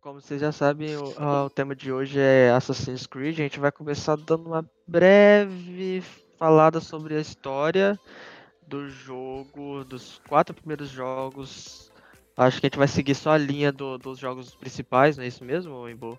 [0.00, 3.38] Como vocês já sabem, o, o, tema de hoje é Assassin's Creed.
[3.38, 6.02] A gente vai começar dando uma breve
[6.38, 8.00] falada sobre a história
[8.66, 11.92] do jogo, dos quatro primeiros jogos.
[12.34, 15.26] Acho que a gente vai seguir só a linha do, dos jogos principais, não é
[15.26, 16.18] isso mesmo, Imbo?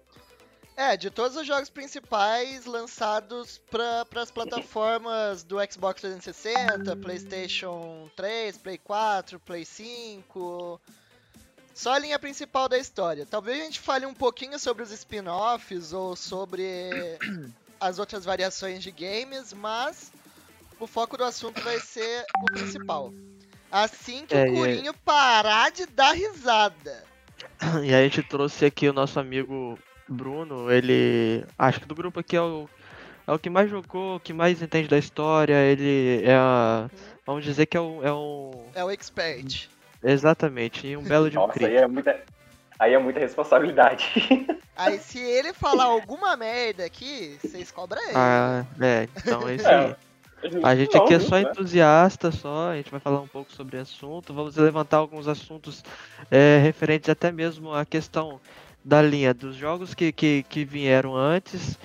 [0.78, 8.60] É, de todos os jogos principais lançados para as plataformas do Xbox 360, PlayStation 3,
[8.60, 10.80] Play 4, Play 5.
[11.74, 13.26] Só a linha principal da história.
[13.26, 16.90] Talvez a gente fale um pouquinho sobre os spin-offs ou sobre
[17.80, 20.12] as outras variações de games, mas
[20.80, 23.14] o foco do assunto vai ser o principal.
[23.72, 27.04] Assim que é, o Curinho parar de dar risada.
[27.84, 31.46] E a gente trouxe aqui o nosso amigo Bruno, ele.
[31.58, 32.68] Acho que do grupo aqui é o,
[33.26, 35.56] é o que mais jogou, o que mais entende da história.
[35.56, 36.36] Ele é.
[36.36, 36.90] A,
[37.26, 38.04] vamos dizer que é um.
[38.04, 38.52] É, um...
[38.74, 39.70] é o expert.
[40.04, 42.20] Exatamente, e um belo de um Nossa, aí é muita.
[42.80, 44.10] Aí é muita responsabilidade.
[44.76, 48.14] Aí se ele falar alguma merda aqui, vocês cobram ele.
[48.16, 49.96] Ah, é, então é isso aí.
[50.64, 51.42] A gente aqui é só né?
[51.44, 52.72] entusiasta, só.
[52.72, 54.34] A gente vai falar um pouco sobre o assunto.
[54.34, 55.84] Vamos levantar alguns assuntos
[56.32, 58.42] é, referentes até mesmo à questão
[58.84, 61.78] da linha dos jogos que, que, que vieram antes,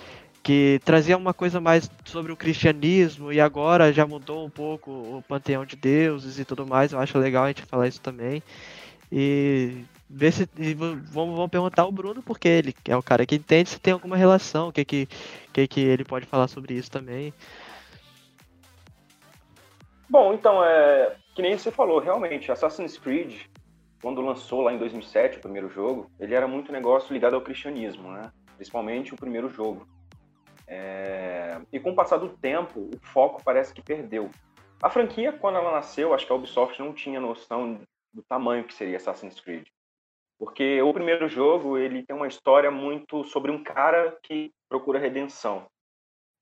[0.46, 5.24] que trazia uma coisa mais sobre o cristianismo e agora já mudou um pouco o
[5.26, 6.92] panteão de deuses e tudo mais.
[6.92, 8.40] Eu acho legal a gente falar isso também.
[9.10, 13.34] E ver se e vamos, vamos perguntar ao Bruno porque ele é o cara que
[13.34, 15.08] entende se tem alguma relação, o que que,
[15.52, 17.34] que que ele pode falar sobre isso também.
[20.08, 23.34] Bom, então é que nem você falou, realmente Assassin's Creed
[24.00, 28.12] quando lançou lá em 2007 o primeiro jogo, ele era muito negócio ligado ao cristianismo,
[28.12, 28.30] né?
[28.56, 29.84] Principalmente o primeiro jogo.
[30.66, 31.60] É...
[31.72, 34.30] E com o passar do tempo, o foco parece que perdeu.
[34.82, 37.80] A franquia, quando ela nasceu, acho que a Ubisoft não tinha noção
[38.12, 39.66] do tamanho que seria Assassin's Creed.
[40.38, 45.66] Porque o primeiro jogo, ele tem uma história muito sobre um cara que procura redenção.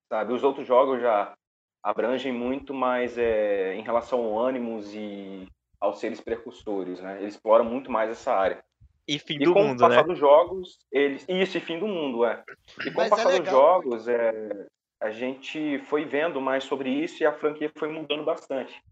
[0.08, 0.32] Sabe?
[0.32, 1.34] Os outros jogos já
[1.82, 5.46] abrangem muito mais é, em relação ao ânimos e
[5.80, 7.18] aos seres precursores, né?
[7.18, 8.64] Ele explora muito mais essa área.
[9.06, 9.74] E fim e do mundo, né?
[9.76, 12.42] com o passar dos jogos, eles isso e fim do mundo, é.
[12.84, 14.66] E com Mas o é passar é dos jogos, é,
[15.00, 18.82] a gente foi vendo mais sobre isso e a franquia foi mudando bastante.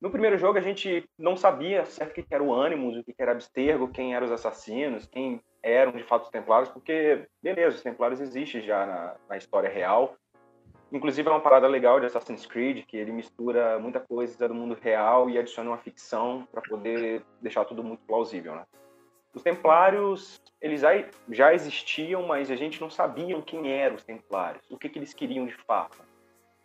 [0.00, 3.14] No primeiro jogo a gente não sabia certo o que era o Animus, o que
[3.18, 7.82] era Abstergo, quem eram os assassinos, quem eram de fato os Templários, porque beleza, os
[7.82, 10.16] Templários existem já na, na história real,
[10.92, 14.76] Inclusive é uma parada legal de Assassin's Creed, que ele mistura muita coisa do mundo
[14.80, 18.64] real e adiciona uma ficção para poder deixar tudo muito plausível, né?
[19.36, 20.80] Os Templários, eles
[21.28, 25.12] já existiam, mas a gente não sabia quem eram os Templários, o que, que eles
[25.12, 25.98] queriam de fato.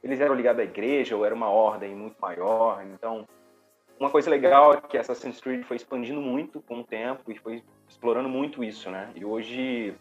[0.02, 3.28] Eles eram ligados à igreja ou era uma ordem muito maior, então
[4.00, 7.62] uma coisa legal é que Assassin's Creed foi expandindo muito com o tempo e foi
[7.90, 9.12] explorando muito isso, né?
[9.16, 9.94] E hoje,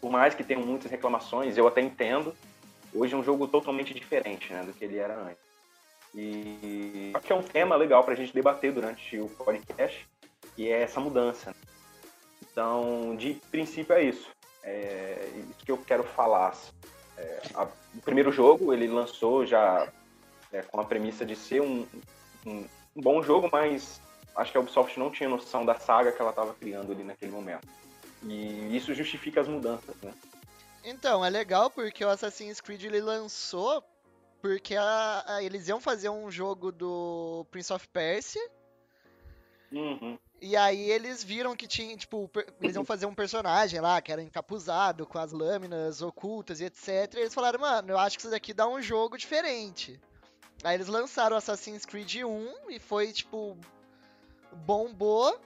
[0.00, 2.34] por mais que tenham muitas reclamações, eu até entendo,
[2.92, 5.46] hoje é um jogo totalmente diferente né, do que ele era antes.
[6.12, 10.08] E acho que é um tema legal para a gente debater durante o podcast,
[10.56, 11.54] e é essa mudança.
[12.42, 14.30] Então, de princípio é isso.
[14.62, 16.56] É isso que eu quero falar.
[17.16, 19.90] É, a, o primeiro jogo ele lançou já
[20.52, 21.86] é, com a premissa de ser um,
[22.46, 24.00] um, um, bom jogo, mas
[24.34, 27.32] acho que a Ubisoft não tinha noção da saga que ela estava criando ali naquele
[27.32, 27.66] momento.
[28.22, 30.12] E isso justifica as mudanças, né?
[30.82, 33.82] Então, é legal porque o Assassin's Creed ele lançou
[34.40, 38.40] porque a, a, eles iam fazer um jogo do Prince of Persia.
[39.72, 40.18] Uhum.
[40.40, 44.22] E aí eles viram que tinha, tipo, eles iam fazer um personagem lá que era
[44.22, 47.14] encapuzado com as lâminas ocultas e etc.
[47.14, 49.98] E eles falaram, mano, eu acho que isso daqui dá um jogo diferente.
[50.62, 53.56] Aí eles lançaram Assassin's Creed 1 e foi, tipo,
[54.52, 55.38] bombou.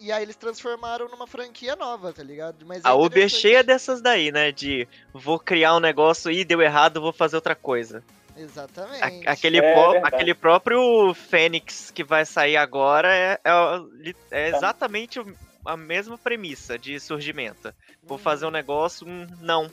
[0.00, 2.66] E aí eles transformaram numa franquia nova, tá ligado?
[2.66, 4.50] Mas é a Uber é cheia dessas daí, né?
[4.50, 8.02] De vou criar um negócio e deu errado, vou fazer outra coisa.
[8.36, 9.26] Exatamente.
[9.26, 15.20] A, aquele, é, aquele próprio Fênix que vai sair agora é, é, é exatamente
[15.64, 17.72] a mesma premissa de surgimento.
[18.02, 18.20] Vou hum.
[18.20, 19.70] fazer um negócio, um, não.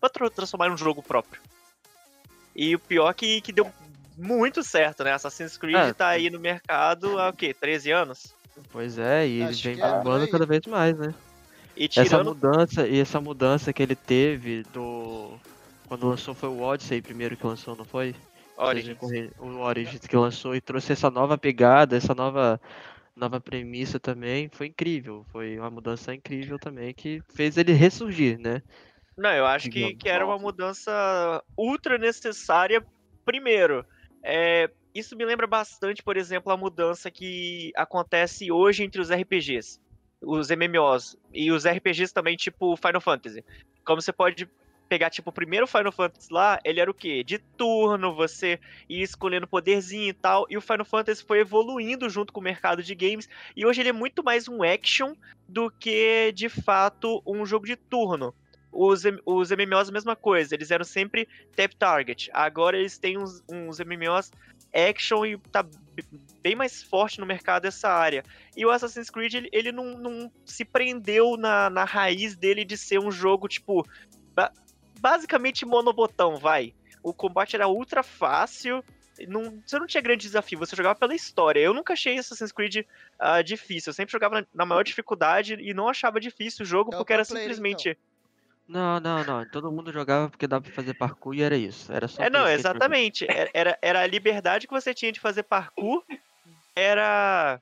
[0.00, 1.40] Vou transformar em um jogo próprio.
[2.54, 3.70] E o pior é que, que deu
[4.16, 5.12] muito certo, né?
[5.12, 7.54] Assassin's Creed ah, tá aí no mercado há o quê?
[7.54, 8.34] 13 anos?
[8.72, 11.14] Pois é, e ele vem bombando é cada vez mais, né?
[11.76, 12.06] E tirando...
[12.06, 15.38] Essa mudança, e essa mudança que ele teve do.
[15.88, 18.14] Quando lançou foi o Odyssey primeiro que lançou, não foi?
[18.58, 18.98] Origins.
[19.38, 22.60] O Origins que lançou e trouxe essa nova pegada, essa nova
[23.16, 25.24] nova premissa também, foi incrível.
[25.32, 28.62] Foi uma mudança incrível também que fez ele ressurgir, né?
[29.16, 32.84] Não, eu acho que, que era uma mudança ultra necessária.
[33.24, 33.84] Primeiro,
[34.22, 39.80] é, isso me lembra bastante, por exemplo, a mudança que acontece hoje entre os RPGs.
[40.22, 43.44] os MMOs e os RPGs também, tipo Final Fantasy.
[43.84, 44.48] Como você pode
[44.88, 47.22] pegar, tipo, o primeiro Final Fantasy lá, ele era o quê?
[47.22, 48.58] De turno, você
[48.88, 52.82] ia escolhendo poderzinho e tal, e o Final Fantasy foi evoluindo junto com o mercado
[52.82, 55.14] de games, e hoje ele é muito mais um action
[55.48, 58.34] do que, de fato, um jogo de turno.
[58.70, 61.26] Os, os MMOs a mesma coisa, eles eram sempre
[61.56, 62.30] tap target.
[62.34, 64.30] Agora eles têm uns, uns MMOs
[64.72, 65.64] action e tá
[66.42, 68.22] bem mais forte no mercado essa área.
[68.56, 72.76] E o Assassin's Creed, ele, ele não, não, se prendeu na, na raiz dele de
[72.76, 73.86] ser um jogo, tipo,
[74.98, 76.74] basicamente monobotão, vai.
[77.02, 78.84] O combate era ultra fácil,
[79.26, 81.60] não, você não tinha grande desafio, você jogava pela história.
[81.60, 85.74] Eu nunca achei Assassin's Creed uh, difícil, eu sempre jogava na, na, maior dificuldade e
[85.74, 87.90] não achava difícil o jogo, é porque era simplesmente...
[87.90, 88.08] Então.
[88.68, 89.48] Não, não, não.
[89.48, 91.90] Todo mundo jogava porque dava pra fazer parkour e era isso.
[91.90, 93.26] Era só É, não, exatamente.
[93.54, 96.04] Era, era a liberdade que você tinha de fazer parkour.
[96.76, 97.58] Era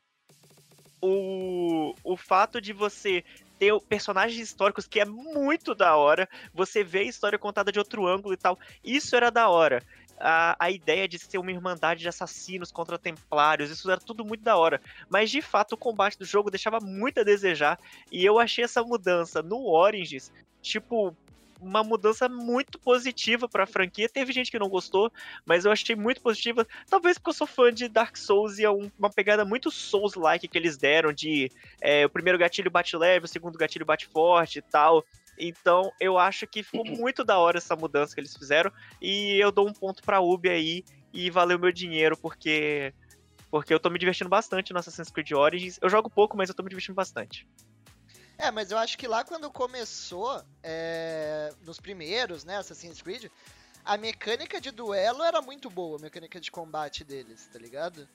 [1.00, 3.24] o, o fato de você
[3.58, 6.28] ter personagens históricos que é muito da hora.
[6.52, 8.58] Você vê a história contada de outro ângulo e tal.
[8.84, 9.82] Isso era da hora.
[10.18, 14.42] A, a ideia de ser uma irmandade de assassinos contra templários, isso era tudo muito
[14.42, 14.80] da hora.
[15.10, 17.78] Mas de fato o combate do jogo deixava muito a desejar.
[18.10, 20.32] E eu achei essa mudança no Origins
[20.66, 21.16] tipo,
[21.60, 24.08] uma mudança muito positiva para a franquia.
[24.08, 25.10] Teve gente que não gostou,
[25.44, 26.66] mas eu achei muito positiva.
[26.88, 30.48] Talvez porque eu sou fã de Dark Souls e é um, uma pegada muito Souls-like
[30.48, 31.50] que eles deram de
[31.80, 35.04] é, o primeiro gatilho bate leve, o segundo gatilho bate forte e tal.
[35.38, 38.70] Então eu acho que ficou muito da hora essa mudança que eles fizeram
[39.00, 42.92] e eu dou um ponto para Ubi aí e valeu meu dinheiro porque
[43.50, 45.78] porque eu tô me divertindo bastante no Assassin's Creed Origins.
[45.80, 47.46] Eu jogo pouco, mas eu tô me divertindo bastante.
[48.38, 53.30] É, mas eu acho que lá quando começou, é, nos primeiros, né, Assassin's Creed,
[53.84, 58.06] a mecânica de duelo era muito boa, a mecânica de combate deles, tá ligado?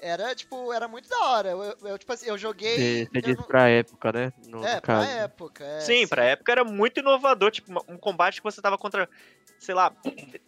[0.00, 1.50] Era, tipo, era muito da hora.
[1.50, 3.06] Eu, eu tipo assim, eu joguei.
[3.06, 3.44] Você disse não...
[3.44, 4.32] pra época, né?
[4.46, 5.64] No, é, no pra época.
[5.64, 7.50] É, sim, sim, pra época era muito inovador.
[7.50, 9.08] Tipo, um combate que você tava contra.
[9.58, 9.94] Sei lá,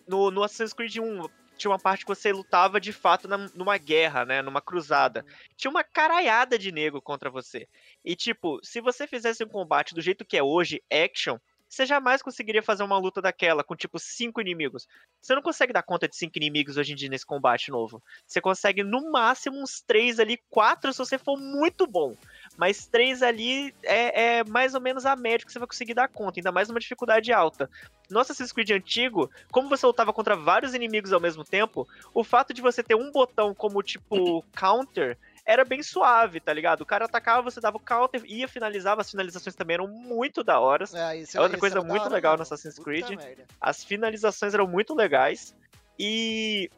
[0.07, 3.79] no, no Assassin's Creed 1, tinha uma parte que você lutava de fato na, numa
[3.79, 4.43] guerra, né?
[4.43, 5.25] Numa cruzada.
[5.57, 7.69] Tinha uma caraiada de nego contra você.
[8.05, 11.39] E, tipo, se você fizesse um combate do jeito que é hoje, action,
[11.69, 14.87] você jamais conseguiria fazer uma luta daquela com tipo cinco inimigos.
[15.21, 18.03] Você não consegue dar conta de cinco inimigos hoje em dia nesse combate novo.
[18.27, 22.17] Você consegue no máximo uns três ali, quatro se você for muito bom.
[22.57, 26.09] Mas três ali é, é mais ou menos a média que você vai conseguir dar
[26.09, 27.69] conta, ainda mais numa dificuldade alta.
[28.09, 32.55] No Assassin's Creed antigo, como você lutava contra vários inimigos ao mesmo tempo, o fato
[32.55, 36.81] de você ter um botão como tipo counter era bem suave, tá ligado?
[36.81, 40.59] O cara atacava, você dava o counter, ia finalizava, as finalizações também eram muito da
[40.59, 40.85] hora.
[40.93, 43.17] É, é outra coisa muito legal no Assassin's Creed.
[43.61, 45.55] As finalizações eram muito legais.
[45.99, 46.69] E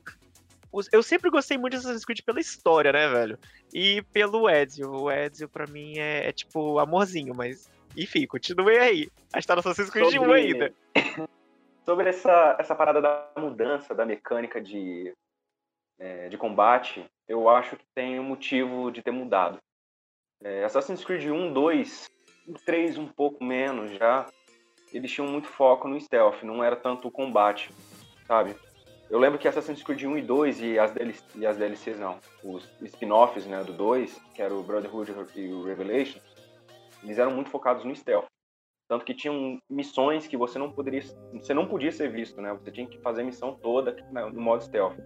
[0.93, 3.39] eu sempre gostei muito de Assassin's Creed pela história, né, velho?
[3.73, 4.91] E pelo Ezio.
[4.91, 7.71] O Ezio, pra mim, é, é tipo amorzinho, mas.
[7.97, 9.09] Enfim, continue aí.
[9.33, 10.29] A história do Assassin's Creed Sobre...
[10.29, 10.75] 1 ainda.
[11.85, 15.15] Sobre essa, essa parada da mudança da mecânica de,
[15.99, 19.59] é, de combate, eu acho que tem um motivo de ter mudado.
[20.45, 22.07] É, Assassin's Creed 1, 2,
[22.65, 24.27] 3 um pouco menos já,
[24.93, 27.71] eles tinham muito foco no stealth, não era tanto o combate,
[28.27, 28.55] sabe?
[29.11, 32.19] Eu lembro que Assassin's Creed 1 e 2 e as, DLC, e as DLCs não,
[32.45, 36.21] os spin-offs né, do 2, que era o Brotherhood e o Revelation,
[37.03, 38.27] eles eram muito focados no stealth.
[38.87, 41.03] Tanto que tinham missões que você não poderia,
[41.35, 42.55] você não podia ser visto, né?
[42.55, 44.97] Você tinha que fazer a missão toda no modo stealth.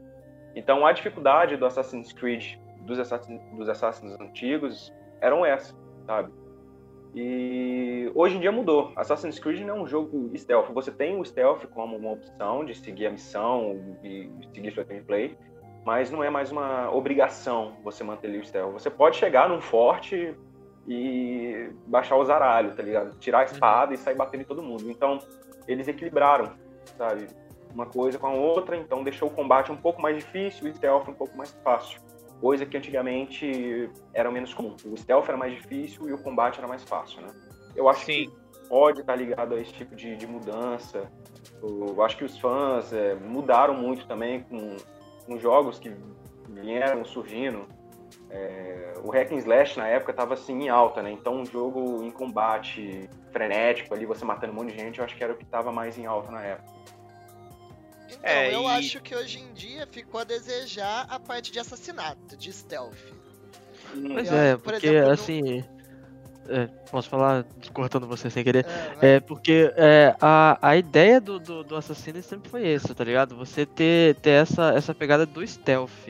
[0.55, 5.75] Então a dificuldade do Assassin's Creed, dos Assassins, dos Assassins antigos, eram essa,
[6.07, 6.33] sabe?
[7.15, 8.93] E hoje em dia mudou.
[8.97, 10.71] Assassin's Creed não é um jogo stealth.
[10.73, 15.37] Você tem o stealth como uma opção de seguir a missão e seguir sua gameplay,
[15.85, 18.73] mas não é mais uma obrigação você manter o stealth.
[18.73, 20.35] Você pode chegar num forte
[20.89, 23.19] e baixar o zaralho, tá ligado?
[23.19, 24.91] Tirar a espada e sair batendo em todo mundo.
[24.91, 25.19] Então,
[25.69, 26.53] eles equilibraram,
[26.97, 27.27] sabe?
[27.75, 30.75] uma coisa com a outra, então deixou o combate um pouco mais difícil e o
[30.75, 32.01] stealth um pouco mais fácil.
[32.43, 34.75] Coisa que antigamente era menos comum.
[34.85, 37.29] O stealth era mais difícil e o combate era mais fácil, né?
[37.77, 38.29] Eu acho Sim.
[38.31, 41.09] que pode estar ligado a esse tipo de, de mudança.
[41.63, 44.77] Eu acho que os fãs é, mudaram muito também com,
[45.25, 45.95] com jogos que
[46.49, 47.65] vieram surgindo.
[48.29, 51.13] É, o Hack and Slash na época estava assim em alta, né?
[51.13, 55.17] Então um jogo em combate frenético ali, você matando um monte de gente, eu acho
[55.17, 56.82] que era o que estava mais em alta na época.
[58.13, 58.67] Então, é, eu e...
[58.67, 62.97] acho que hoje em dia ficou a desejar a parte de assassinato, de stealth.
[63.93, 65.65] Pois eu, é, por porque exemplo, assim.
[66.49, 68.67] É, posso falar, cortando você sem querer?
[69.01, 73.05] É, é porque é, a, a ideia do, do, do assassino sempre foi essa, tá
[73.05, 73.37] ligado?
[73.37, 76.09] Você ter, ter essa, essa pegada do stealth.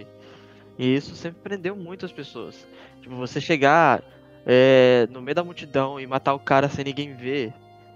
[0.78, 2.66] E isso sempre prendeu muito as pessoas.
[3.02, 4.02] Tipo, você chegar
[4.46, 7.52] é, no meio da multidão e matar o cara sem ninguém ver,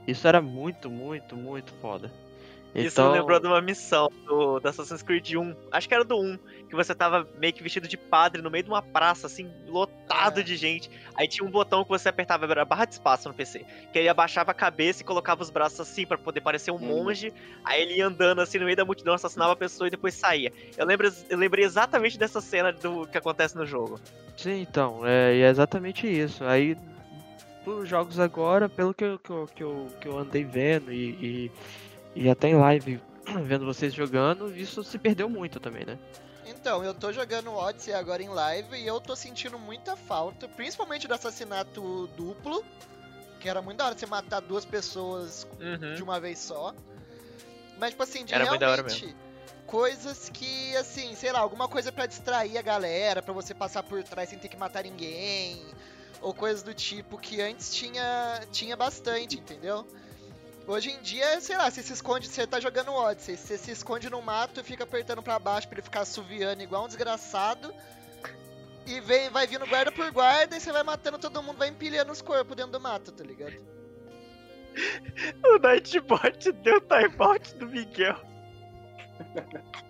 [0.07, 2.13] isso era muito, muito, muito foda.
[2.77, 3.13] Isso então...
[3.13, 5.55] me lembrou de uma missão do, do Assassin's Creed 1.
[5.73, 6.39] Acho que era do 1.
[6.69, 10.41] Que você tava meio que vestido de padre no meio de uma praça, assim, lotado
[10.41, 10.43] é.
[10.43, 10.91] de gente.
[11.15, 13.65] Aí tinha um botão que você apertava, era barra de espaço no PC.
[13.93, 17.05] Que ele abaixava a cabeça e colocava os braços assim para poder parecer um hum.
[17.05, 17.33] monge.
[17.65, 20.53] Aí ele ia andando assim no meio da multidão, assassinava a pessoa e depois saía.
[20.77, 23.99] Eu, lembro, eu lembrei exatamente dessa cena do que acontece no jogo.
[24.37, 26.45] Sim, então, é, é exatamente isso.
[26.45, 26.77] Aí,
[27.65, 31.11] os jogos agora, pelo que eu, que eu, que eu, que eu andei vendo e,
[31.21, 31.51] e
[32.17, 33.01] e até em live,
[33.45, 35.99] vendo vocês jogando, isso se perdeu muito também, né?
[36.47, 41.07] Então, eu tô jogando Odyssey agora em live e eu tô sentindo muita falta, principalmente
[41.07, 42.65] do assassinato duplo,
[43.39, 45.95] que era muito da hora você matar duas pessoas uhum.
[45.95, 46.75] de uma vez só.
[47.79, 49.15] Mas, tipo assim, de era realmente
[49.67, 54.03] coisas que, assim, sei lá, alguma coisa para distrair a galera, para você passar por
[54.03, 55.61] trás sem ter que matar ninguém,
[56.23, 59.87] ou coisas do tipo que antes tinha, tinha bastante, entendeu?
[60.69, 64.11] Hoje em dia, sei lá, você se esconde, você tá jogando Odyssey, você se esconde
[64.11, 67.73] no mato e fica apertando para baixo para ele ficar suviando igual um desgraçado.
[68.85, 72.11] E vem, vai vindo guarda por guarda e você vai matando todo mundo, vai empilhando
[72.11, 73.55] os corpos dentro do mato, tá ligado?
[75.45, 78.21] o Nightbot deu timeout do Miguel.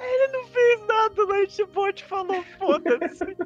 [0.00, 3.36] Ele não fez nada, o Nightbot falou foda-se.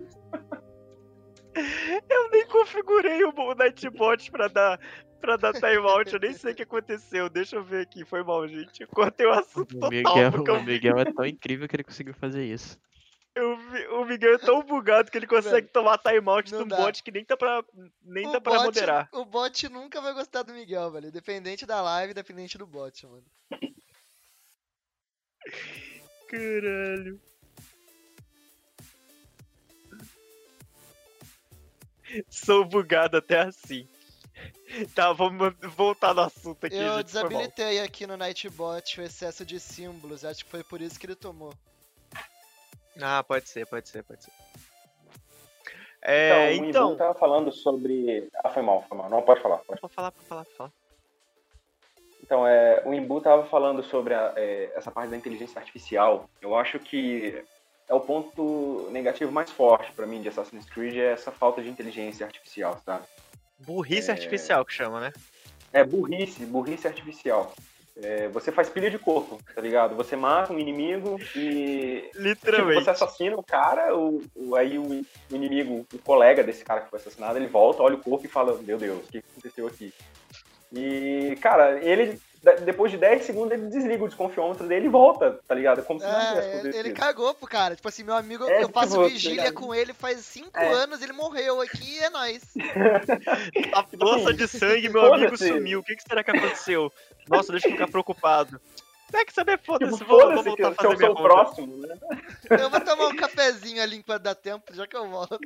[2.09, 4.79] Eu nem configurei o Nightbot pra dar,
[5.21, 7.29] pra dar timeout, eu nem sei o que aconteceu.
[7.29, 8.83] Deixa eu ver aqui, foi mal, gente.
[8.83, 10.57] Eu cortei o assunto o Miguel, total.
[10.57, 12.79] O Miguel é tão incrível que ele conseguiu fazer isso.
[13.35, 13.53] Eu,
[14.01, 17.37] o Miguel é tão bugado que ele consegue tomar timeout do bot que nem dá
[17.37, 17.63] pra,
[18.03, 19.09] nem o dá pra bot, moderar.
[19.13, 21.13] O bot nunca vai gostar do Miguel, velho.
[21.13, 23.25] Dependente da live, dependente do bot, mano.
[26.29, 27.21] Caralho.
[32.29, 33.89] Sou bugado até assim.
[34.95, 36.77] Tá, vamos voltar no assunto aqui.
[36.77, 40.25] Eu gente, desabilitei aqui no Nightbot o excesso de símbolos.
[40.25, 41.53] Acho que foi por isso que ele tomou.
[43.01, 44.33] Ah, pode ser, pode ser, pode ser.
[46.03, 46.89] É, então, então...
[46.89, 48.29] o Ibu tava falando sobre...
[48.43, 49.11] Ah, foi mal, foi mal.
[49.11, 49.59] Não, pode falar.
[49.59, 50.73] Pode, pode falar, pode falar, pode falar.
[52.23, 56.31] Então, é, o Imbu tava falando sobre a, é, essa parte da inteligência artificial.
[56.41, 57.45] Eu acho que
[57.89, 61.69] é o ponto negativo mais forte para mim de Assassin's Creed é essa falta de
[61.69, 63.05] inteligência artificial, sabe?
[63.61, 64.13] Burrice é...
[64.13, 65.13] artificial que chama, né?
[65.73, 67.55] É burrice, burrice artificial.
[68.03, 69.95] É, você faz pilha de corpo, tá ligado?
[69.95, 72.09] Você mata um inimigo e.
[72.17, 72.79] Literalmente.
[72.79, 76.81] Tipo, você assassina o cara, o, o aí o, o, inimigo, o colega desse cara
[76.81, 79.67] que foi assassinado, ele volta, olha o corpo e fala: Meu Deus, o que aconteceu
[79.67, 79.93] aqui?
[80.73, 82.19] E, cara, ele
[82.65, 85.83] depois de 10 segundos ele desliga o desconfiômetro dele e volta, tá ligado?
[85.85, 86.87] Como se não tivesse é, acontecido.
[86.87, 87.77] Ele cagou pro cara.
[87.77, 90.59] Tipo assim, meu amigo, é, eu tipo, faço tipo, vigília tá com ele faz 5
[90.59, 90.73] é.
[90.73, 92.43] anos, ele morreu aqui é nóis.
[93.75, 95.81] A poça de sangue, meu amigo sumiu.
[95.81, 96.91] O que, que será que aconteceu?
[97.29, 98.61] Nossa, deixa eu ficar preocupado.
[99.13, 101.23] É que saber, foda-se, tipo, vou, vou voltar a fazer minha conta.
[101.23, 101.99] próximo, né?
[102.49, 105.39] Eu vou tomar um cafezinho ali enquanto dá tempo, já que eu volto.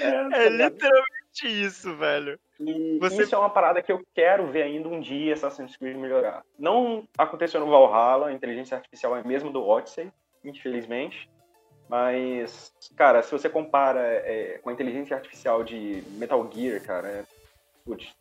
[0.00, 2.38] É, é tá literalmente isso, velho.
[2.60, 3.22] E Você...
[3.22, 6.42] isso é uma parada que eu quero ver ainda um dia Assassin's Creed melhorar.
[6.58, 10.10] Não aconteceu no Valhalla, a inteligência artificial é mesmo do Odyssey,
[10.44, 11.28] infelizmente.
[11.88, 17.24] Mas, cara, se você compara é, com a inteligência artificial de Metal Gear, cara, é,
[17.84, 18.14] putz,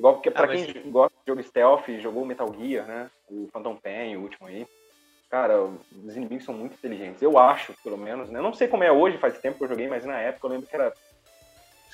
[0.00, 3.10] Igual porque, pra ah, quem gosta de jogo stealth, jogou Metal Gear, né?
[3.30, 4.66] O Phantom Pain, o último aí.
[5.28, 7.20] Cara, os inimigos são muito inteligentes.
[7.20, 8.38] Eu acho, pelo menos, né?
[8.38, 10.50] Eu não sei como é hoje, faz tempo que eu joguei, mas na época eu
[10.52, 10.90] lembro que era.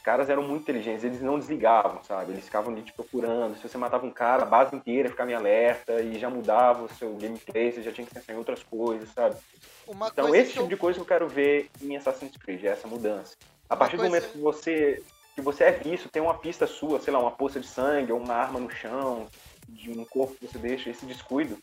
[0.07, 2.31] Caras eram muito inteligentes, eles não desligavam, sabe?
[2.31, 3.57] Eles ficavam ali te procurando.
[3.57, 6.89] Se você matava um cara, a base inteira ficava em alerta e já mudava o
[6.95, 9.35] seu gameplay, você já tinha que pensar em outras coisas, sabe?
[9.85, 10.69] Uma então, esse tipo eu...
[10.69, 13.35] de coisa que eu quero ver em Assassin's Creed, é essa mudança.
[13.69, 14.09] A Uma partir coisa...
[14.09, 15.03] do momento que você
[15.35, 18.21] que você é visto, tem uma pista sua, sei lá, uma poça de sangue ou
[18.21, 19.27] uma arma no chão,
[19.69, 21.59] de um corpo que você deixa, esse descuido,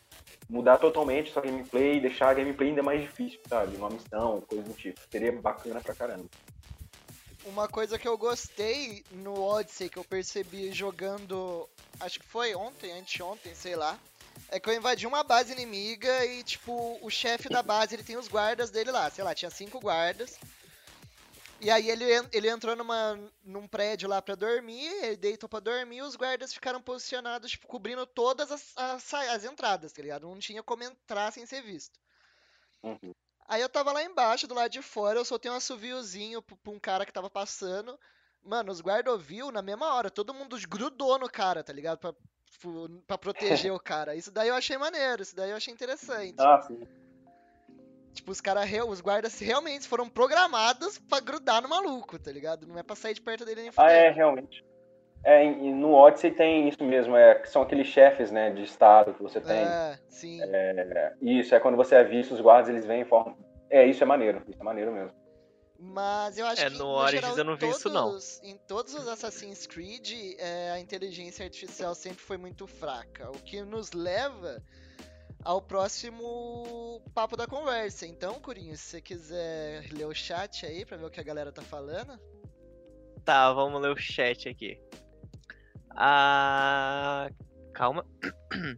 [0.50, 3.78] mudar totalmente sua gameplay, deixar a gameplay ainda mais difícil, sabe?
[3.78, 5.00] Uma missão, coisa do tipo.
[5.10, 6.26] Seria bacana pra caramba.
[7.46, 11.70] Uma coisa que eu gostei no Odyssey, que eu percebi jogando,
[12.00, 14.00] acho que foi ontem, anteontem, sei lá,
[14.50, 18.18] é que eu invadi uma base inimiga e, tipo, o chefe da base, ele tem
[18.18, 20.40] os guardas dele lá, sei lá, tinha cinco guardas.
[21.60, 25.98] E aí ele, ele entrou numa, num prédio lá para dormir, ele deitou pra dormir
[25.98, 30.28] e os guardas ficaram posicionados, tipo, cobrindo todas as, as, as, entradas, tá ligado?
[30.28, 31.98] Não tinha como entrar sem ser visto.
[32.84, 33.14] Uhum.
[33.48, 36.80] Aí eu tava lá embaixo, do lado de fora, eu soltei um assoviozinho pra, um
[36.80, 37.98] cara que tava passando.
[38.44, 41.98] Mano, os guardas ouviu na mesma hora, todo mundo grudou no cara, tá ligado?
[42.00, 42.14] Pra,
[43.08, 44.16] pra proteger o cara.
[44.16, 46.36] Isso daí eu achei maneiro, isso daí eu achei interessante.
[46.40, 46.82] Ah, sim.
[48.14, 52.68] Tipo, os caras, os guardas realmente foram programados pra grudar no maluco, tá ligado?
[52.68, 54.64] Não é pra sair de perto dele nem Ah, é, realmente.
[55.26, 59.40] É, no Odyssey tem isso mesmo, é, são aqueles chefes, né, de estado que você
[59.40, 59.58] tem.
[59.58, 60.40] É, sim.
[60.42, 63.38] É, isso, é quando você avista os guardas, eles vêm em forma...
[63.70, 65.18] É, isso é maneiro, isso é maneiro mesmo.
[65.80, 68.18] Mas eu acho é, que no, no geral, eu não vi todos, isso não.
[68.44, 73.62] Em todos os Assassin's Creed, é, a inteligência artificial sempre foi muito fraca, o que
[73.64, 74.62] nos leva
[75.44, 78.06] ao próximo papo da conversa.
[78.06, 81.52] Então, Curinho, se você quiser ler o chat aí pra ver o que a galera
[81.52, 82.18] tá falando.
[83.26, 84.80] Tá, vamos ler o chat aqui.
[85.96, 87.30] Ah,
[87.74, 88.06] calma.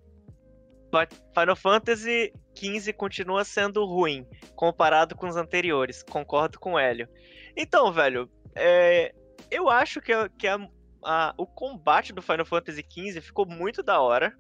[1.33, 6.03] Final Fantasy XV continua sendo ruim comparado com os anteriores.
[6.03, 7.07] Concordo com o Hélio.
[7.55, 9.13] Então, velho, é,
[9.51, 10.57] eu acho que, que a,
[11.03, 14.33] a, o combate do Final Fantasy XV ficou muito da hora.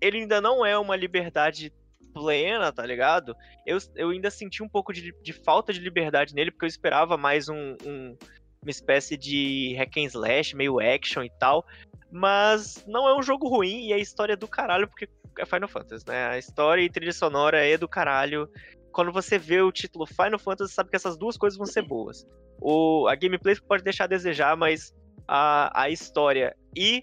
[0.00, 1.72] Ele ainda não é uma liberdade
[2.12, 3.34] plena, tá ligado?
[3.66, 7.16] Eu, eu ainda senti um pouco de, de falta de liberdade nele, porque eu esperava
[7.16, 8.16] mais um, um
[8.62, 11.66] uma espécie de hack and slash, meio action e tal.
[12.12, 15.68] Mas não é um jogo ruim e a história é do caralho, porque é Final
[15.68, 16.26] Fantasy, né?
[16.26, 18.46] A história e trilha sonora é do caralho.
[18.92, 22.26] Quando você vê o título Final Fantasy, sabe que essas duas coisas vão ser boas.
[22.60, 24.94] O, a gameplay pode deixar a desejar, mas
[25.26, 27.02] a, a história e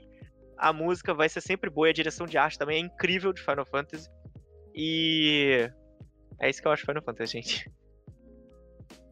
[0.55, 3.41] a música vai ser sempre boa e a direção de arte também é incrível de
[3.41, 4.07] Final Fantasy.
[4.75, 5.67] E
[6.39, 7.71] é isso que eu acho Final Fantasy, gente.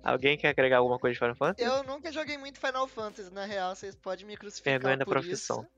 [0.04, 1.68] Alguém quer agregar alguma coisa de Final Fantasy?
[1.68, 5.62] Eu nunca joguei muito Final Fantasy, na real, vocês podem me crucificar Vergonha da profissão.
[5.62, 5.76] isso.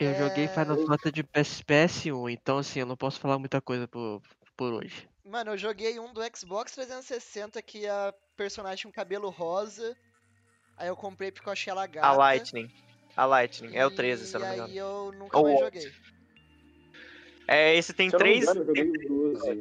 [0.00, 0.14] Eu É.
[0.14, 4.22] joguei Final Fantasy de PS, PS1, então assim, eu não posso falar muita coisa por,
[4.56, 5.06] por hoje.
[5.22, 9.94] Mano, eu joguei um do Xbox 360 que a personagem tinha um cabelo rosa.
[10.78, 12.06] Aí eu comprei porque eu achei ela gata.
[12.06, 12.70] A Lightning.
[13.14, 13.76] A Lightning.
[13.76, 14.72] É o 13, se eu não me E engano.
[14.72, 15.92] aí eu nunca Ou mais joguei.
[17.46, 18.42] É, esse tem Se eu três.
[18.42, 19.60] engano, eu joguei o 12.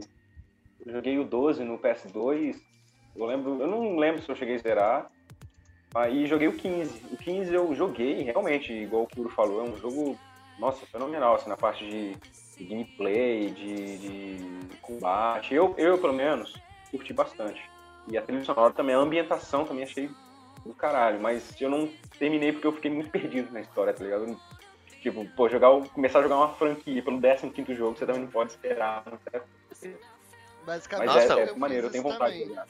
[0.85, 2.55] Eu joguei o 12 no PS2.
[3.13, 5.11] Eu lembro, eu não lembro se eu cheguei a zerar.
[5.93, 7.01] Aí joguei o 15.
[7.11, 10.17] O 15 eu joguei, realmente, igual o Kuro falou, é um jogo,
[10.59, 12.15] nossa, fenomenal, assim, na parte de,
[12.57, 15.53] de gameplay, de, de combate.
[15.53, 16.53] Eu, eu, pelo menos,
[16.91, 17.61] curti bastante.
[18.11, 20.09] E a trilha sonora também, a ambientação também achei
[20.65, 21.19] do caralho.
[21.19, 24.39] Mas eu não terminei porque eu fiquei muito perdido na história, tá ligado?
[25.01, 28.51] Tipo, pô, jogar, começar a jogar uma franquia pelo 15 jogo, você também não pode
[28.51, 29.03] esperar.
[29.05, 29.17] Não
[29.71, 29.95] sei.
[30.65, 32.55] Basicamente, Mas Nossa, é, é eu maneiro, eu tenho vontade de também.
[32.55, 32.67] jogar.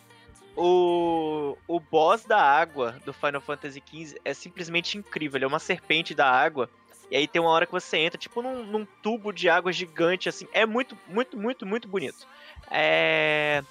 [0.55, 5.37] O, o boss da água do Final Fantasy XV é simplesmente incrível.
[5.37, 6.69] Ele é uma serpente da água.
[7.11, 10.29] E aí tem uma hora que você entra, tipo, num, num tubo de água gigante,
[10.29, 10.47] assim.
[10.51, 12.27] É muito, muito, muito, muito bonito.
[12.69, 13.63] É...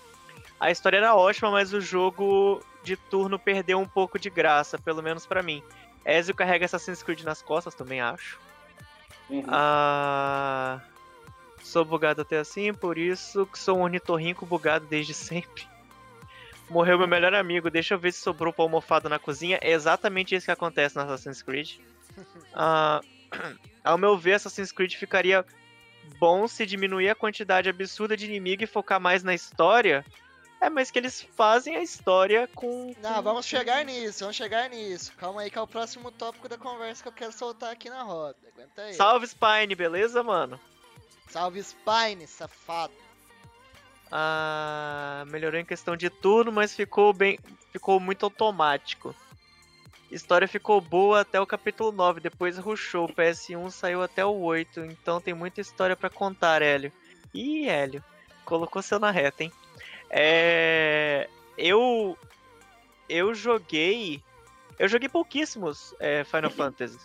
[0.59, 5.03] A história era ótima, mas o jogo de turno perdeu um pouco de graça, pelo
[5.03, 5.63] menos pra mim.
[6.05, 8.41] Ezio carrega Assassin's Creed nas costas, também acho.
[9.31, 9.45] Uhum.
[9.47, 10.81] Ah,
[11.63, 15.67] sou bugado até assim, por isso que sou um ornitorrinco bugado desde sempre.
[16.69, 19.59] Morreu meu melhor amigo, deixa eu ver se sobrou pra almofada na cozinha.
[19.61, 21.77] É exatamente isso que acontece no Assassin's Creed.
[22.61, 23.01] Ah,
[23.85, 25.45] ao meu ver, Assassin's Creed ficaria
[26.19, 30.05] bom se diminuir a quantidade absurda de inimigo e focar mais na história.
[30.61, 32.93] É, mas que eles fazem a história com.
[33.01, 35.13] Não, vamos chegar nisso, vamos chegar nisso.
[35.17, 38.03] Calma aí que é o próximo tópico da conversa que eu quero soltar aqui na
[38.03, 38.37] roda.
[38.53, 38.95] Aguenta aí.
[38.95, 40.59] Salve Spine, beleza, mano?
[41.29, 42.93] Salve Spine, safado.
[44.11, 47.39] Ah, melhorou em questão de turno, mas ficou bem,
[47.71, 49.15] ficou muito automático.
[50.11, 53.05] História ficou boa até o capítulo 9, depois rushou.
[53.05, 56.91] O PS1 saiu até o 8, então tem muita história pra contar, Hélio.
[57.35, 58.03] Ih, Hélio,
[58.45, 59.53] colocou seu na reta, hein?
[60.11, 62.17] É, eu
[63.09, 64.23] eu joguei
[64.79, 66.99] eu joguei pouquíssimos é, Final Fantasy.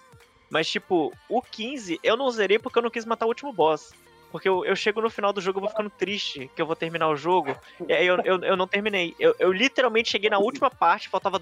[0.50, 3.92] Mas tipo, o 15 eu não zerei porque eu não quis matar o último boss.
[4.32, 6.76] Porque eu, eu chego no final do jogo e vou ficando triste que eu vou
[6.76, 7.56] terminar o jogo.
[7.88, 9.14] E aí eu, eu, eu não terminei.
[9.20, 11.42] Eu, eu literalmente cheguei na última parte, faltava.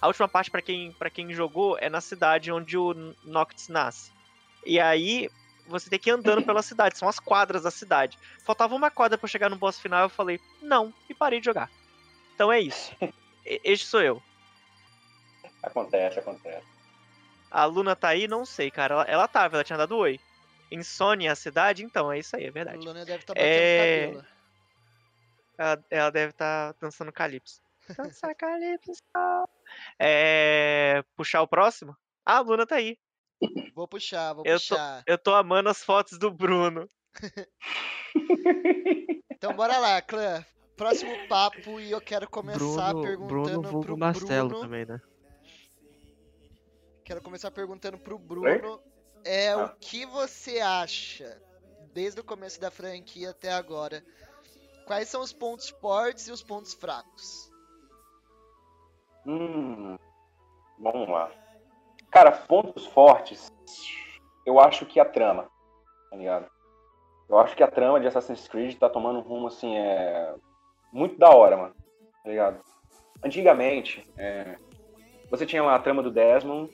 [0.00, 4.10] A última parte, pra quem, pra quem jogou, é na cidade onde o Noctis nasce.
[4.64, 5.28] E aí
[5.66, 8.18] você tem que ir andando pela cidade, são as quadras da cidade.
[8.44, 11.46] Faltava uma quadra pra eu chegar no boss final, eu falei, não, e parei de
[11.46, 11.70] jogar.
[12.34, 12.94] Então é isso.
[13.44, 14.22] Este sou eu.
[15.62, 16.66] Acontece, acontece.
[17.50, 18.28] A Luna tá aí?
[18.28, 18.94] Não sei, cara.
[18.94, 20.20] Ela, ela tava, ela tinha dado oi.
[20.70, 21.82] Insônia, a cidade?
[21.82, 22.78] Então, é isso aí, é A verdade.
[22.86, 24.06] Luna deve estar batendo É.
[24.06, 24.26] cabelo.
[25.58, 27.60] Ela, ela deve estar dançando calypso.
[27.96, 29.02] Dança calypso.
[29.98, 31.02] É.
[31.16, 31.96] Puxar o próximo?
[32.24, 32.96] Ah, a Luna tá aí.
[33.74, 35.02] Vou puxar, vou Eu tô- puxar.
[35.06, 36.88] Eu tô amando as fotos do Bruno.
[39.32, 40.44] Então bora lá, clã.
[40.76, 44.62] Próximo papo e eu quero começar Bruno, perguntando Bruno pro Marcelo Bruno.
[44.64, 45.00] também, né?
[47.04, 48.80] Quero começar perguntando pro Bruno.
[49.24, 49.64] É Ah.
[49.64, 51.40] o que você acha,
[51.92, 54.02] desde o começo da franquia até agora,
[54.86, 57.49] quais são os pontos fortes e os pontos fracos?
[59.30, 59.96] Hum,
[60.76, 61.30] vamos lá.
[62.10, 63.48] Cara, pontos fortes,
[64.44, 65.48] eu acho que a trama,
[66.10, 66.46] tá ligado?
[67.28, 70.34] Eu acho que a trama de Assassin's Creed tá tomando um rumo, assim, é...
[70.92, 71.74] Muito da hora, mano,
[72.24, 72.60] tá ligado?
[73.22, 74.56] Antigamente, é...
[75.30, 76.68] você tinha lá a trama do Desmond,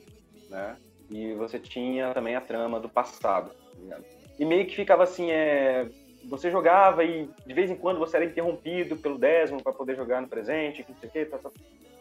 [0.49, 0.77] né?
[1.11, 4.03] E você tinha também a trama do passado, tá ligado?
[4.39, 5.87] E meio que ficava assim, é
[6.27, 10.21] você jogava e de vez em quando você era interrompido pelo Desmond para poder jogar
[10.21, 11.49] no presente, não sei o quê, tá, tá.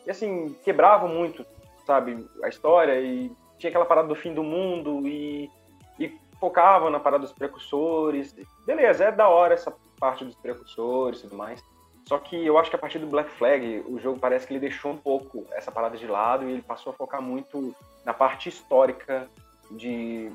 [0.06, 1.44] E assim, quebrava muito,
[1.84, 5.50] sabe, a história e tinha aquela parada do fim do mundo e,
[5.98, 8.34] e focava na parada dos precursores.
[8.64, 11.62] Beleza, é da hora essa parte dos precursores e tudo mais.
[12.06, 14.60] Só que eu acho que a partir do Black Flag, o jogo parece que ele
[14.60, 18.48] deixou um pouco essa parada de lado e ele passou a focar muito na parte
[18.48, 19.28] histórica
[19.72, 20.30] de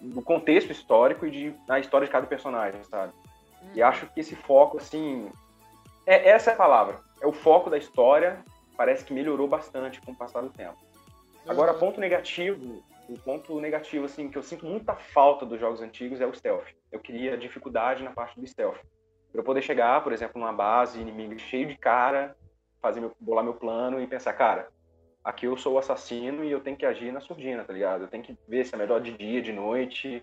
[0.00, 3.12] do contexto histórico e de, na história de cada personagem, sabe?
[3.74, 5.30] E acho que esse foco, assim.
[6.06, 7.00] É, essa é a palavra.
[7.20, 8.44] É o foco da história.
[8.76, 10.78] Parece que melhorou bastante com o passar do tempo.
[11.46, 11.78] Agora, uhum.
[11.78, 12.82] ponto negativo.
[13.08, 16.68] O ponto negativo, assim, que eu sinto muita falta dos jogos antigos é o stealth.
[16.90, 18.80] Eu queria dificuldade na parte do stealth.
[19.30, 22.34] Para eu poder chegar, por exemplo, numa base inimiga cheio de cara,
[22.80, 24.68] fazer meu, bolar meu plano e pensar, cara,
[25.22, 28.02] aqui eu sou o assassino e eu tenho que agir na surdina, tá ligado?
[28.04, 30.22] Eu tenho que ver se é melhor de dia, de noite,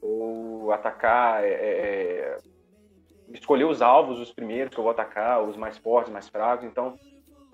[0.00, 2.36] ou atacar é, é,
[3.32, 6.64] escolher os alvos, os primeiros que eu vou atacar, os mais fortes, mais fracos.
[6.64, 6.98] Então,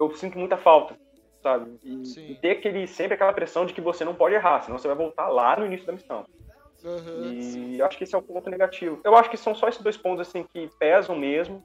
[0.01, 0.97] eu sinto muita falta,
[1.43, 1.79] sabe?
[1.85, 4.89] E, e, ter aquele, sempre aquela pressão de que você não pode errar, senão você
[4.89, 6.25] vai voltar lá no início da missão.
[6.83, 7.83] Uhum, e sim.
[7.83, 9.01] acho que esse é o ponto negativo.
[9.05, 11.63] Eu acho que são só esses dois pontos assim que pesam mesmo.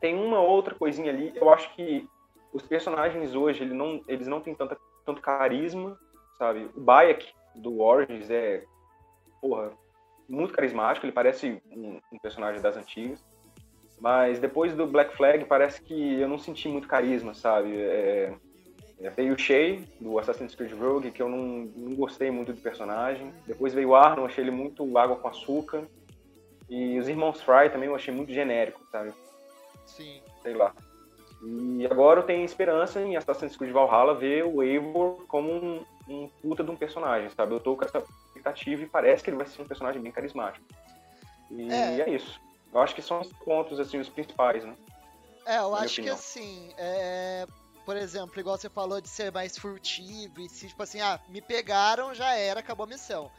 [0.00, 1.32] Tem uma outra coisinha ali.
[1.36, 2.08] Eu acho que
[2.52, 5.96] os personagens hoje ele não, eles não têm tanta, tanto carisma,
[6.38, 6.68] sabe?
[6.74, 8.64] O Bayek do Origins é,
[9.40, 9.70] porra,
[10.28, 11.06] muito carismático.
[11.06, 13.24] Ele parece um, um personagem das antigas.
[14.02, 17.72] Mas depois do Black Flag, parece que eu não senti muito carisma, sabe?
[17.80, 18.34] É,
[19.00, 22.60] é, veio o Shay, do Assassin's Creed Rogue, que eu não, não gostei muito do
[22.60, 23.32] personagem.
[23.46, 25.84] Depois veio o Arnon, achei ele muito água com açúcar.
[26.68, 29.12] E os Irmãos Fry também eu achei muito genérico, sabe?
[29.86, 30.20] Sim.
[30.42, 30.74] Sei lá.
[31.40, 36.28] E agora eu tenho esperança em Assassin's Creed Valhalla ver o Eivor como um, um
[36.42, 37.54] puta de um personagem, sabe?
[37.54, 40.66] Eu tô com essa expectativa e parece que ele vai ser um personagem bem carismático.
[41.52, 42.40] E é, é isso.
[42.72, 44.74] Eu acho que são os pontos, assim, os principais, né?
[45.44, 46.14] É, eu acho opinião.
[46.14, 47.46] que assim, é...
[47.84, 51.42] por exemplo, igual você falou de ser mais furtivo e se, tipo assim, ah, me
[51.42, 53.30] pegaram, já era, acabou a missão.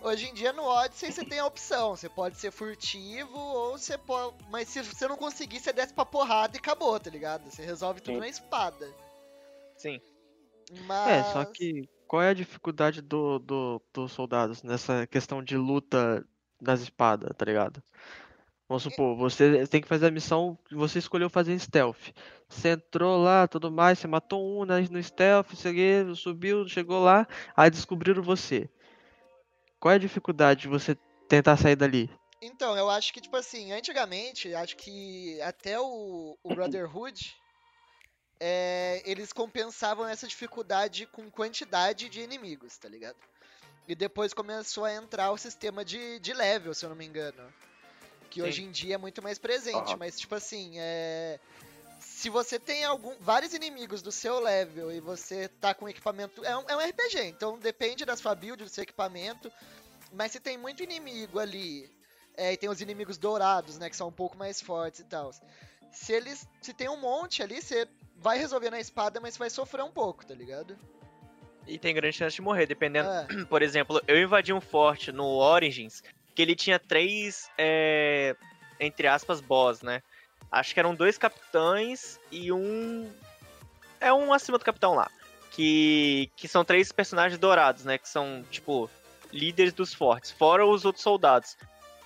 [0.00, 3.98] Hoje em dia no Odyssey você tem a opção, você pode ser furtivo ou você
[3.98, 4.36] pode.
[4.48, 7.50] Mas se você não conseguir, você desce pra porrada e acabou, tá ligado?
[7.50, 8.20] Você resolve tudo Sim.
[8.20, 8.88] na espada.
[9.76, 10.00] Sim.
[10.86, 11.08] Mas...
[11.08, 16.24] É, só que qual é a dificuldade do, do, dos soldados nessa questão de luta
[16.60, 17.82] das espadas, tá ligado?
[18.68, 22.12] Vamos supor, você tem que fazer a missão que você escolheu fazer em stealth.
[22.46, 27.26] Você entrou lá, tudo mais, você matou um no stealth, você subiu, chegou lá,
[27.56, 28.68] aí descobriram você.
[29.80, 30.94] Qual é a dificuldade de você
[31.26, 32.10] tentar sair dali?
[32.42, 37.34] Então, eu acho que, tipo assim, antigamente, acho que até o, o Brotherhood,
[38.38, 43.16] é, eles compensavam essa dificuldade com quantidade de inimigos, tá ligado?
[43.88, 47.42] E depois começou a entrar o sistema de, de level, se eu não me engano
[48.28, 48.46] que Sim.
[48.46, 49.92] hoje em dia é muito mais presente.
[49.92, 49.98] Uhum.
[49.98, 51.38] Mas, tipo assim, é...
[52.00, 56.44] se você tem algum, vários inimigos do seu level e você tá com equipamento.
[56.44, 59.50] É um, é um RPG, então depende da sua build, do seu equipamento.
[60.12, 61.90] Mas se tem muito inimigo ali,
[62.36, 65.32] é, e tem os inimigos dourados, né, que são um pouco mais fortes e tal.
[65.92, 66.46] Se eles.
[66.62, 70.24] Se tem um monte ali, você vai resolver na espada, mas vai sofrer um pouco,
[70.24, 70.78] tá ligado?
[71.66, 73.08] E tem grande chance de morrer, dependendo.
[73.08, 73.26] É.
[73.46, 76.02] Por exemplo, eu invadi um forte no Origins
[76.38, 78.36] que ele tinha três, é,
[78.78, 80.00] entre aspas, boss, né?
[80.52, 83.12] Acho que eram dois capitães e um.
[84.00, 85.10] É um acima do capitão lá.
[85.50, 87.98] Que, que são três personagens dourados, né?
[87.98, 88.88] Que são, tipo,
[89.32, 91.56] líderes dos fortes, fora os outros soldados.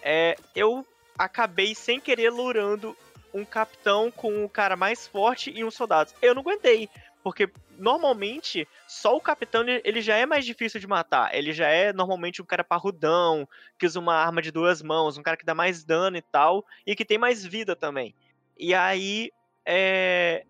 [0.00, 0.86] É, eu
[1.18, 2.96] acabei sem querer lurando
[3.34, 6.10] um capitão com o cara mais forte e um soldado.
[6.22, 6.88] Eu não aguentei,
[7.22, 11.34] porque normalmente só o capitão ele já é mais difícil de matar.
[11.34, 15.22] Ele já é normalmente um cara parrudão, que usa uma arma de duas mãos, um
[15.22, 18.14] cara que dá mais dano e tal, e que tem mais vida também.
[18.58, 19.30] E aí
[19.64, 20.44] é...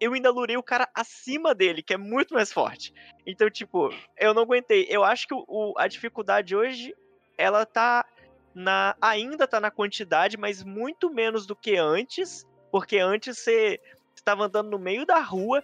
[0.00, 2.92] eu ainda lurei o cara acima dele, que é muito mais forte.
[3.26, 4.86] Então, tipo, eu não aguentei.
[4.88, 6.94] Eu acho que o, a dificuldade hoje,
[7.36, 8.04] ela tá
[8.54, 8.96] na.
[9.00, 12.46] ainda tá na quantidade, mas muito menos do que antes.
[12.70, 13.80] Porque antes você
[14.14, 15.62] estava andando no meio da rua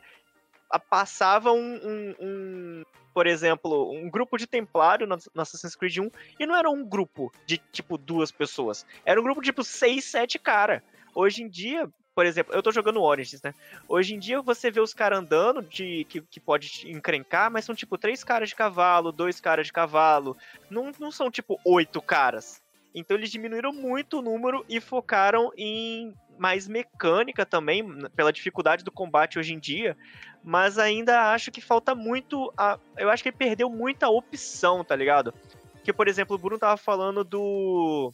[0.78, 6.46] passava um, um, um, por exemplo, um grupo de templário no, Assassin's Creed 1 e
[6.46, 10.38] não era um grupo de tipo duas pessoas, era um grupo de tipo seis, sete
[10.38, 10.82] cara.
[11.14, 13.54] Hoje em dia, por exemplo, eu tô jogando Origins, né?
[13.88, 17.74] Hoje em dia você vê os caras andando de que, que pode encrencar, mas são
[17.74, 20.36] tipo três caras de cavalo, dois caras de cavalo.
[20.68, 22.59] Não, não são tipo oito caras.
[22.94, 27.84] Então eles diminuíram muito o número e focaram em mais mecânica também,
[28.16, 29.96] pela dificuldade do combate hoje em dia.
[30.42, 32.52] Mas ainda acho que falta muito.
[32.56, 35.34] A, eu acho que ele perdeu muita opção, tá ligado?
[35.84, 38.10] Que, por exemplo, o Bruno tava falando do.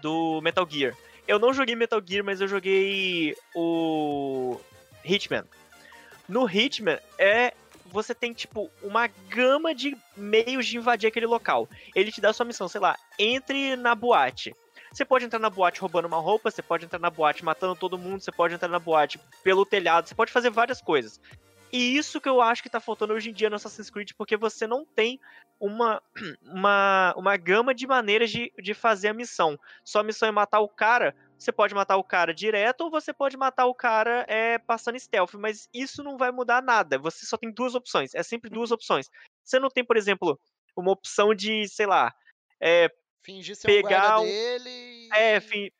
[0.00, 0.94] Do Metal Gear.
[1.26, 4.60] Eu não joguei Metal Gear, mas eu joguei o
[5.04, 5.44] Hitman.
[6.28, 7.52] No Hitman é
[7.90, 11.68] você tem tipo uma gama de meios de invadir aquele local.
[11.94, 14.54] Ele te dá a sua missão, sei lá, entre na boate.
[14.92, 17.98] Você pode entrar na boate roubando uma roupa, você pode entrar na boate matando todo
[17.98, 21.20] mundo, você pode entrar na boate pelo telhado, você pode fazer várias coisas.
[21.70, 24.36] E isso que eu acho que tá faltando hoje em dia no Assassin's Creed, porque
[24.36, 25.20] você não tem
[25.60, 26.02] uma,
[26.42, 29.58] uma, uma gama de maneiras de, de fazer a missão.
[29.84, 33.12] Só a missão é matar o cara, você pode matar o cara direto ou você
[33.12, 36.98] pode matar o cara é, passando stealth, mas isso não vai mudar nada.
[36.98, 39.08] Você só tem duas opções, é sempre duas opções.
[39.44, 40.38] Você não tem, por exemplo,
[40.76, 42.12] uma opção de, sei lá,
[42.60, 42.90] é,
[43.22, 45.08] fingir ser pegar um guarda dele.
[45.14, 45.72] É, fi,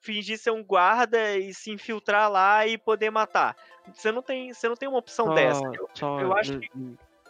[0.00, 3.56] fingir ser um guarda e se infiltrar lá e poder matar.
[3.92, 5.64] Você não tem, você não tem uma opção só, dessa.
[5.74, 6.70] Eu, só eu acho que...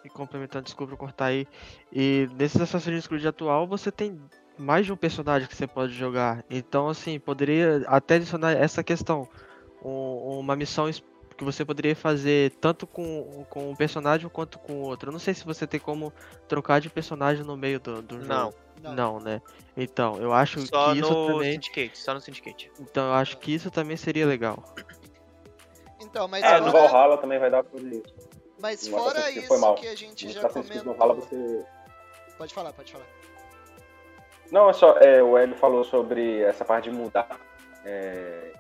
[0.05, 1.49] E complementando, desculpa cortar aí.
[1.91, 4.21] E nesse Assassin's Creed atual, você tem
[4.59, 6.45] mais de um personagem que você pode jogar.
[6.49, 9.29] Então, assim, poderia até adicionar essa questão.
[9.85, 10.91] Um, uma missão
[11.37, 15.09] que você poderia fazer tanto com, com um personagem quanto com outro.
[15.09, 16.13] Eu não sei se você tem como
[16.49, 18.29] trocar de personagem no meio do, do jogo.
[18.29, 18.55] Não.
[18.83, 18.95] Não.
[18.95, 19.41] não, né?
[19.77, 21.53] Então, eu acho só que isso no também.
[21.53, 22.71] Syndicate, só no Syndicate.
[22.79, 24.63] Então, eu acho que isso também seria legal.
[26.01, 26.61] Então, mas é, fora...
[26.61, 28.03] no Valhalla também vai dar por isso.
[28.61, 30.95] Mas No fora isso que a gente No já comentou.
[30.95, 31.65] Valhalla você
[32.37, 33.07] Pode falar, pode falar.
[34.55, 34.97] Não, é só.
[34.99, 37.41] É, o Hélio falou sobre essa parte de mudar.
[37.85, 38.53] É,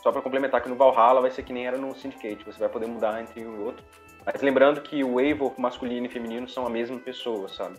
[0.00, 2.68] só para complementar que no Valhalla vai ser que nem era no Syndicate, você vai
[2.68, 3.84] poder mudar entre um e outro.
[4.24, 7.76] Mas lembrando que o Eivor masculino e feminino são a mesma pessoa, sabe?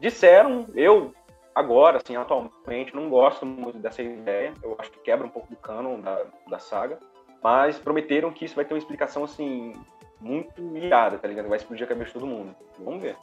[0.00, 1.12] Disseram, eu
[1.52, 4.54] agora, assim, atualmente, não gosto muito dessa ideia.
[4.62, 7.00] Eu acho que quebra um pouco do canon da, da saga.
[7.42, 9.72] Mas prometeram que isso vai ter uma explicação, assim,
[10.20, 11.48] muito irada, tá ligado?
[11.48, 12.54] Vai explodir a cabeça de todo mundo.
[12.78, 13.16] Vamos ver.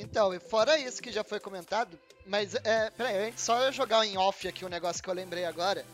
[0.00, 4.06] Então, e fora isso que já foi comentado, mas é, peraí, antes só eu jogar
[4.06, 5.84] em off aqui um negócio que eu lembrei agora,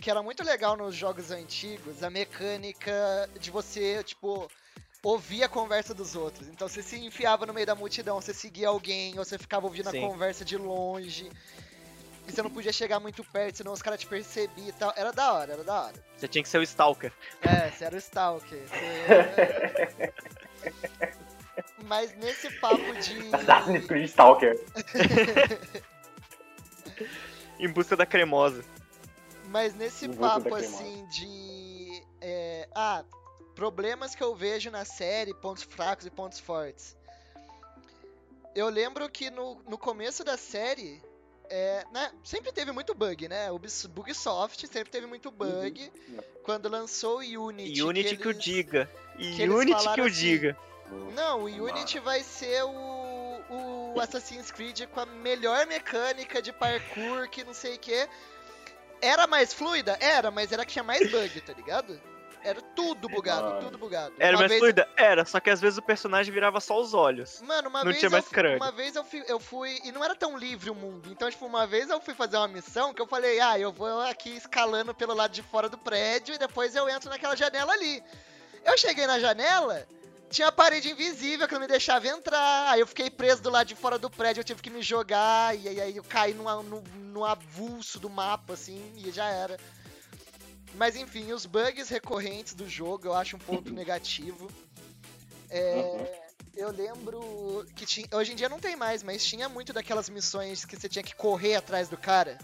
[0.00, 4.50] que era muito legal nos jogos antigos, a mecânica de você, tipo,
[5.02, 6.48] ouvir a conversa dos outros.
[6.48, 9.90] Então você se enfiava no meio da multidão, você seguia alguém, ou você ficava ouvindo
[9.90, 10.04] Sim.
[10.04, 11.30] a conversa de longe.
[12.26, 14.92] E você não podia chegar muito perto, senão os caras te percebiam e tal.
[14.96, 15.94] Era da hora, era da hora.
[16.16, 17.12] Você tinha que ser o Stalker.
[17.42, 18.62] É, você era o Stalker.
[20.64, 21.23] Você...
[21.84, 23.34] Mas nesse papo de.
[23.34, 24.58] Assassin's Creed Stalker.
[27.58, 28.64] Em busca da cremosa.
[29.48, 32.02] Mas nesse papo assim de.
[32.20, 33.04] é, ah,
[33.54, 36.96] problemas que eu vejo na série, pontos fracos e pontos fortes.
[38.54, 41.00] Eu lembro que no, no começo da série.
[41.50, 43.50] é, né, sempre teve muito bug, né?
[43.50, 45.90] O Ubis- Ubisoft sempre teve muito bug.
[46.42, 47.82] Quando lançou o Unity.
[47.82, 48.90] Unity que, o eles- diga.
[49.18, 50.56] eles Unity que o assim, diga.
[51.14, 57.28] Não, o Unity vai ser o, o Assassin's Creed com a melhor mecânica de parkour,
[57.30, 58.08] que não sei o que.
[59.00, 59.96] Era mais fluida?
[60.00, 62.00] Era, mas era que tinha mais bug, tá ligado?
[62.42, 63.60] Era tudo bugado, Mano.
[63.62, 64.14] tudo bugado.
[64.18, 64.86] Era Uma mais vez- fluida?
[64.98, 67.40] Era, só que às vezes o personagem virava só os olhos.
[67.40, 68.58] Mano, uma Não vez, tinha mais crânio.
[68.58, 69.80] uma vez eu fui, eu fui.
[69.82, 71.10] E não era tão livre o mundo.
[71.10, 73.98] Então, tipo, uma vez eu fui fazer uma missão que eu falei, ah, eu vou
[74.02, 78.02] aqui escalando pelo lado de fora do prédio e depois eu entro naquela janela ali.
[78.62, 79.86] Eu cheguei na janela,
[80.34, 82.70] tinha a parede invisível que não me deixava entrar.
[82.70, 85.56] Aí eu fiquei preso do lado de fora do prédio, eu tive que me jogar.
[85.56, 89.58] E aí eu caí numa, no, no avulso do mapa, assim, e já era.
[90.74, 94.50] Mas enfim, os bugs recorrentes do jogo eu acho um ponto negativo.
[95.48, 96.24] É, Uhum.
[96.56, 98.06] Eu lembro que tinha.
[98.12, 101.14] Hoje em dia não tem mais, mas tinha muito daquelas missões que você tinha que
[101.14, 102.38] correr atrás do cara.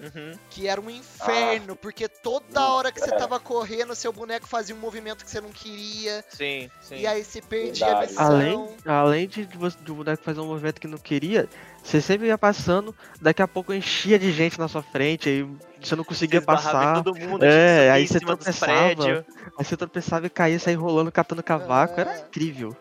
[0.00, 0.32] Uhum.
[0.50, 3.16] Que era um inferno, porque toda hora que você é.
[3.16, 6.24] tava correndo, seu boneco fazia um movimento que você não queria.
[6.28, 6.96] Sim, sim.
[7.00, 8.04] E aí você perdia Verdade.
[8.04, 8.26] a missão.
[8.26, 11.48] Além, além de, de você- de o boneco fazer um movimento que não queria,
[11.82, 15.48] você sempre ia passando, daqui a pouco enchia de gente na sua frente, aí
[15.80, 17.02] você não conseguia Você passar.
[17.02, 19.24] Todo mundo, É, aí você tropeçava.
[19.58, 21.98] Aí você tropeçava e caía, saía rolando, catando cavaco.
[21.98, 22.02] É.
[22.02, 22.76] Era incrível.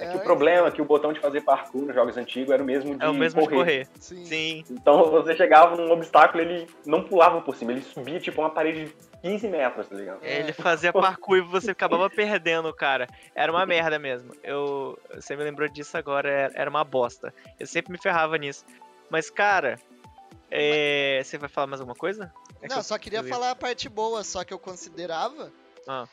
[0.00, 2.62] É que o problema é que o botão de fazer parkour nos jogos antigos era
[2.62, 3.50] o mesmo de É o mesmo correr.
[3.50, 3.88] de correr.
[4.00, 4.24] Sim.
[4.24, 4.64] Sim.
[4.70, 8.86] Então você chegava num obstáculo, ele não pulava por cima, ele subia tipo uma parede
[8.86, 10.18] de 15 metros, tá ligado?
[10.22, 10.38] É.
[10.40, 13.06] Ele fazia parkour e você acabava perdendo, cara.
[13.34, 14.32] Era uma merda mesmo.
[14.42, 17.32] Eu, você me lembrou disso agora, era- uma bosta.
[17.58, 18.64] Eu sempre me ferrava nisso.
[19.10, 19.78] Mas, cara,
[20.50, 22.32] é, você vai falar mais alguma coisa?
[22.62, 25.50] É não, que só queria falar a parte boa, só que eu considerava.
[25.86, 26.06] Ah.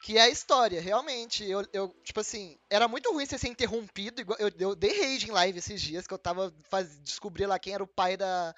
[0.00, 1.44] Que é a história, realmente.
[1.44, 4.22] Eu, eu, tipo assim, era muito ruim você ser interrompido.
[4.38, 7.74] Eu, eu dei rage em live esses dias, que eu tava faz, descobri lá quem
[7.74, 8.54] era o pai da,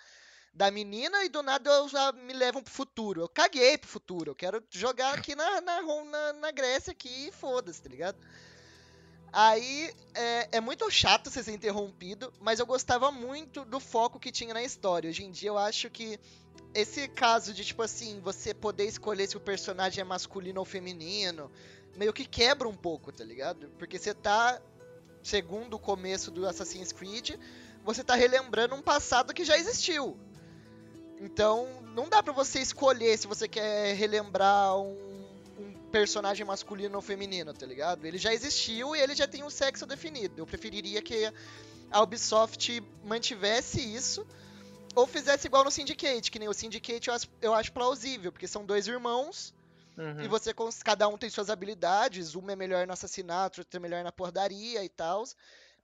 [0.52, 3.22] da menina e do nada eu já me levam pro futuro.
[3.22, 4.30] Eu caguei pro futuro.
[4.32, 8.18] Eu quero jogar aqui na, na, na, na Grécia aqui e foda-se, tá ligado?
[9.32, 14.32] Aí é, é, muito chato você ser interrompido, mas eu gostava muito do foco que
[14.32, 15.08] tinha na história.
[15.08, 16.18] Hoje em dia eu acho que
[16.74, 21.50] esse caso de, tipo assim, você poder escolher se o personagem é masculino ou feminino,
[21.96, 23.68] meio que quebra um pouco, tá ligado?
[23.78, 24.60] Porque você tá,
[25.22, 27.36] segundo o começo do Assassin's Creed,
[27.84, 30.18] você tá relembrando um passado que já existiu.
[31.20, 35.19] Então, não dá para você escolher se você quer relembrar um,
[35.90, 38.04] personagem masculino ou feminino, tá ligado?
[38.04, 40.40] Ele já existiu e ele já tem um sexo definido.
[40.40, 41.32] Eu preferiria que
[41.90, 44.26] a Ubisoft mantivesse isso
[44.94, 48.48] ou fizesse igual no Syndicate, que nem o Syndicate eu acho, eu acho plausível, porque
[48.48, 49.54] são dois irmãos
[49.96, 50.22] uhum.
[50.22, 50.52] e você
[50.84, 54.84] cada um tem suas habilidades, um é melhor no assassinato, outro é melhor na pordaria
[54.84, 55.24] e tal.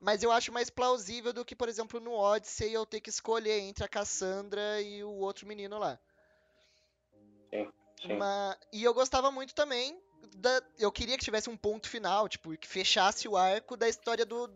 [0.01, 3.61] Mas eu acho mais plausível do que, por exemplo, no Odyssey eu ter que escolher
[3.61, 5.99] entre a Cassandra e o outro menino lá.
[8.05, 8.57] Uma...
[8.73, 9.99] E eu gostava muito também
[10.37, 10.63] da...
[10.79, 14.51] Eu queria que tivesse um ponto final, tipo, que fechasse o arco da história do.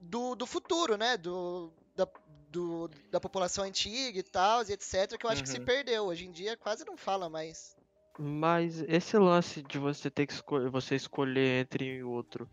[0.00, 1.16] Do, do futuro, né?
[1.16, 2.06] Do, da,
[2.50, 5.44] do, da população antiga e tal, e etc., que eu acho uhum.
[5.44, 5.64] que se uhum.
[5.64, 6.04] perdeu.
[6.04, 7.74] Hoje em dia quase não fala mais.
[8.18, 12.48] Mas esse lance de você ter que escolher, você escolher entre outro.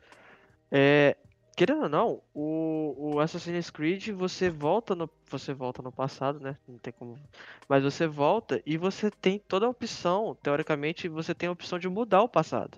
[0.72, 1.16] É,
[1.56, 6.58] querendo ou não, o, o Assassin's Creed você volta no você volta no passado, né?
[6.68, 7.20] Não tem como.
[7.68, 11.88] Mas você volta e você tem toda a opção, teoricamente, você tem a opção de
[11.88, 12.78] mudar o passado.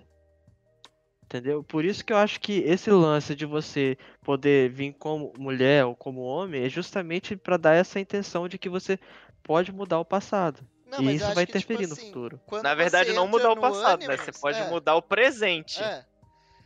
[1.24, 1.64] Entendeu?
[1.64, 5.96] Por isso que eu acho que esse lance de você poder vir como mulher ou
[5.96, 8.98] como homem é justamente para dar essa intenção de que você
[9.42, 10.64] pode mudar o passado.
[10.86, 12.40] Não, e isso vai que, tipo interferir tipo, no assim, futuro.
[12.62, 14.32] Na verdade, não mudar o passado, Animus, né?
[14.32, 14.68] Você pode é.
[14.68, 15.82] mudar o presente.
[15.82, 16.04] É.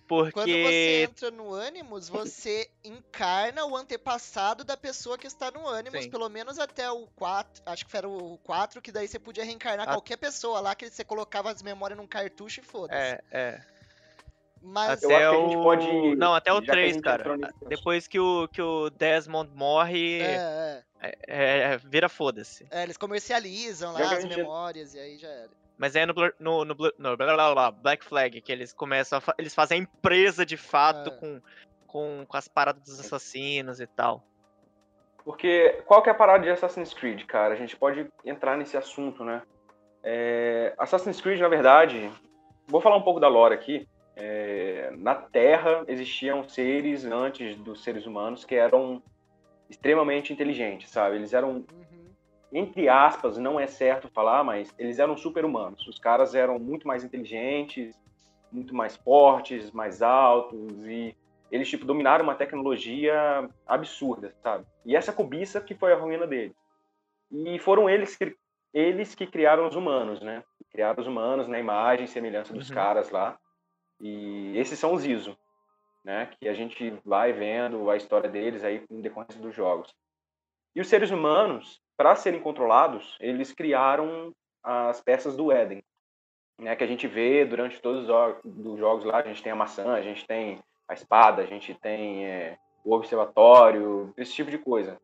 [0.09, 0.33] Porque...
[0.33, 5.61] Quando você entra no Animus, você encarna o antepassado da pessoa que está no
[6.01, 6.11] Sim.
[6.11, 9.87] pelo menos até o 4, acho que era o 4, que daí você podia reencarnar
[9.87, 9.93] A...
[9.93, 12.99] qualquer pessoa lá, que você colocava as memórias num cartucho e foda-se.
[12.99, 13.61] É, é.
[14.63, 15.63] Mas até o...
[15.63, 16.17] Pode...
[16.17, 17.39] Não, até o 3, cara.
[17.69, 20.23] Depois que o, que o Desmond morre.
[20.23, 21.19] É, é.
[21.27, 22.67] é, é vira foda-se.
[22.71, 25.51] É, eles comercializam lá as memórias e aí já era.
[25.79, 29.35] Mas é no, no, no, no blá, blá, blá, Black Flag que eles começam a,
[29.39, 31.17] Eles fazem a empresa de fato é.
[31.17, 31.41] com,
[31.87, 34.23] com, com as paradas dos assassinos e tal.
[35.25, 37.55] Porque qual que é a parada de Assassin's Creed, cara?
[37.55, 39.43] A gente pode entrar nesse assunto, né?
[40.03, 42.11] É, Assassin's Creed, na verdade,
[42.67, 43.87] vou falar um pouco da lore aqui
[44.19, 49.01] é, na Terra existiam seres antes dos seres humanos que eram
[49.71, 51.17] extremamente inteligentes, sabe?
[51.17, 51.65] Eles eram, uhum.
[52.53, 55.87] Entre aspas, não é certo falar, mas eles eram super-humanos.
[55.87, 58.01] Os caras eram muito mais inteligentes,
[58.51, 61.15] muito mais fortes, mais altos e
[61.51, 64.67] eles tipo dominaram uma tecnologia absurda, sabe?
[64.85, 66.57] E essa cobiça que foi a ruína deles.
[67.31, 68.37] E foram eles que
[68.73, 70.43] eles que criaram os humanos, né?
[70.71, 72.75] Criaram os humanos na imagem e semelhança dos uhum.
[72.75, 73.39] caras lá.
[74.01, 75.37] E esses são os ISO,
[76.05, 76.31] né?
[76.39, 79.95] Que a gente vai vendo a história deles aí em decorrência dos jogos.
[80.79, 85.83] E os seres humanos, para serem controlados, eles criaram as peças do Éden,
[86.57, 86.77] né?
[86.77, 88.05] Que a gente vê durante todos
[88.45, 89.19] os jogos lá.
[89.19, 92.95] A gente tem a maçã, a gente tem a espada, a gente tem é, o
[92.95, 94.97] observatório, esse tipo de coisa.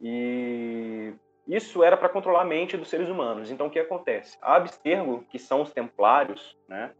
[0.00, 1.12] E
[1.48, 3.50] isso era para controlar a mente dos seres humanos.
[3.50, 4.38] Então, o que acontece?
[4.40, 6.92] A Abstergo, que são os templários, né?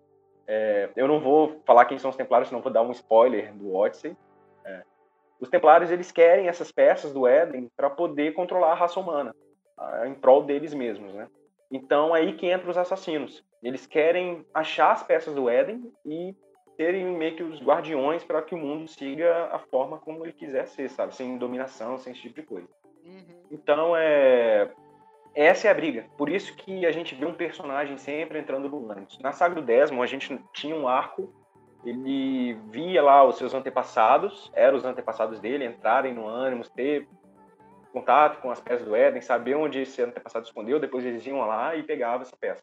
[0.45, 3.77] É, eu não vou falar quem são os Templários, senão vou dar um spoiler do
[3.77, 4.17] Odyssey.
[4.65, 4.83] É.
[5.41, 9.35] Os Templários eles querem essas peças do Éden para poder controlar a raça humana,
[10.07, 11.29] em prol deles mesmos, né?
[11.71, 13.45] Então é aí que entram os assassinos.
[13.63, 16.35] Eles querem achar as peças do Éden e
[16.77, 20.67] serem meio que os guardiões para que o mundo siga a forma como ele quiser
[20.67, 21.15] ser, sabe?
[21.15, 22.69] Sem dominação, sem esse tipo de coisa.
[23.05, 23.43] Uhum.
[23.51, 24.71] Então é
[25.35, 26.07] essa é a briga.
[26.17, 29.07] Por isso que a gente vê um personagem sempre entrando no ânimo.
[29.21, 31.33] Na saga do Desmond, a gente tinha um arco,
[31.89, 37.09] ele via lá os seus antepassados, eram os antepassados dele, entrarem no ânimo, ter
[37.93, 41.75] contato com as peças do Éden, saber onde esse antepassado escondeu, depois eles iam lá
[41.75, 42.63] e pegavam essa peça.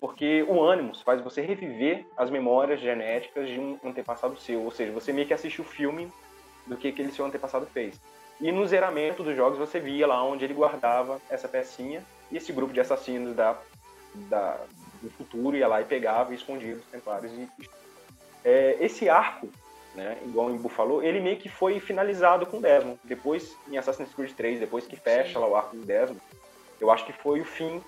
[0.00, 4.92] Porque o ânimos faz você reviver as memórias genéticas de um antepassado seu, ou seja,
[4.92, 6.10] você meio que assistiu o filme
[6.66, 8.00] do que aquele seu antepassado fez.
[8.40, 12.52] E no zeramento dos jogos você via lá onde ele guardava essa pecinha e esse
[12.52, 13.56] grupo de assassinos da,
[14.28, 14.58] da
[15.00, 17.32] do futuro ia lá e pegava e escondia os templários.
[17.32, 17.48] E,
[18.46, 19.48] é, esse arco,
[19.92, 22.96] né, igual o Imbu falou, ele meio que foi finalizado com Desmond.
[23.02, 26.20] Depois, em Assassin's Creed 3, depois que fecha lá o arco do Desmond,
[26.80, 27.82] eu acho que foi o fim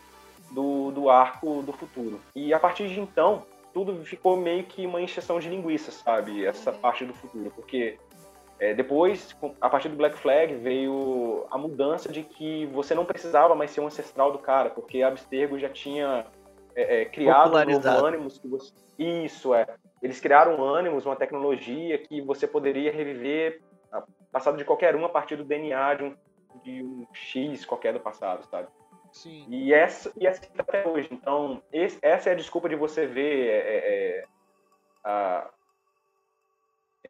[0.51, 2.21] do, do arco do futuro.
[2.35, 6.45] E a partir de então, tudo ficou meio que uma encheção de linguiça, sabe?
[6.45, 7.53] Essa parte do futuro.
[7.55, 7.97] Porque
[8.59, 13.55] é, depois, a partir do Black Flag, veio a mudança de que você não precisava
[13.55, 16.27] mais ser um ancestral do cara, porque Abstergo já tinha
[16.81, 18.73] é, é, criado um ânimos que você...
[18.99, 19.67] Isso, é.
[20.03, 23.61] Eles criaram um ânimos, uma tecnologia que você poderia reviver
[24.31, 26.17] passado de qualquer um a partir do DNA de um,
[26.63, 28.69] de um X qualquer do passado, sabe?
[29.13, 29.47] Sim.
[29.49, 31.09] E essa, e essa até hoje.
[31.11, 34.25] Então, esse, essa é a desculpa de você ver é, é, é
[35.05, 35.51] a,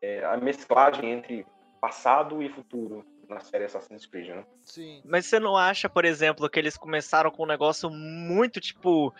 [0.00, 1.44] é, a mesclagem entre
[1.80, 4.44] passado e futuro na série Assassin's Creed, né?
[4.62, 5.02] Sim.
[5.04, 9.12] Mas você não acha, por exemplo, que eles começaram com um negócio muito, tipo,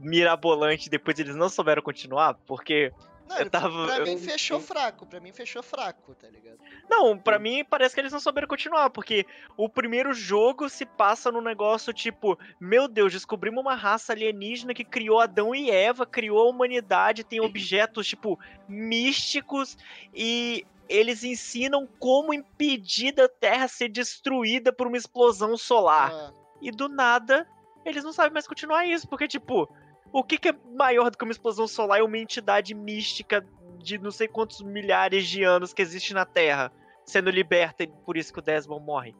[0.00, 2.34] mirabolante, depois eles não souberam continuar?
[2.46, 2.92] Porque
[3.28, 4.04] não, eu tava, pra eu...
[4.04, 6.58] mim fechou fraco, pra mim fechou fraco, tá ligado?
[6.88, 9.26] Não, pra mim parece que eles não souberam continuar, porque
[9.56, 14.84] o primeiro jogo se passa num negócio tipo, meu Deus, descobrimos uma raça alienígena que
[14.84, 18.38] criou Adão e Eva, criou a humanidade, tem objetos, tipo,
[18.68, 19.78] místicos,
[20.14, 26.12] e eles ensinam como impedir da Terra ser destruída por uma explosão solar.
[26.12, 26.32] Ah.
[26.60, 27.46] E do nada,
[27.84, 29.68] eles não sabem mais continuar isso, porque, tipo,
[30.12, 33.46] o que, que é maior do que uma explosão solar e uma entidade mística
[33.78, 36.72] de não sei quantos milhares de anos que existe na Terra
[37.04, 39.14] sendo liberta e por isso que o Desmond morre?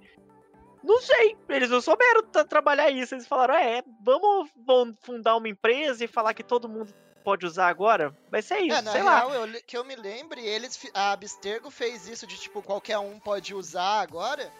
[0.82, 3.14] Não sei, eles não souberam trabalhar isso.
[3.14, 6.92] Eles falaram: é, vamos, vamos fundar uma empresa e falar que todo mundo
[7.22, 8.16] pode usar agora?
[8.30, 9.36] Vai ser isso, é, na sei real, lá.
[9.36, 13.54] Eu, que eu me lembre, eles, a Abstergo fez isso de tipo, qualquer um pode
[13.54, 14.52] usar agora,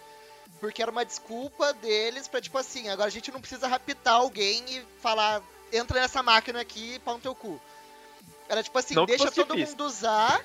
[0.62, 4.62] porque era uma desculpa deles pra tipo assim, agora a gente não precisa raptar alguém
[4.68, 5.42] e falar,
[5.72, 7.60] entra nessa máquina aqui e pau no teu cu.
[8.48, 10.40] Era tipo assim, não deixa todo mundo usar.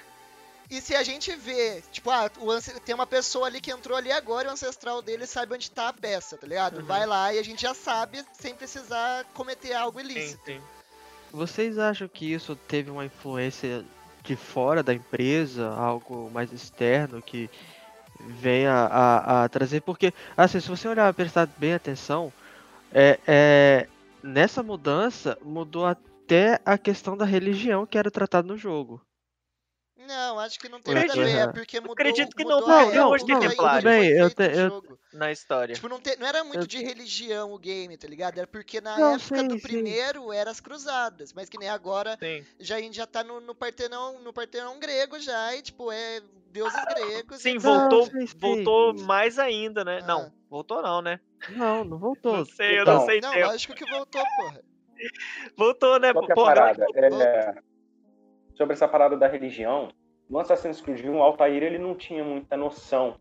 [0.72, 4.11] E se a gente vê, tipo, ah, o, tem uma pessoa ali que entrou ali
[4.11, 6.80] agora e o ancestral dele sabe onde tá a peça, tá ligado?
[6.80, 6.86] Uhum.
[6.86, 10.43] Vai lá e a gente já sabe sem precisar cometer algo ilícito.
[10.47, 10.61] Sim, sim.
[11.32, 13.86] Vocês acham que isso teve uma influência
[14.24, 17.51] de fora da empresa, algo mais externo que
[18.20, 19.82] venha a, a trazer?
[19.82, 22.32] Porque, assim, se você olhar prestar bem atenção,
[22.91, 23.88] é, é,
[24.24, 29.01] nessa mudança mudou até a questão da religião que era tratada no jogo.
[29.98, 31.93] Não, acho que não tem nada a ver, é porque mudou.
[31.93, 35.74] Acredito que não, não, não, não, não tudo bem, eu, te, eu na história.
[35.74, 36.68] Tipo, não, te, não era muito eu...
[36.68, 38.38] de religião o game, tá ligado?
[38.38, 42.18] Era porque na não, época sim, do primeiro eram as cruzadas, mas que nem agora
[42.20, 42.45] sim.
[42.60, 46.22] já a gente já tá no, no Partenão, no Partenão grego já e tipo é
[46.52, 47.41] deuses gregos.
[47.41, 50.00] Sim, voltou, sim, voltou mais ainda, né?
[50.04, 50.08] Ah.
[50.08, 51.20] Não, voltou não, né?
[51.50, 52.38] Não, não voltou.
[52.38, 53.20] Não sei, eu então, não sei.
[53.20, 54.62] Não, lógico que voltou, porra.
[55.56, 56.14] Voltou, né?
[56.14, 56.86] Qual é porra, parada?
[56.95, 57.56] É,
[58.58, 59.89] sobre essa parada da religião,
[60.30, 63.16] no Assassin's Creed 1, o Altair ele não tinha muita noção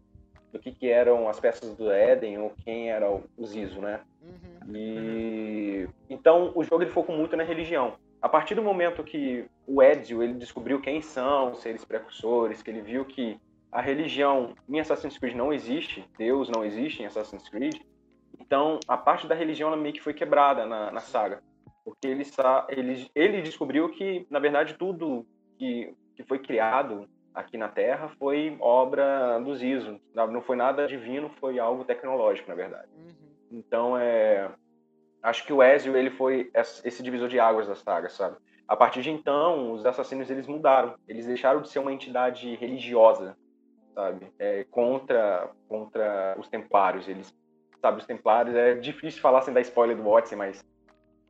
[0.52, 4.00] do que, que eram as peças do Éden ou quem era o Zizo, né?
[4.22, 4.74] Uhum.
[4.74, 7.94] E então o jogo ele focou muito na religião.
[8.20, 12.70] A partir do momento que o Ezio ele descobriu quem são os seres precursores, que
[12.70, 13.38] ele viu que
[13.70, 17.76] a religião em Assassin's Creed não existe, Deus não existe em Assassin's Creed,
[18.40, 21.42] então a parte da religião ela meio que foi quebrada na, na saga,
[21.86, 22.24] porque ele,
[22.68, 25.24] ele, ele descobriu que na verdade tudo
[25.56, 30.00] que que foi criado aqui na Terra foi obra dos ISO.
[30.14, 32.88] Não foi nada divino, foi algo tecnológico, na verdade.
[32.96, 33.14] Uhum.
[33.52, 34.50] Então, é,
[35.22, 38.38] acho que o Ezio ele foi esse divisor de águas da saga, sabe?
[38.66, 40.94] A partir de então, os assassinos eles mudaram.
[41.06, 43.36] Eles deixaram de ser uma entidade religiosa,
[43.94, 44.32] sabe?
[44.38, 47.06] É, contra contra os Templários.
[47.06, 47.32] Eles,
[47.82, 50.64] sabe, os Templários é difícil falar sem dar spoiler do Odyssey, mas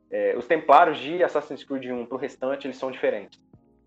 [0.09, 3.39] é, os Templários de Assassin's Creed 1 pro restante eles são diferentes,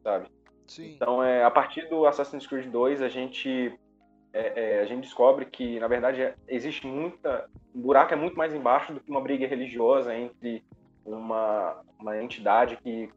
[0.02, 0.28] sabe?
[0.66, 0.92] Sim.
[0.94, 3.76] Então, é, a partir do Assassin's Creed 2, a gente,
[4.32, 7.48] é, é, a gente descobre que, na verdade, existe muita.
[7.74, 10.62] O buraco é muito mais embaixo do que uma briga religiosa entre
[11.04, 13.10] uma, uma entidade que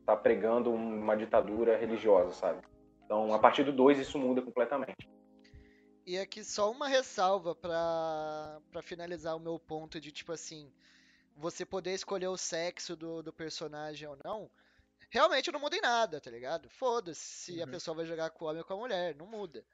[0.00, 2.60] está pregando uma ditadura religiosa, sabe?
[3.04, 5.08] Então, a partir do 2, isso muda completamente.
[6.04, 10.70] E aqui só uma ressalva para finalizar o meu ponto de, tipo assim,
[11.38, 14.50] você poder escolher o sexo do, do personagem ou não
[15.10, 16.68] realmente não muda em nada, tá ligado?
[16.68, 17.64] Foda-se se uhum.
[17.64, 19.64] a pessoa vai jogar com o homem ou com a mulher, não muda.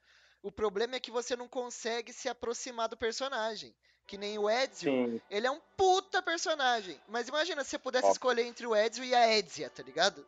[0.43, 3.75] O problema é que você não consegue se aproximar do personagem.
[4.07, 5.21] Que nem o Ezio, Sim.
[5.31, 7.01] ele é um puta personagem.
[7.09, 8.13] Mas imagina se você pudesse Óbvio.
[8.13, 10.27] escolher entre o Ezio e a Ezia, tá ligado?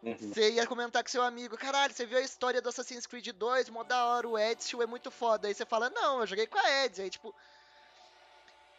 [0.00, 0.16] Uhum.
[0.16, 3.68] Você ia comentar com seu amigo, caralho, você viu a história do Assassin's Creed 2,
[3.70, 5.48] mó da hora, o Ezio é muito foda.
[5.48, 7.02] Aí você fala, não, eu joguei com a Ezia.
[7.02, 7.34] Aí, tipo,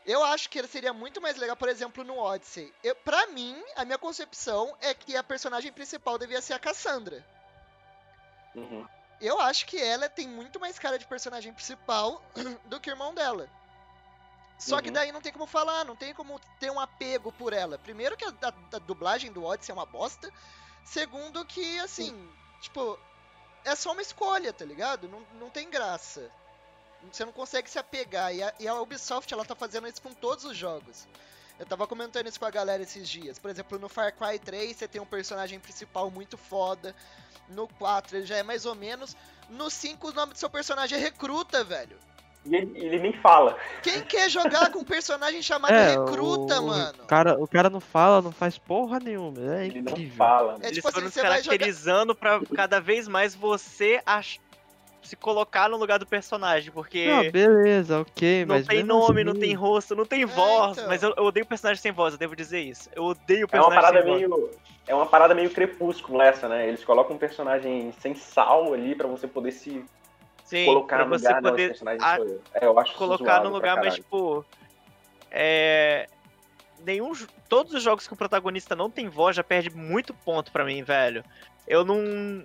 [0.06, 2.74] eu acho que ele seria muito mais legal, por exemplo, no Odyssey.
[2.84, 7.26] Eu, pra mim, a minha concepção é que a personagem principal devia ser a Cassandra.
[8.56, 8.88] Uhum.
[9.20, 12.24] Eu acho que ela tem muito mais cara de personagem principal
[12.66, 13.48] do que o irmão dela.
[14.58, 14.82] Só uhum.
[14.82, 17.78] que daí não tem como falar, não tem como ter um apego por ela.
[17.78, 20.32] Primeiro que a, a, a dublagem do Odyssey é uma bosta.
[20.84, 22.30] Segundo que, assim, Sim.
[22.62, 23.00] tipo,
[23.64, 25.08] é só uma escolha, tá ligado?
[25.08, 26.32] Não, não tem graça.
[27.12, 28.34] Você não consegue se apegar.
[28.34, 31.08] E a, e a Ubisoft, ela tá fazendo isso com todos os jogos.
[31.60, 33.38] Eu tava comentando isso com a galera esses dias.
[33.38, 36.96] Por exemplo, no Far Cry 3 você tem um personagem principal muito foda.
[37.50, 39.16] No 4 ele já é mais ou menos.
[39.50, 41.98] No 5 o nome do seu personagem é Recruta, velho.
[42.44, 43.56] E ele, ele, nem fala.
[43.84, 47.04] Quem quer jogar com um personagem chamado é, Recruta, o, mano?
[47.04, 49.40] O cara, o cara não fala, não faz porra nenhuma.
[49.56, 50.08] É ele incrível.
[50.10, 50.54] não fala.
[50.54, 52.40] É, tipo Eles assim, foram se caracterizando jogar...
[52.40, 54.40] pra cada vez mais você ach
[55.02, 57.08] se colocar no lugar do personagem, porque.
[57.08, 58.68] Não, beleza, ok, não mas.
[58.68, 59.24] Não tem nome, assim...
[59.24, 60.78] não tem rosto, não tem é, voz.
[60.78, 60.88] Então.
[60.88, 62.90] Mas eu, eu, odeio personagem sem voz, eu devo dizer isso.
[62.96, 64.58] Eu odeio personagem é uma parada sem meio, voz.
[64.88, 66.68] É uma parada meio crepúsculo essa, né?
[66.68, 69.84] Eles colocam um personagem sem sal ali para você poder se
[70.44, 72.18] Sim, colocar no lugar poder personagem a...
[72.54, 74.46] É, eu acho Colocar no lugar, mas tipo.
[75.32, 76.08] É.
[76.86, 77.14] Nenhum.
[77.50, 80.84] Todos os jogos que o protagonista não tem voz já perde muito ponto para mim,
[80.84, 81.24] velho.
[81.68, 82.44] Eu não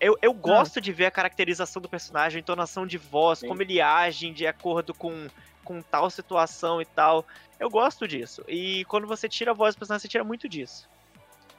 [0.00, 3.48] eu, eu gosto de ver a caracterização do personagem, a entonação de voz, Sim.
[3.48, 5.28] como ele age de acordo com,
[5.64, 7.26] com tal situação e tal.
[7.58, 8.42] Eu gosto disso.
[8.46, 10.88] E quando você tira a voz do personagem, você tira muito disso.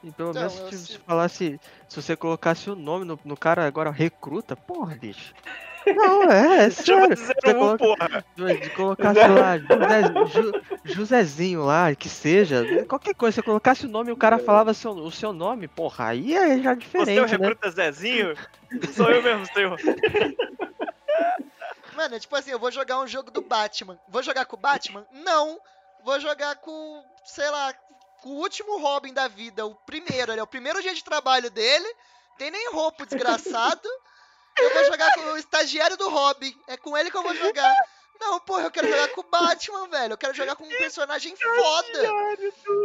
[0.02, 3.90] E pelo menos se, se falasse, se você colocasse o nome no, no cara agora,
[3.90, 5.34] recruta, porra, bicho.
[5.86, 7.16] Não, é, é sério.
[7.16, 10.52] Você um, coloca, de colocar, sei lá, José, Ju,
[10.84, 14.92] Josézinho lá, que seja, qualquer coisa, você colocasse o nome e o cara falava seu,
[14.92, 17.46] o seu nome, porra, aí é já diferente, Você é o né?
[17.48, 18.36] recruta Zezinho?
[18.94, 19.76] Sou eu mesmo, eu.
[21.96, 23.98] Mano, é tipo assim, eu vou jogar um jogo do Batman.
[24.08, 25.06] Vou jogar com o Batman?
[25.12, 25.60] Não.
[26.04, 27.74] Vou jogar com, sei lá,
[28.22, 31.50] com o último Robin da vida, o primeiro, ele é o primeiro dia de trabalho
[31.50, 31.86] dele,
[32.38, 33.88] tem nem roupa desgraçado.
[34.58, 36.54] Eu vou jogar com o estagiário do Robin.
[36.66, 37.74] É com ele que eu vou jogar.
[38.20, 40.12] Não, porra, eu quero jogar com o Batman, velho.
[40.12, 42.12] Eu quero jogar com um personagem foda.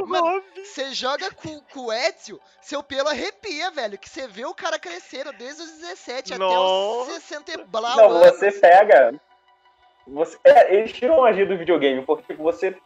[0.08, 3.98] Mano, você joga com, com o Ezio, seu pelo arrepia, velho.
[3.98, 7.06] Que você vê o cara crescendo desde os 17 Nossa.
[7.06, 9.20] até os 60 e blau Não, você pega.
[10.08, 12.78] Você, é, eles tiram a magia do videogame, porque você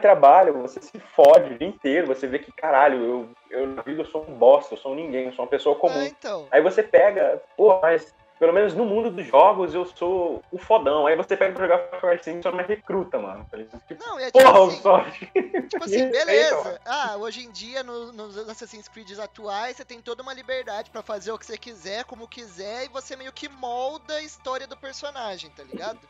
[0.00, 4.02] trabalho, você se fode o dia inteiro, você vê que, caralho, eu, eu na vida
[4.02, 6.00] eu sou um bosta, eu sou um ninguém, eu sou uma pessoa comum.
[6.00, 6.46] Ah, então.
[6.50, 11.06] Aí você pega, pô, mas pelo menos no mundo dos jogos eu sou o fodão.
[11.06, 13.46] Aí você pega pra jogar Far Cry 5 e só me recruta, mano.
[13.86, 15.32] Tipo, não, é tipo porra, assim, sorte.
[15.68, 16.80] Tipo assim, beleza.
[16.84, 21.02] Ah, hoje em dia, no, nos Assassin's Creed atuais, você tem toda uma liberdade para
[21.02, 24.76] fazer o que você quiser, como quiser, e você meio que molda a história do
[24.76, 26.00] personagem, tá ligado?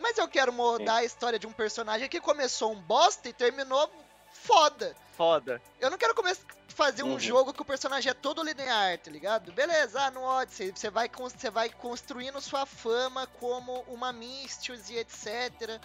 [0.00, 3.90] Mas eu quero mudar a história de um personagem que começou um bosta e terminou
[4.32, 4.96] foda.
[5.16, 5.60] Foda.
[5.78, 6.42] Eu não quero começar
[6.80, 7.20] fazer um uhum.
[7.20, 9.52] jogo que o personagem é todo linear, tá ligado?
[9.52, 14.96] Beleza, ah, no Odyssey você vai, você vai construindo sua fama como uma Mistios e
[14.96, 15.78] etc.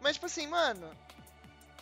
[0.00, 0.90] Mas, tipo assim, mano,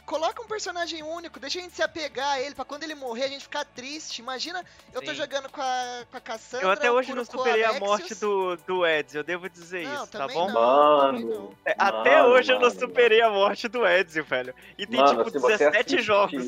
[0.09, 3.25] coloca um personagem único, deixa a gente se apegar a ele, pra quando ele morrer
[3.25, 4.21] a gente ficar triste.
[4.21, 5.17] Imagina, eu tô Sim.
[5.17, 6.67] jogando com a, com a Cassandra.
[6.67, 10.11] Eu até hoje não superei a morte do, do Ezio, eu devo dizer não, isso,
[10.11, 10.51] tá bom?
[10.51, 14.55] Não, mano, é, até mano, hoje mano, eu não superei a morte do Ezio, velho.
[14.79, 16.03] E tem mano, tipo 17 assistir...
[16.03, 16.47] jogos.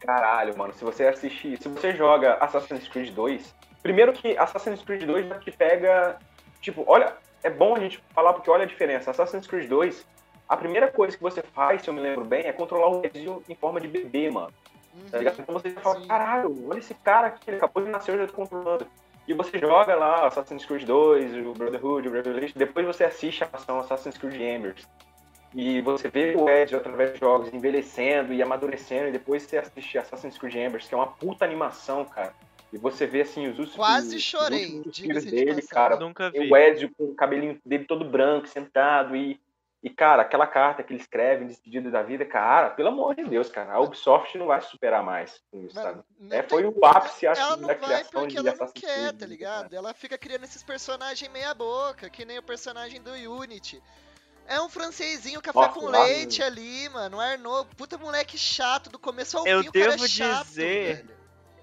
[0.00, 5.04] Caralho, mano, se você assistir, se você joga Assassin's Creed 2, primeiro que Assassin's Creed
[5.04, 6.18] 2 já te pega,
[6.60, 9.10] tipo, olha, é bom a gente falar porque olha a diferença.
[9.10, 10.06] Assassin's Creed 2
[10.48, 13.42] a primeira coisa que você faz, se eu me lembro bem, é controlar o Ezio
[13.48, 14.52] em forma de bebê, mano.
[14.94, 15.10] Uhum.
[15.10, 15.40] Tá ligado?
[15.40, 16.06] Então você fala, Sim.
[16.06, 18.86] caralho, olha esse cara que ele acabou de nascer, eu já tô controlando.
[19.26, 23.48] E você joga lá Assassin's Creed 2, o Brotherhood, o Revelation, depois você assiste a
[23.52, 24.88] ação Assassin's Creed Embers.
[25.52, 29.98] E você vê o Ezio através de jogos envelhecendo e amadurecendo, e depois você assiste
[29.98, 32.32] Assassin's Creed Embers, que é uma puta animação, cara.
[32.72, 33.76] E você vê assim os últimos.
[33.76, 34.82] Quase chorei.
[34.84, 35.96] Os filhos dele, cara.
[35.96, 36.50] Nunca vi.
[36.50, 39.40] O Ezio com o cabelinho dele todo branco, sentado, e
[39.86, 43.22] e, cara, aquela carta que ele escreve em despedida da vida, cara, pelo amor de
[43.22, 46.02] Deus, cara, a Ubisoft não vai superar mais com isso, sabe?
[46.28, 48.80] É, foi o ápice, acho, ela não da vai criação porque de ela não quer,
[48.80, 49.70] Creed, tá ligado?
[49.70, 49.76] Cara.
[49.76, 53.80] Ela fica criando esses personagens meia boca, que nem o personagem do Unity.
[54.48, 57.18] É um francesinho café Nossa, com leite ali, mano.
[57.18, 60.96] O Arnaud, puta moleque chato, do começo ao eu fim, o cara é chato, dizer,
[60.96, 61.15] velho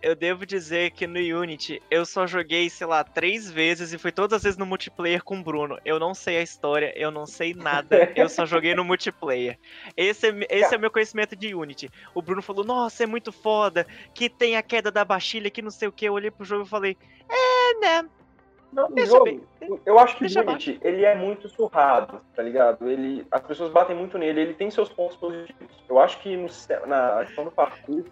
[0.04, 4.12] eu devo dizer que no Unity eu só joguei, sei lá, três vezes e foi
[4.12, 5.80] todas as vezes no multiplayer com o Bruno.
[5.86, 9.58] Eu não sei a história, eu não sei nada, eu só joguei no multiplayer.
[9.95, 11.89] Esse é, esse é o meu conhecimento de Unity.
[12.14, 15.72] O Bruno falou, nossa, é muito foda, que tem a queda da Bastilha, que não
[15.72, 16.06] sei o que.
[16.06, 16.97] Eu olhei pro jogo e falei,
[17.30, 18.10] é, né?
[18.74, 19.47] Não, o jogo,
[19.86, 22.89] eu acho que o Unity, ele é muito surrado, tá ligado?
[22.89, 25.84] Ele, as pessoas batem muito nele, ele tem seus pontos positivos.
[25.88, 26.49] Eu acho que no,
[26.88, 28.04] na questão do parkour,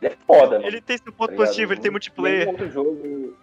[0.00, 0.66] ele é foda, mano.
[0.66, 2.48] Ele tem seu ponto tá positivo, ele tem multiplayer.
[2.48, 3.36] Outro jogo.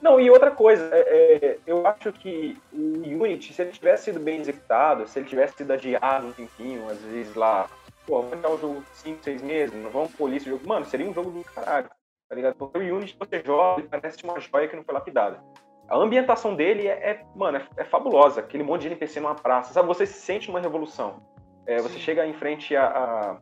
[0.00, 4.18] Não, e outra coisa, é, é, eu acho que o Unity, se ele tivesse sido
[4.18, 7.68] bem executado, se ele tivesse sido adiado um tempinho, às vezes lá,
[8.04, 10.66] pô, vamos dar um jogo 5, 6 meses, não vamos polir esse jogo.
[10.66, 11.88] Mano, seria um jogo do caralho,
[12.28, 12.56] tá ligado?
[12.56, 15.40] Porque o Unity você joga, ele parece uma joia que não foi lapidada.
[15.88, 18.40] A ambientação dele é, é mano, é, é, fabulosa.
[18.40, 19.86] Aquele monte de NPC numa praça, sabe?
[19.86, 21.22] Você se sente numa revolução.
[21.66, 23.38] É, você chega em frente a, a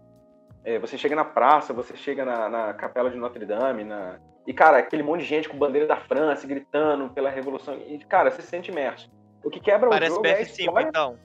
[0.64, 4.18] é, você chega na praça, você chega na, na capela de Notre Dame, na...
[4.46, 7.78] e, cara, aquele monte de gente com bandeira da França gritando pela Revolução.
[7.86, 9.10] E, cara, você se sente imerso.
[9.42, 10.88] O que quebra Parece o jogo BF5, é história...
[10.88, 11.18] então.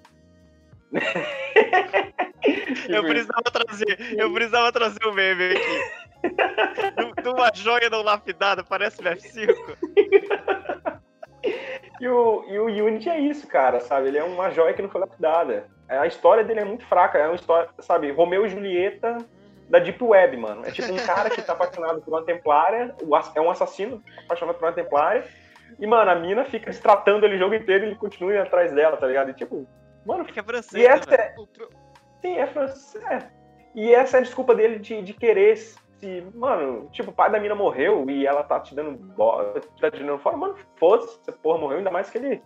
[2.88, 6.06] eu precisava trazer, eu precisava trazer o um meme aqui.
[7.22, 9.54] De uma joia não lapidada, parece BF5.
[12.00, 14.08] e, o, e o Unity é isso, cara, sabe?
[14.08, 15.68] Ele é uma joia que não foi lapidada.
[15.88, 19.18] É, a história dele é muito fraca, é uma história, sabe, Romeu e Julieta
[19.70, 20.66] da Deep Web, mano.
[20.66, 22.96] É tipo um cara que tá apaixonado por uma templária,
[23.36, 25.26] é um assassino apaixonado por uma templária,
[25.80, 28.72] e, mano, a mina fica se tratando ele o jogo inteiro e ele continua atrás
[28.72, 29.30] dela, tá ligado?
[29.30, 29.68] E, tipo,
[30.06, 30.24] mano...
[30.26, 31.36] Fica francês, e essa é...
[32.22, 33.20] Sim, é francês, é.
[33.76, 35.54] E essa é a desculpa dele de, de querer
[36.00, 39.92] se, mano, tipo, o pai da mina morreu e ela tá te dando bola, tá
[39.92, 42.42] te dando fora, mano, foda-se, essa porra morreu, ainda mais que ele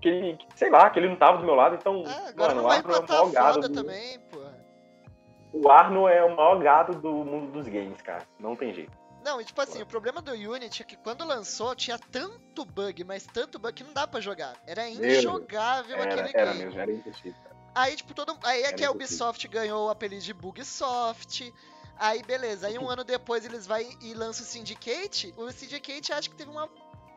[0.00, 2.04] que ele, sei lá, que ele não tava do meu lado, então.
[2.06, 3.60] Ah, agora mano, não vai o Arno é o maior gado.
[3.60, 3.74] Do...
[3.74, 4.20] Também,
[5.52, 8.22] o Arno é o maior gado do mundo dos games, cara.
[8.38, 8.92] Não tem jeito.
[9.24, 13.02] Não, e tipo assim, o problema do Unity é que quando lançou tinha tanto bug,
[13.04, 14.54] mas tanto bug que não dá pra jogar.
[14.66, 16.64] Era injogável era, aquele era game.
[16.66, 17.34] Mesmo, era impossível.
[17.74, 18.36] Aí, tipo, todo.
[18.44, 21.52] Aí é era que a Ubisoft ganhou o apelido de Bugsoft.
[21.96, 22.66] Aí, beleza.
[22.66, 25.32] Aí um ano depois eles vai e lançam o Syndicate.
[25.36, 26.68] O Syndicate acho que teve uma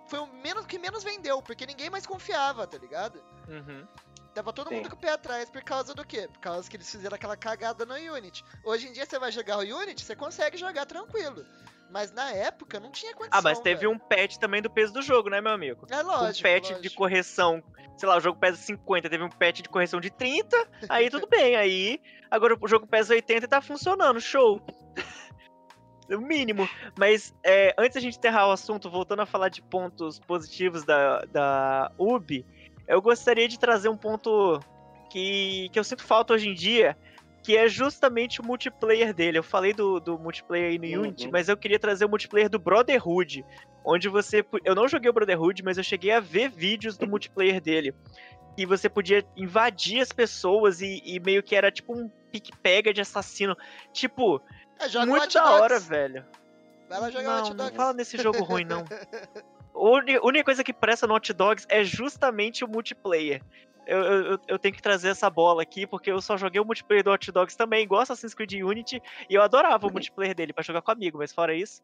[0.07, 3.21] foi o menos que menos vendeu, porque ninguém mais confiava, tá ligado?
[3.47, 3.85] Uhum.
[4.33, 4.75] Tava todo Sim.
[4.75, 6.27] mundo com o pé atrás por causa do quê?
[6.31, 8.43] Por causa que eles fizeram aquela cagada no Unity.
[8.63, 11.45] Hoje em dia você vai jogar o Unity, você consegue jogar tranquilo.
[11.89, 13.39] Mas na época não tinha condição.
[13.39, 13.91] Ah, mas teve velho.
[13.91, 15.87] um patch também do peso do jogo, né, meu amigo?
[15.89, 16.47] É lógico.
[16.47, 16.81] Um patch lógico.
[16.81, 17.63] de correção.
[17.97, 20.55] Sei lá, o jogo pesa 50, teve um patch de correção de 30,
[20.89, 21.55] aí tudo bem.
[21.55, 24.61] Aí agora o jogo pesa 80 e tá funcionando, show.
[26.09, 26.69] o mínimo.
[26.97, 31.21] Mas é, antes da gente enterrar o assunto, voltando a falar de pontos positivos da,
[31.25, 32.45] da UB,
[32.87, 34.59] eu gostaria de trazer um ponto
[35.09, 36.97] que, que eu sinto falta hoje em dia,
[37.47, 39.37] que é justamente o multiplayer dele.
[39.37, 41.05] Eu falei do, do multiplayer aí no uhum.
[41.05, 43.45] Unity, mas eu queria trazer o multiplayer do Brotherhood,
[43.85, 44.45] onde você...
[44.65, 47.95] Eu não joguei o Brotherhood, mas eu cheguei a ver vídeos do multiplayer dele.
[48.57, 52.99] E você podia invadir as pessoas e, e meio que era tipo um pique-pega de
[52.99, 53.55] assassino.
[53.93, 54.41] Tipo,
[54.77, 56.25] é, Muito da hora, velho.
[56.89, 58.83] Vai lá jogar não, não fala nesse jogo ruim, não.
[59.77, 63.43] A única coisa que presta no Hot Dogs é justamente o multiplayer.
[63.85, 67.03] Eu, eu, eu, tenho que trazer essa bola aqui, porque eu só joguei o multiplayer
[67.03, 70.63] do Hot Dogs também, igual Assassin's Creed Unity, e eu adorava o multiplayer dele para
[70.63, 71.81] jogar com amigo, mas fora isso.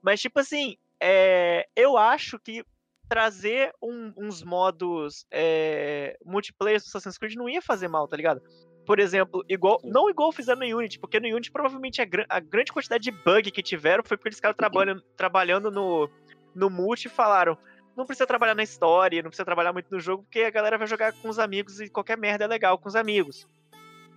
[0.00, 2.64] Mas, tipo assim, é, eu acho que
[3.08, 8.40] trazer um, uns modos é, multiplayer do Assassin's Creed não ia fazer mal, tá ligado?
[8.86, 9.80] por exemplo, igual.
[9.82, 13.50] Não igual fizeram no Unity, porque no Unity provavelmente a, a grande quantidade de bug
[13.50, 16.08] que tiveram foi porque eles ficaram trabalhando, trabalhando no,
[16.56, 17.56] no multi e falaram.
[17.96, 20.86] Não precisa trabalhar na história, não precisa trabalhar muito no jogo, porque a galera vai
[20.86, 23.46] jogar com os amigos e qualquer merda é legal com os amigos.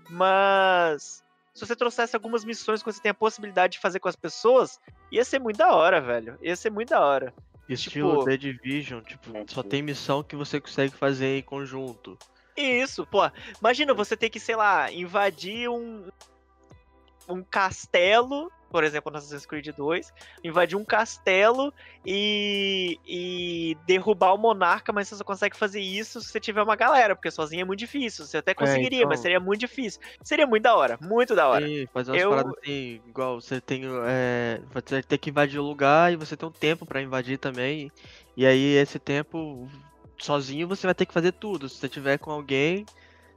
[0.09, 1.23] Mas
[1.53, 4.79] se você trouxesse algumas missões que você tem a possibilidade de fazer com as pessoas,
[5.11, 6.37] ia ser muito da hora, velho.
[6.41, 7.33] Ia ser muito da hora.
[7.67, 8.25] Estilo tipo...
[8.25, 12.17] The Division, tipo, só tem missão que você consegue fazer em conjunto.
[12.57, 13.19] Isso, pô.
[13.59, 16.09] Imagina você ter que, sei lá, invadir um,
[17.27, 20.13] um castelo, por exemplo, no Assassin's Creed 2,
[20.43, 21.73] invadir um castelo
[22.05, 26.75] e, e derrubar o monarca, mas você só consegue fazer isso se você tiver uma
[26.75, 28.25] galera, porque sozinho é muito difícil.
[28.25, 29.09] Você até é, conseguiria, é, então...
[29.09, 29.99] mas seria muito difícil.
[30.23, 31.67] Seria muito da hora, muito da hora.
[31.67, 32.29] Sim, fazer umas Eu...
[32.29, 33.81] paradas assim, igual você tem.
[34.07, 37.91] É, você tem que invadir o lugar e você tem um tempo para invadir também.
[38.37, 39.67] E aí esse tempo
[40.17, 41.67] sozinho você vai ter que fazer tudo.
[41.67, 42.85] Se você tiver com alguém,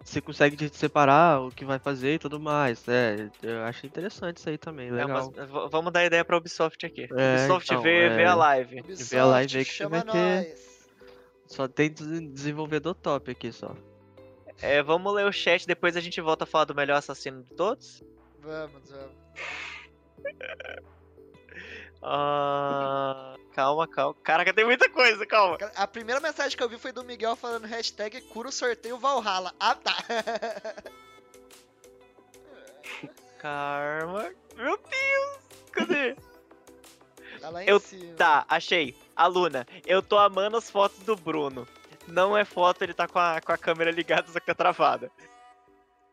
[0.05, 2.87] você consegue te separar o que vai fazer e tudo mais.
[2.89, 5.33] É, eu acho interessante isso aí também, legal.
[5.37, 7.09] É, mas, vamos dar ideia pra Ubisoft aqui.
[7.17, 8.17] É, Ubisoft então, vê, é...
[8.17, 8.81] vê a live.
[8.81, 10.55] Ubisoft, vê a live aí que chama vai ter...
[11.47, 13.77] Só tem desenvolvedor top aqui só.
[14.61, 17.51] É, vamos ler o chat, depois a gente volta a falar do melhor assassino de
[17.55, 18.03] todos?
[18.41, 19.13] Vamos, vamos.
[22.03, 23.33] Uh...
[23.55, 24.15] Calma, calma.
[24.23, 25.59] Caraca, tem muita coisa, calma.
[25.77, 29.53] A primeira mensagem que eu vi foi do Miguel falando hashtag cura o sorteio Valhalla.
[29.61, 29.95] Ah, tá.
[33.39, 34.33] Karma.
[34.57, 35.39] Meu Deus.
[35.71, 36.17] Cadê?
[37.41, 38.15] Tá lá em eu, cima.
[38.15, 38.97] Tá, achei.
[39.15, 41.69] Aluna, eu tô amando as fotos do Bruno.
[42.07, 45.11] Não é foto, ele tá com a, com a câmera ligada, só que tá travada.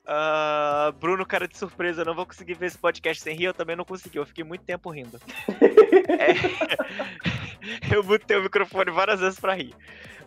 [0.09, 3.53] Uh, Bruno, cara de surpresa, eu não vou conseguir ver esse podcast sem rir, eu
[3.53, 5.19] também não consegui, eu fiquei muito tempo rindo.
[6.09, 9.75] é, eu botei o microfone várias vezes pra rir.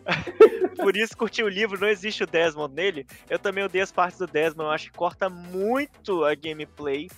[0.76, 3.04] Por isso curti o livro, não existe o Desmond nele.
[3.28, 7.08] Eu também odeio as partes do Desmond, eu acho que corta muito a gameplay.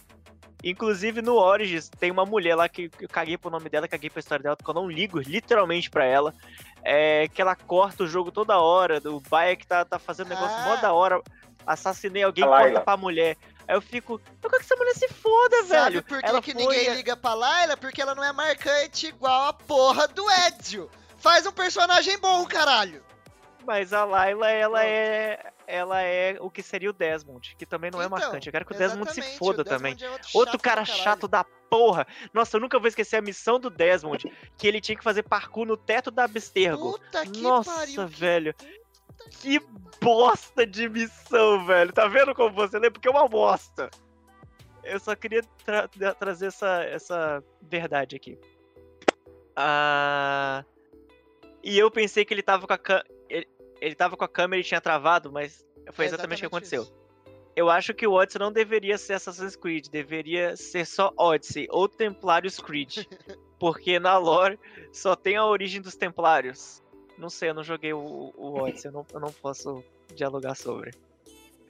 [0.63, 4.21] Inclusive no Origins tem uma mulher lá que eu caguei pro nome dela, caguei pra
[4.21, 6.33] história dela, porque eu não ligo literalmente pra ela.
[6.83, 10.65] É que ela corta o jogo toda hora, o Bayek tá, tá fazendo negócio ah.
[10.65, 11.21] mó da hora
[11.67, 13.37] assassinei alguém, corta pra mulher.
[13.67, 15.83] Aí eu fico, eu quero que essa mulher se foda, Sabe velho.
[15.85, 16.63] Sabe por que, que foi...
[16.63, 17.77] ninguém liga pra Layla?
[17.77, 20.91] Porque ela não é marcante igual a porra do Ezio.
[21.17, 23.03] Faz um personagem bom, caralho.
[23.67, 25.53] Mas a Layla, ela é.
[25.67, 28.49] Ela é o que seria o Desmond, que também não é então, é marcante.
[28.49, 29.97] Eu quero que o Desmond se foda também.
[29.99, 32.07] É outro, outro cara chato da porra.
[32.35, 35.65] Nossa, eu nunca vou esquecer a missão do Desmond, que ele tinha que fazer parkour
[35.65, 36.93] no teto da Abstergo.
[36.93, 38.53] Puta que Nossa, pariu, velho.
[38.53, 38.84] Que
[39.41, 39.61] que
[40.01, 41.93] bosta de missão, velho.
[41.93, 42.91] Tá vendo como você lê?
[42.91, 43.91] Porque é uma bosta.
[44.83, 48.39] Eu só queria tra trazer essa, essa verdade aqui.
[49.57, 50.65] Ah,
[51.63, 53.49] e eu pensei que ele tava com a ele,
[53.81, 56.83] ele tava com a câmera e tinha travado, mas foi exatamente, o que aconteceu.
[56.83, 57.05] Isso.
[57.57, 61.89] Eu acho que o Odyssey não deveria ser Assassin's Creed, deveria ser só Odyssey ou
[61.89, 63.07] Templários Creed.
[63.65, 64.59] porque na lore
[64.93, 66.83] só tem a origem dos Templários.
[67.17, 69.85] Não sei, eu não joguei o, o Odyssey, eu não, eu não posso
[70.15, 70.93] dialogar sobre.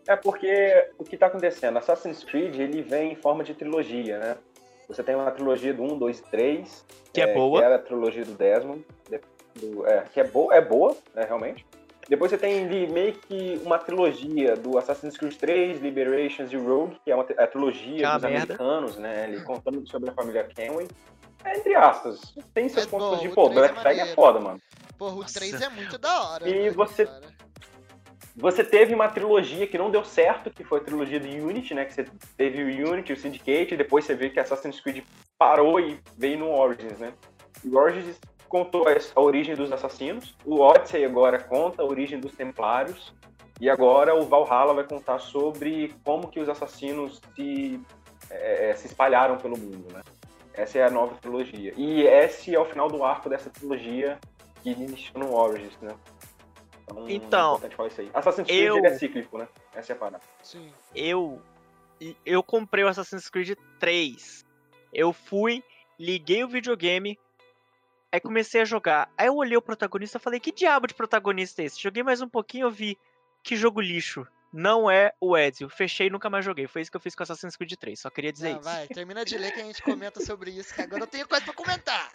[0.07, 1.79] É porque o que está acontecendo?
[1.79, 4.37] Assassin's Creed ele vem em forma de trilogia, né?
[4.89, 6.85] Você tem uma trilogia do 1, 2 e 3.
[7.13, 7.59] Que é, é boa.
[7.59, 8.85] Que era a trilogia do Desmond.
[9.55, 11.65] Do, é, que é boa, é boa, né, realmente.
[12.09, 17.11] Depois você tem meio que uma trilogia do Assassin's Creed 3, Liberations e Rogue, que
[17.11, 18.37] é uma é a trilogia que é dos merda.
[18.37, 19.25] americanos, né?
[19.29, 20.87] Ele contando sobre a família Kenway.
[21.45, 22.35] É, entre aspas.
[22.53, 24.61] Tem seus é pontos bom, de pô, Black Flag é foda, mano.
[24.99, 26.49] Porra, o 3 é muito da hora.
[26.49, 27.09] E você.
[28.37, 31.85] Você teve uma trilogia que não deu certo, que foi a trilogia do Unity, né?
[31.85, 35.05] Que você teve o Unity, o Syndicate, e depois você vê que Assassin's Creed
[35.39, 37.13] parou e veio no Origins, né?
[37.65, 38.19] O Origins
[38.49, 43.13] contou a origem dos assassinos, o Odyssey agora conta a origem dos Templários,
[43.61, 47.81] e agora o Valhalla vai contar sobre como que os assassinos se,
[48.31, 50.03] é, se espalharam pelo mundo, né?
[50.55, 51.75] Essa é a nova trilogia.
[51.77, 54.19] E esse é o final do arco dessa trilogia
[54.63, 55.95] que iniciou no Origins, né?
[57.09, 58.11] Então, então é falar isso aí.
[58.15, 58.85] Assassin's Creed eu...
[58.85, 59.49] é cíclico, né?
[59.75, 60.21] Essa é a parada.
[60.43, 60.73] Sim.
[60.95, 61.43] Eu,
[62.25, 64.45] eu comprei o Assassin's Creed 3.
[64.93, 65.63] Eu fui,
[65.99, 67.19] liguei o videogame,
[68.13, 69.11] aí comecei a jogar.
[69.19, 71.83] Aí eu olhei o protagonista e falei, que diabo de protagonista é esse?
[71.83, 72.97] Joguei mais um pouquinho, eu vi,
[73.43, 74.27] que jogo lixo.
[74.57, 75.69] Não é o Ezio.
[75.69, 76.69] Fechei e nunca mais joguei.
[76.69, 77.99] Foi isso que eu fiz com Assassin's Creed 3.
[77.99, 78.69] Só queria dizer Não, isso.
[78.69, 81.45] Vai, termina de ler que a gente comenta sobre isso, que agora eu tenho coisa
[81.45, 82.13] pra comentar.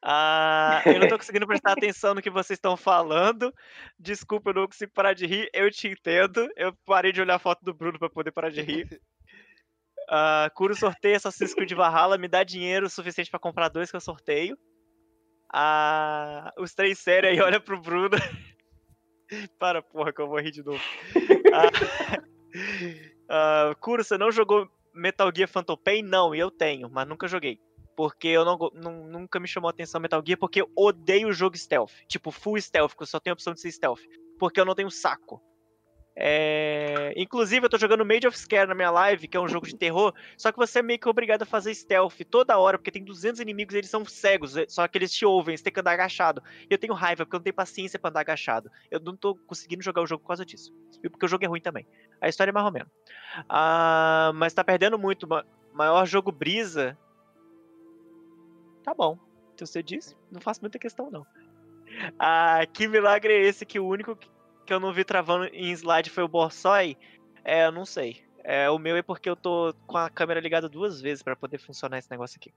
[0.00, 3.52] Ah, eu não tô conseguindo prestar atenção no que vocês estão falando.
[3.98, 5.50] Desculpa, eu não consigo parar de rir.
[5.52, 6.48] Eu te entendo.
[6.56, 9.00] Eu parei de olhar a foto do Bruno para poder parar de rir.
[10.54, 14.56] Curo sorteio Assassin's Creed Valhalla, me dá dinheiro suficiente para comprar dois que eu sorteio.
[15.52, 18.16] Uh, os três sérios aí, olha pro Bruno.
[19.58, 20.82] Para, porra, que eu vou rir de novo.
[21.16, 22.20] Uh,
[23.28, 26.02] uh, Curo, você não jogou Metal Gear Phantom Pain?
[26.02, 27.58] Não, e eu tenho, mas nunca joguei.
[27.96, 31.32] Porque eu não, não, nunca me chamou a atenção Metal Gear, porque eu odeio o
[31.32, 31.92] jogo stealth.
[32.08, 34.00] Tipo, full stealth, que só tem a opção de ser stealth.
[34.38, 35.42] Porque eu não tenho saco.
[36.14, 37.12] É...
[37.16, 39.74] Inclusive, eu tô jogando Made of Scare na minha live, que é um jogo de
[39.74, 43.02] terror, só que você é meio que obrigado a fazer stealth toda hora, porque tem
[43.02, 45.80] 200 inimigos e eles são cegos, é, só que eles te ouvem, você tem que
[45.80, 46.42] andar agachado.
[46.68, 48.70] E eu tenho raiva, porque eu não tenho paciência pra andar agachado.
[48.90, 50.74] Eu não tô conseguindo jogar o jogo por causa disso.
[51.02, 51.86] E porque o jogo é ruim também.
[52.20, 52.88] A história é mais ou menos.
[53.48, 55.26] Ah, mas tá perdendo muito.
[55.72, 56.96] Maior jogo brisa
[58.82, 59.18] Tá bom.
[59.56, 61.26] Se você disse, não faço muita questão, não.
[62.18, 64.28] Ah, que milagre é esse que o único que
[64.70, 66.96] eu não vi travando em slide foi o Borsoi?
[67.44, 68.22] É, eu não sei.
[68.44, 71.58] É, o meu é porque eu tô com a câmera ligada duas vezes para poder
[71.58, 72.52] funcionar esse negócio aqui.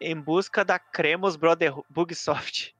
[0.00, 2.74] Em busca da Cremos Brother Bugsoft.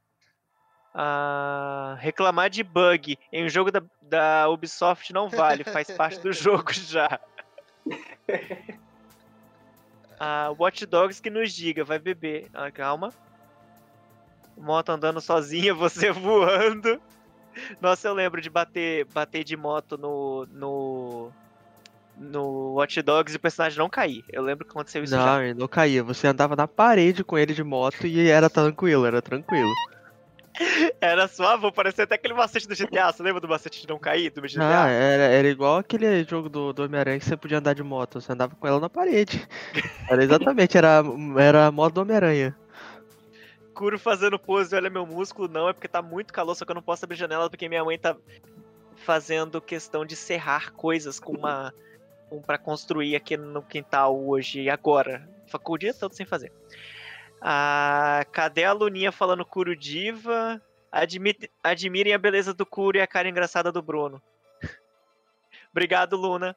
[0.93, 6.33] Ah, reclamar de bug em um jogo da, da Ubisoft não vale, faz parte do
[6.33, 7.21] jogo já.
[10.19, 12.49] a Watch Dogs que nos diga, vai beber.
[12.53, 13.13] Ah, calma.
[14.57, 17.01] Moto andando sozinha, você voando.
[17.81, 21.33] Nossa, eu lembro de bater, bater de moto no, no,
[22.17, 24.25] no Watch Dogs e o personagem não cair.
[24.31, 25.41] Eu lembro que aconteceu isso não, já.
[25.49, 26.03] Não, não caía.
[26.03, 29.71] Você andava na parede com ele de moto e era tranquilo, era tranquilo.
[31.01, 33.13] Era suave, vou parecer até aquele macete do GTA.
[33.13, 34.85] Você lembra do macete de não cair do GTA?
[34.85, 38.21] Ah, era, era igual aquele jogo do, do Homem-Aranha que você podia andar de moto.
[38.21, 39.47] Você andava com ela na parede.
[40.09, 41.03] Era exatamente, era,
[41.39, 42.55] era a moto do Homem-Aranha.
[43.81, 46.75] Curo fazendo pose, olha meu músculo, não, é porque tá muito calor, só que eu
[46.75, 48.15] não posso abrir janela porque minha mãe tá
[48.95, 51.73] fazendo questão de serrar coisas com uma.
[52.31, 55.27] Um, para construir aqui no quintal hoje e agora.
[55.47, 56.53] Ficou o dia todo sem fazer.
[57.41, 60.61] Ah, cadê a Luninha falando Curudiva?
[60.93, 64.23] Admit, admirem a beleza do Curo e a cara engraçada do Bruno.
[65.73, 66.55] Obrigado, Luna.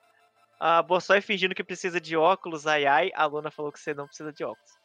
[0.59, 3.11] A Bossói fingindo que precisa de óculos, ai ai.
[3.15, 4.82] A Luna falou que você não precisa de óculos.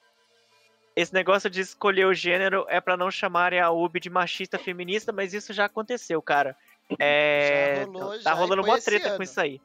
[0.98, 5.12] Esse negócio de escolher o gênero é para não chamarem a UB de machista feminista,
[5.12, 6.56] mas isso já aconteceu, cara.
[6.98, 9.60] É, rolou, tá rolando uma treta com isso aí.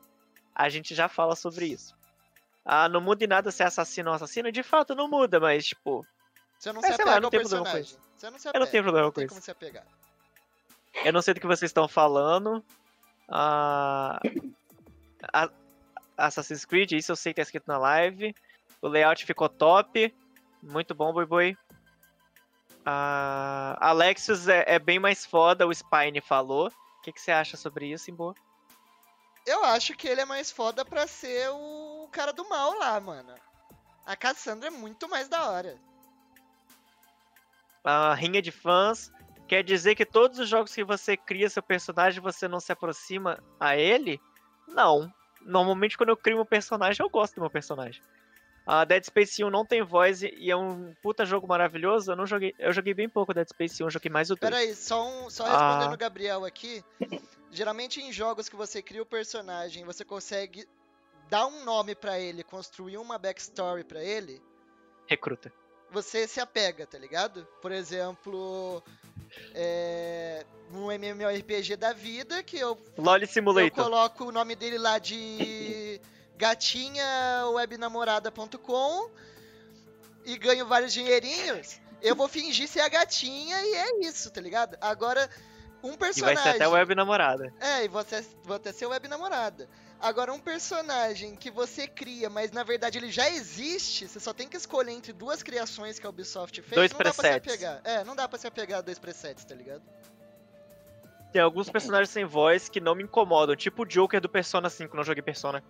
[0.54, 1.96] A gente já fala sobre isso.
[2.66, 4.52] Ah, não muda em nada se é assassino ou assassino.
[4.52, 6.06] De fato, não muda, mas, tipo.
[6.60, 7.98] Você não é, se apega lá, não tem problema com isso.
[8.18, 9.56] Você não se apega, eu não tenho problema com isso.
[11.06, 12.62] Eu não sei do que vocês estão falando.
[13.30, 14.20] Ah,
[16.18, 18.36] Assassin's Creed, isso eu sei que tá escrito na live.
[18.82, 20.14] O layout ficou top.
[20.64, 21.58] Muito bom, Boi Boi.
[22.86, 26.68] Uh, Alexios é, é, bem mais foda, o Spine falou.
[26.68, 28.36] O que, que você acha sobre isso, Imbo?
[29.46, 33.36] Eu acho que ele é mais foda pra ser o cara do mal lá, mano.
[34.06, 35.78] A Cassandra é muito mais da hora.
[37.84, 39.12] A rinha de fãs
[39.48, 43.38] quer dizer que todos os jogos que você cria seu personagem você não se aproxima
[43.60, 44.20] a ele?
[44.66, 45.14] Não.
[45.42, 48.02] Normalmente quando eu crio um personagem eu gosto do meu personagem.
[48.66, 52.12] A Dead Space 1 não tem voz e é um puta jogo maravilhoso.
[52.12, 54.40] Eu não joguei, eu joguei bem pouco Dead Space 1, joguei mais o 2.
[54.40, 55.96] Peraí, só, um, só respondendo ah.
[55.96, 56.84] o Gabriel aqui.
[57.52, 60.66] Geralmente em jogos que você cria o personagem, você consegue
[61.30, 64.42] dar um nome para ele, construir uma backstory para ele.
[65.08, 65.52] Recruta.
[65.92, 67.46] Você se apega, tá ligado?
[67.62, 68.82] Por exemplo,
[69.54, 73.68] é, no MMORPG da vida, que eu, LOL Simulator.
[73.78, 76.00] eu coloco o nome dele lá de
[76.38, 79.10] gatinhawebnamorada.com
[80.26, 84.76] e ganho vários dinheirinhos, eu vou fingir ser a gatinha e é isso, tá ligado?
[84.82, 85.30] Agora,
[85.84, 86.40] um personagem.
[86.40, 87.54] E vai ser até web namorada.
[87.60, 89.68] É, e você vou até ser web namorada.
[90.00, 94.50] Agora, um personagem que você cria, mas na verdade ele já existe, você só tem
[94.50, 96.76] que escolher entre duas criações que a Ubisoft fez.
[96.76, 97.18] Dois não presets.
[97.18, 97.82] dá pra se apegar.
[97.86, 99.82] É, não dá pra se apegar a dois presets, tá ligado?
[101.32, 104.96] Tem alguns personagens sem voz que não me incomodam, tipo o Joker do Persona 5,
[104.96, 105.64] não joguei Persona.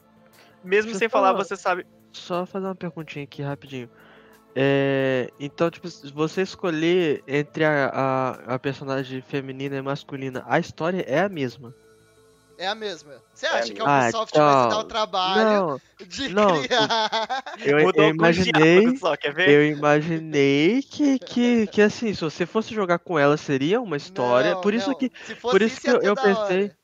[0.64, 1.86] Mesmo Deixa sem falar, falar, você sabe.
[2.12, 3.90] Só fazer uma perguntinha aqui rapidinho.
[4.56, 11.04] É, então, tipo, você escolher entre a, a, a, personagem feminina e masculina, a história
[11.08, 11.74] é a mesma.
[12.56, 13.16] É a mesma.
[13.34, 16.62] Você acha é, que a Ubisoft ah, vai se dar o trabalho não, de não,
[16.62, 17.44] criar...
[17.66, 19.16] Eu, eu imaginei, só,
[19.48, 24.54] eu imaginei que, que, que assim, se você fosse jogar com ela seria uma história.
[24.54, 25.12] Não, por isso que,
[25.42, 26.78] por isso que eu, eu pensei, hora.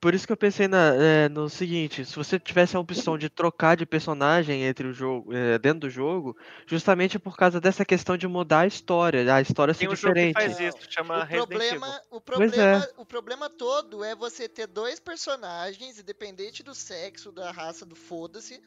[0.00, 3.30] Por isso que eu pensei na, é, no seguinte, se você tivesse a opção de
[3.30, 6.36] trocar de personagem entre o jogo, é, dentro do jogo,
[6.66, 10.38] justamente por causa dessa questão de mudar a história, a história ser Tem um diferente.
[10.38, 12.92] Jogo que faz isso, chama o problema, o problema, é.
[12.98, 18.60] o problema todo é você ter dois personagens, independente do sexo, da raça, do foda-se,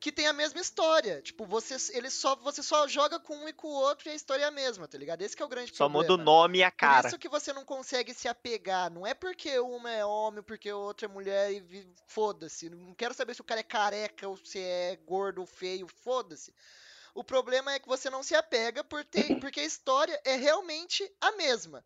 [0.00, 1.20] que tem a mesma história.
[1.20, 4.14] Tipo, você, ele só, você só joga com um e com o outro e a
[4.14, 5.20] história é a mesma, tá ligado?
[5.20, 6.04] Esse é o grande só problema.
[6.04, 7.02] Só muda o nome e a cara.
[7.02, 8.90] Por isso que você não consegue se apegar.
[8.90, 12.70] Não é porque uma é homem, porque a outra é mulher e foda-se.
[12.70, 16.54] Não quero saber se o cara é careca ou se é gordo ou feio, foda-se.
[17.14, 21.06] O problema é que você não se apega por ter, porque a história é realmente
[21.20, 21.84] a mesma.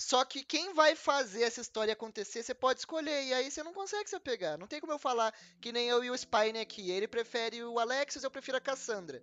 [0.00, 3.24] Só que quem vai fazer essa história acontecer, você pode escolher.
[3.24, 4.56] E aí você não consegue se apegar.
[4.56, 6.88] Não tem como eu falar que nem eu e o Spine aqui.
[6.90, 9.20] Ele prefere o Alexis, eu prefiro a Cassandra.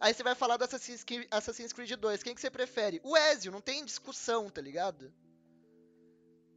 [0.00, 2.22] Aí você vai falar do Assassin's Creed, Assassin's Creed 2.
[2.22, 3.00] Quem que você prefere?
[3.02, 5.12] O Ezio, não tem discussão, tá ligado?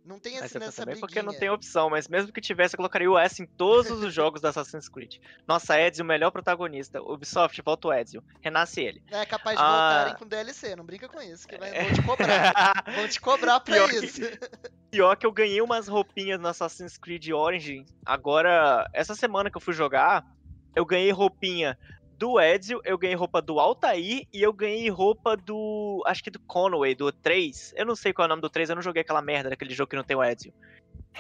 [0.07, 3.19] Não tem nessa também porque não tem opção, mas mesmo que tivesse, eu colocaria o
[3.19, 5.17] S em todos os jogos da Assassin's Creed.
[5.45, 7.01] Nossa, Ezio, o melhor protagonista.
[7.01, 8.23] Ubisoft, volta o Ezio.
[8.39, 9.03] Renasce ele.
[9.11, 9.67] É capaz de ah...
[9.67, 12.53] voltarem com DLC, não brinca com isso, que vai, vão te cobrar.
[12.95, 14.21] vão te cobrar pra pior isso.
[14.21, 14.39] Que,
[14.89, 17.85] pior que eu ganhei umas roupinhas no Assassin's Creed Origin.
[18.05, 20.25] Agora, essa semana que eu fui jogar,
[20.73, 21.77] eu ganhei roupinha
[22.18, 26.03] do Ezio, eu ganhei roupa do Altair e eu ganhei roupa do.
[26.05, 27.74] Acho que do Conway, do 3.
[27.76, 29.74] Eu não sei qual é o nome do 3, eu não joguei aquela merda daquele
[29.74, 30.53] jogo que não tem o Ezio.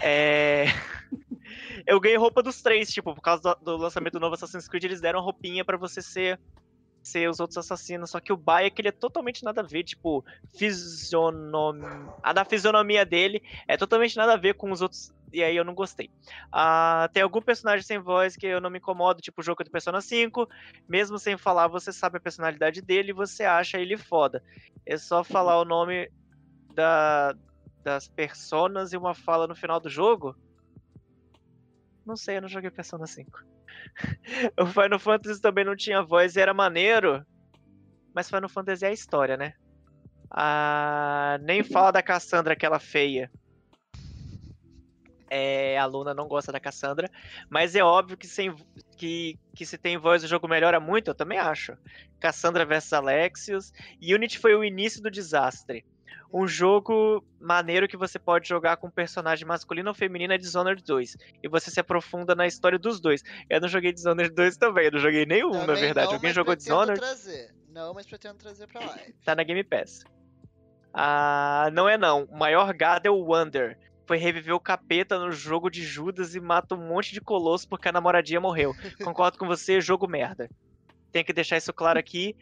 [0.01, 0.65] É.
[1.85, 4.85] eu ganhei roupa dos três, tipo, por causa do, do lançamento do novo Assassin's Creed,
[4.85, 6.39] eles deram roupinha para você ser
[7.07, 8.11] ser os outros assassinos.
[8.11, 10.23] Só que o Bai é ele é totalmente nada a ver, tipo,
[10.57, 12.07] fisionomia.
[12.21, 15.63] A da fisionomia dele é totalmente nada a ver com os outros e aí eu
[15.63, 16.09] não gostei.
[16.51, 19.71] Ah, tem algum personagem sem voz que eu não me incomodo, tipo o jogo do
[19.71, 20.47] Persona 5,
[20.87, 24.41] mesmo sem falar, você sabe a personalidade dele e você acha ele foda.
[24.85, 26.09] É só falar o nome
[26.73, 27.35] da,
[27.83, 30.35] das personas e uma fala no final do jogo?
[32.05, 33.43] Não sei, eu não joguei Persona 5.
[34.59, 37.25] o Final Fantasy também não tinha voz e era maneiro,
[38.13, 39.53] mas Final Fantasy é a história, né?
[40.29, 43.31] Ah, nem fala da Cassandra, aquela feia.
[45.29, 47.09] É, a Luna não gosta da Cassandra,
[47.49, 48.55] mas é óbvio que, sem,
[48.95, 51.77] que, que se tem voz o jogo melhora muito, eu também acho.
[52.19, 53.73] Cassandra versus Alexios.
[54.01, 55.85] Unity foi o início do desastre.
[56.33, 61.17] Um jogo maneiro que você pode jogar com personagem masculino ou feminino é Dishonored 2.
[61.43, 63.23] E você se aprofunda na história dos dois.
[63.49, 66.07] Eu não joguei Dishonored 2 também, eu não joguei nenhum, também na verdade.
[66.07, 66.99] Não, Alguém jogou Dishonored?
[66.99, 67.53] Trazer.
[67.69, 69.13] Não, mas pretendo trazer pra live.
[69.23, 70.03] Tá na Game Pass.
[70.93, 72.23] Ah, não é não.
[72.25, 73.77] O maior gado é o Wonder
[74.07, 77.89] foi reviver o capeta no jogo de Judas e mata um monte de colosso porque
[77.89, 78.73] a namoradinha morreu.
[79.03, 80.49] Concordo com você, jogo merda.
[81.11, 82.35] Tem que deixar isso claro aqui.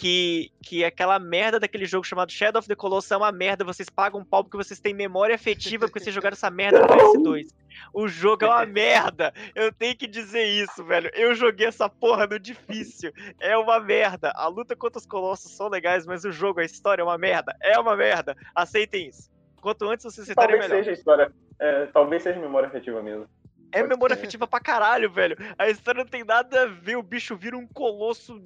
[0.00, 3.64] Que, que aquela merda daquele jogo chamado Shadow of the Colossus é uma merda.
[3.64, 6.86] Vocês pagam um pau porque vocês têm memória afetiva porque vocês jogaram essa merda no
[6.86, 7.48] PS2.
[7.92, 9.34] O jogo é uma merda.
[9.56, 11.10] Eu tenho que dizer isso, velho.
[11.14, 13.12] Eu joguei essa porra no difícil.
[13.40, 14.30] É uma merda.
[14.36, 17.56] A luta contra os colossos são legais, mas o jogo, a história é uma merda.
[17.60, 18.36] É uma merda.
[18.54, 19.28] Aceitem isso.
[19.60, 20.84] Quanto antes você citarem talvez melhor.
[20.84, 23.28] Seja história, é, talvez seja memória afetiva mesmo.
[23.72, 24.22] É Pode memória ser.
[24.22, 25.36] afetiva pra caralho, velho.
[25.58, 28.40] A história não tem nada a ver, o bicho vira um colosso.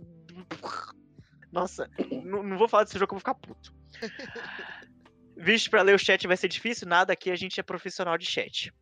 [1.52, 1.88] Nossa,
[2.24, 3.74] não, não vou falar desse jogo que eu vou ficar puto.
[5.36, 6.88] Vixe, pra ler o chat vai ser difícil?
[6.88, 8.72] Nada, aqui a gente é profissional de chat.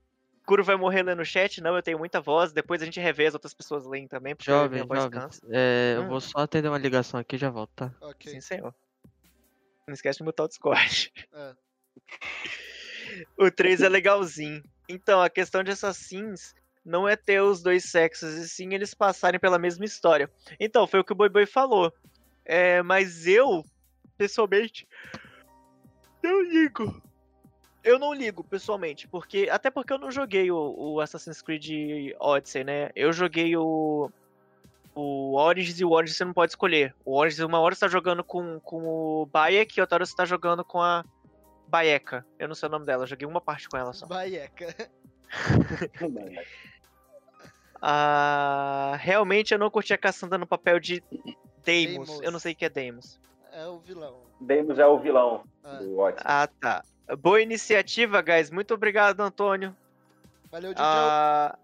[0.46, 1.60] Kuro vai morrer lendo o chat?
[1.60, 2.52] Não, eu tenho muita voz.
[2.52, 4.34] Depois a gente revê as outras pessoas leem também.
[4.34, 5.20] Porque jovem, jovem.
[5.50, 6.02] É, hum.
[6.02, 7.94] Eu vou só atender uma ligação aqui e já volto, tá?
[8.00, 8.32] Okay.
[8.32, 8.74] Sim, senhor.
[9.86, 11.12] Não esquece de mutar o Discord.
[11.32, 11.54] É.
[13.38, 14.62] o 3 é legalzinho.
[14.88, 16.54] Então, a questão de Assassins
[16.84, 20.30] não é ter os dois sexos, e sim eles passarem pela mesma história.
[20.58, 21.92] Então, foi o que o Boi Boi falou.
[22.52, 23.64] É, mas eu,
[24.18, 24.88] pessoalmente,
[26.20, 27.00] não ligo.
[27.84, 32.64] Eu não ligo, pessoalmente, porque até porque eu não joguei o, o Assassin's Creed Odyssey,
[32.64, 32.90] né?
[32.96, 34.10] Eu joguei o
[34.96, 36.92] o Origins e o Origins você não pode escolher.
[37.04, 40.16] O Origins, uma hora você tá jogando com, com o Bayek e outra hora você
[40.16, 41.04] tá jogando com a
[41.68, 42.26] Baieca.
[42.36, 44.06] Eu não sei o nome dela, joguei uma parte com ela só.
[44.06, 44.74] Baieca.
[47.80, 51.00] ah, realmente eu não curti a Cassandra no papel de
[51.70, 52.08] Deimos.
[52.08, 52.24] Deimos.
[52.24, 53.20] Eu não sei o que é Deimos.
[53.52, 54.20] É o vilão.
[54.40, 55.74] Deimos é o vilão ah.
[55.74, 56.22] do Watch.
[56.24, 56.84] Ah, tá.
[57.18, 58.50] Boa iniciativa, guys.
[58.50, 59.76] Muito obrigado, Antônio.
[60.50, 60.82] Valeu, Didi.
[60.84, 61.56] Ah,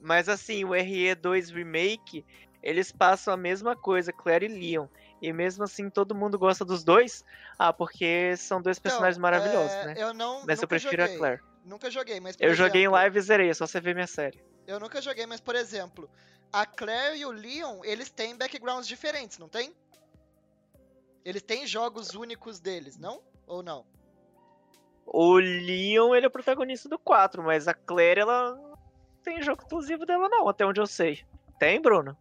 [0.00, 2.24] mas assim, o RE2 Remake,
[2.62, 4.86] eles passam a mesma coisa, Claire e Leon.
[5.20, 7.24] E mesmo assim todo mundo gosta dos dois.
[7.58, 9.86] Ah, porque são dois personagens então, maravilhosos, é...
[9.86, 9.94] né?
[9.98, 10.44] Eu não.
[10.46, 11.14] Mas eu prefiro joguei.
[11.14, 11.40] a Claire.
[11.64, 12.36] Nunca joguei, mas.
[12.40, 14.42] eu exemplo, joguei em live e zerei, é só você ver minha série.
[14.66, 16.08] Eu nunca joguei, mas por exemplo,
[16.52, 19.74] a Claire e o Leon, eles têm backgrounds diferentes, não tem?
[21.24, 23.22] Eles têm jogos únicos deles, não?
[23.46, 23.84] Ou não?
[25.06, 28.78] O Leon, ele é o protagonista do 4, mas a Claire, ela não
[29.22, 31.24] tem jogo exclusivo dela não, até onde eu sei.
[31.58, 32.16] Tem, Bruno?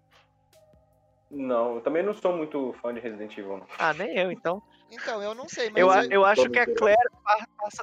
[1.31, 3.57] Não, eu também não sou muito fã de Resident Evil.
[3.57, 3.67] Não.
[3.77, 4.61] Ah, nem eu, então.
[4.91, 5.77] Então, eu não sei, mas.
[5.77, 6.11] Eu, eu...
[6.11, 6.97] eu acho que a Claire,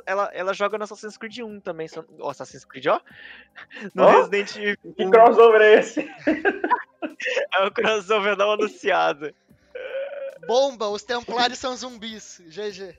[0.05, 1.89] ela, ela joga no Assassin's Creed 1 também.
[2.19, 3.01] Oh, Assassin's Creed, ó.
[3.95, 4.11] No oh?
[4.11, 4.95] Resident Evil.
[4.95, 6.01] Que crossover é esse?
[7.55, 9.33] é o crossover não anunciado.
[10.47, 12.41] Bomba, os Templários são zumbis.
[12.47, 12.97] GG.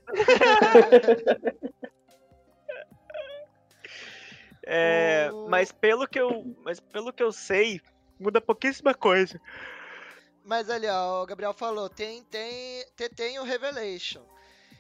[4.66, 7.82] é, mas pelo que eu, mas pelo que eu sei,
[8.20, 9.40] muda pouquíssima coisa.
[10.48, 14.24] Mas ali, ó, o Gabriel falou, tem, tem, tem, tem o Revelation.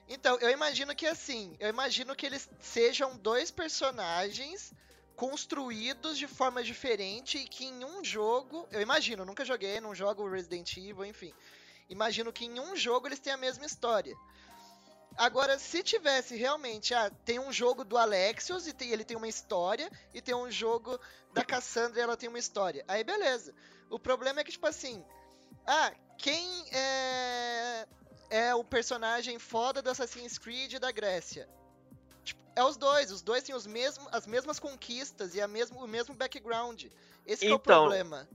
[0.07, 4.73] Então, eu imagino que assim, eu imagino que eles sejam dois personagens
[5.17, 10.29] construídos de forma diferente e que em um jogo, eu imagino, nunca joguei, não jogo
[10.29, 11.33] Resident Evil, enfim.
[11.89, 14.15] Imagino que em um jogo eles têm a mesma história.
[15.17, 19.27] Agora, se tivesse realmente, ah, tem um jogo do Alexios e tem, ele tem uma
[19.27, 20.97] história, e tem um jogo
[21.33, 22.85] da Cassandra e ela tem uma história.
[22.87, 23.53] Aí beleza.
[23.89, 25.03] O problema é que, tipo assim,
[25.67, 27.87] ah, quem é,
[28.29, 31.47] é o personagem foda do Assassin's Creed da Grécia?
[32.23, 35.83] Tipo, é os dois, os dois têm os mesmos, as mesmas conquistas e a mesmo,
[35.83, 36.85] o mesmo background.
[37.25, 38.27] Esse então, é o então, problema.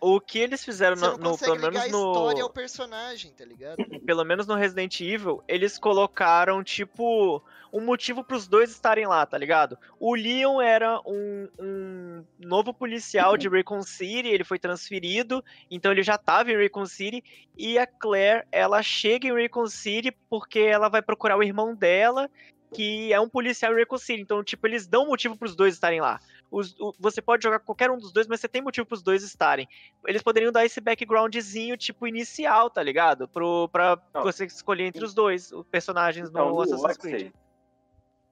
[0.00, 3.76] O que eles fizeram no, no pelo menos no história ao personagem, tá ligado?
[4.06, 7.42] Pelo menos no Resident Evil, eles colocaram tipo
[7.72, 9.78] um motivo para os dois estarem lá, tá ligado?
[9.98, 16.02] O Leon era um, um novo policial de Raycon City, ele foi transferido, então ele
[16.02, 17.22] já tava em Raycon City,
[17.56, 22.28] e a Claire, ela chega em Raycon City porque ela vai procurar o irmão dela,
[22.72, 26.20] que é um policial City, então, tipo, eles dão motivo para os dois estarem lá.
[26.50, 29.22] Os, o, você pode jogar qualquer um dos dois, mas você tem motivo pros dois
[29.22, 29.68] estarem.
[30.06, 33.28] Eles poderiam dar esse backgroundzinho, tipo, inicial, tá ligado?
[33.28, 34.22] Pro, pra Não.
[34.22, 37.32] você escolher entre os dois os personagens então, no Assassin's Creed.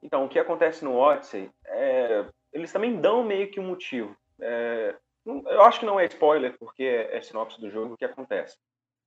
[0.03, 4.16] Então, o que acontece no Odyssey, é, eles também dão meio que um motivo.
[4.41, 8.05] É, eu acho que não é spoiler, porque é, é sinopse do jogo o que
[8.05, 8.57] acontece.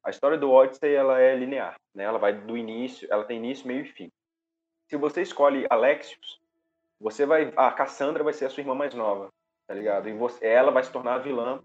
[0.03, 2.03] A história do Odyssey ela é linear, né?
[2.03, 4.11] Ela vai do início, ela tem início, meio e fim.
[4.91, 6.41] Se você escolhe Alexios,
[6.99, 7.53] Você vai.
[7.55, 9.29] A Cassandra vai ser a sua irmã mais nova,
[9.65, 10.09] tá ligado?
[10.09, 11.61] E você, ela vai se tornar a vilã.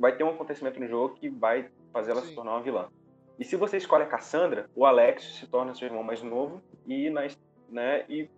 [0.00, 2.30] Vai ter um acontecimento no jogo que vai fazer ela Sim.
[2.30, 2.88] se tornar uma vilã.
[3.38, 7.08] E se você escolhe a Cassandra, o Alex se torna seu irmão mais novo e,
[7.10, 7.28] na,
[7.68, 8.28] né, e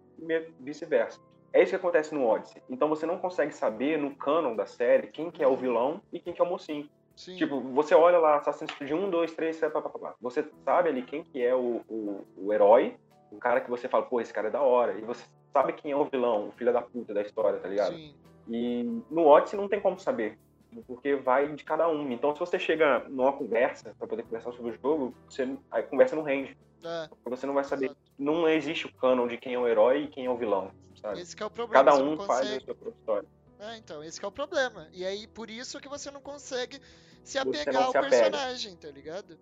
[0.60, 1.18] vice-versa.
[1.50, 2.62] É isso que acontece no Odyssey.
[2.68, 6.20] Então você não consegue saber no canon da série quem que é o vilão e
[6.20, 6.86] quem que é o mocinho.
[7.16, 7.36] Sim.
[7.36, 11.24] Tipo, você olha lá Assassin's Creed 1, 2, 3, 7, pá, Você sabe ali quem
[11.24, 12.98] que é o, o, o, herói,
[13.36, 14.98] o cara que você fala, pô, esse cara é da hora.
[14.98, 17.94] E você sabe quem é o vilão, o filho da puta da história, tá ligado?
[17.94, 18.14] Sim.
[18.48, 20.38] E no Odyssey não tem como saber
[20.86, 22.10] porque vai de cada um.
[22.10, 26.16] Então, se você chega numa conversa para poder conversar sobre o jogo, você, a conversa
[26.16, 26.56] não rende.
[26.84, 27.08] É.
[27.24, 27.86] Você não vai saber.
[27.86, 28.00] Exato.
[28.18, 30.70] Não existe o canon de quem é o herói e quem é o vilão.
[31.00, 31.20] Sabe?
[31.20, 31.84] Esse é o problema.
[31.84, 33.28] Cada um faz a sua própria história.
[33.58, 34.88] É, então, esse é o problema.
[34.92, 36.78] E aí, por isso que você não consegue
[37.24, 39.38] se apegar ao personagem, tá ligado?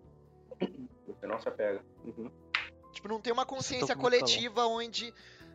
[1.07, 1.83] Você não se apega.
[2.05, 2.31] Uhum.
[3.05, 5.13] Tipo, não tem uma consciência coletiva onde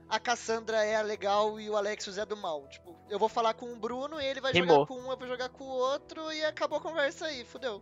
[0.08, 2.68] a Cassandra é a legal e o Alexios é do mal.
[2.68, 4.76] Tipo, eu vou falar com o Bruno, ele vai Rimou.
[4.76, 7.82] jogar com um, eu vou jogar com o outro e acabou a conversa aí, fudeu.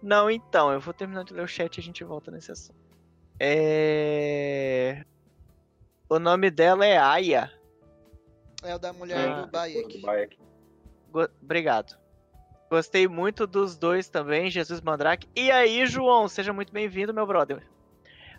[0.00, 2.78] Não, então, eu vou terminar de ler o chat e a gente volta nesse assunto.
[3.40, 5.04] É...
[6.08, 7.52] O nome dela é Aya.
[8.62, 10.00] É o da mulher ah, do Bayek.
[11.10, 11.28] Go...
[11.42, 11.98] Obrigado.
[12.70, 15.28] Gostei muito dos dois também, Jesus Mandrake.
[15.34, 17.62] E aí, João, seja muito bem-vindo, meu brother.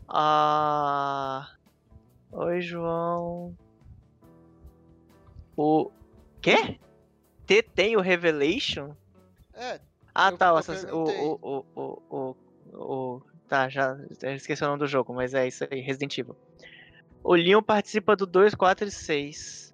[0.07, 1.49] Ah.
[2.31, 3.57] Oi, João.
[5.57, 5.91] O.
[6.41, 6.79] Quê?
[7.45, 8.95] T tem o Revelation?
[9.53, 9.79] É.
[10.13, 10.53] Ah, tá.
[10.53, 12.35] O, o, o, o, o,
[12.73, 13.97] o, Tá, já
[14.35, 16.37] esqueci o nome do jogo, mas é isso aí, Resident Evil.
[17.23, 19.73] O Leon participa do 2, 4 e 6.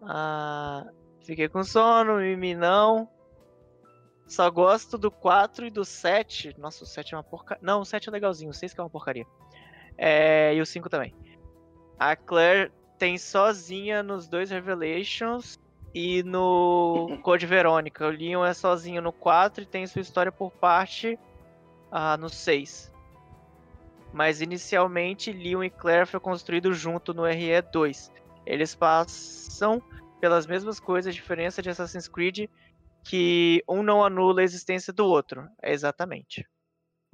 [0.00, 0.86] Ah.
[1.24, 3.08] Fiquei com sono, Mimi não.
[4.26, 6.54] Só gosto do 4 e do 7.
[6.58, 7.62] Nossa, o 7 é uma porcaria.
[7.62, 9.26] Não, o 7 é legalzinho, o 6 que é uma porcaria.
[9.98, 11.14] É, e o 5 também.
[11.98, 15.58] A Claire tem sozinha nos dois Revelations
[15.94, 18.06] e no Code Verônica.
[18.06, 21.18] O Leon é sozinho no 4 e tem sua história por parte
[21.90, 22.92] ah, no 6.
[24.12, 28.10] Mas inicialmente Leon e Claire foi construído junto no RE2.
[28.46, 29.82] Eles passam
[30.20, 32.48] pelas mesmas coisas, a diferença de Assassin's Creed
[33.04, 35.48] que um não anula a existência do outro.
[35.62, 36.46] É exatamente.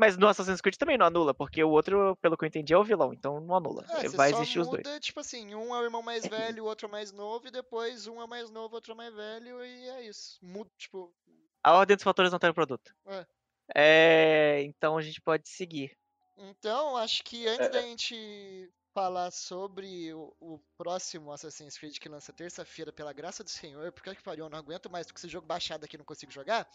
[0.01, 2.79] Mas no Assassin's Creed também não anula, porque o outro, pelo que eu entendi, é
[2.79, 3.85] o vilão, então não anula.
[3.91, 5.01] É, Vai existir muda, os dois.
[5.01, 8.07] Tipo assim, um é o irmão mais velho, o outro é mais novo, e depois
[8.07, 10.39] um é mais novo, outro é mais velho, e é isso.
[10.41, 11.13] Muda, tipo.
[11.63, 12.95] A ordem dos fatores não tem o produto.
[13.05, 13.27] É.
[13.75, 14.63] é.
[14.63, 15.95] Então a gente pode seguir.
[16.39, 17.69] Então, acho que antes é.
[17.69, 23.51] da gente falar sobre o, o, próximo Assassin's Creed que lança terça-feira, pela graça do
[23.51, 26.33] Senhor, porque que pariu, eu não aguento mais, com esse jogo baixado aqui não consigo
[26.33, 26.69] jogar.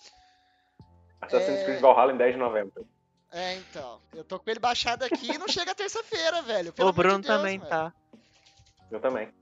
[1.22, 1.66] Assassin's é...
[1.66, 2.88] Creed Valhalla em 10 de novembro.
[3.32, 4.02] É, então.
[4.14, 6.74] Eu tô com ele baixado aqui e não chega terça-feira, velho.
[6.78, 7.70] o Bruno de Deus, também velho.
[7.70, 7.94] tá.
[8.90, 9.34] Eu também.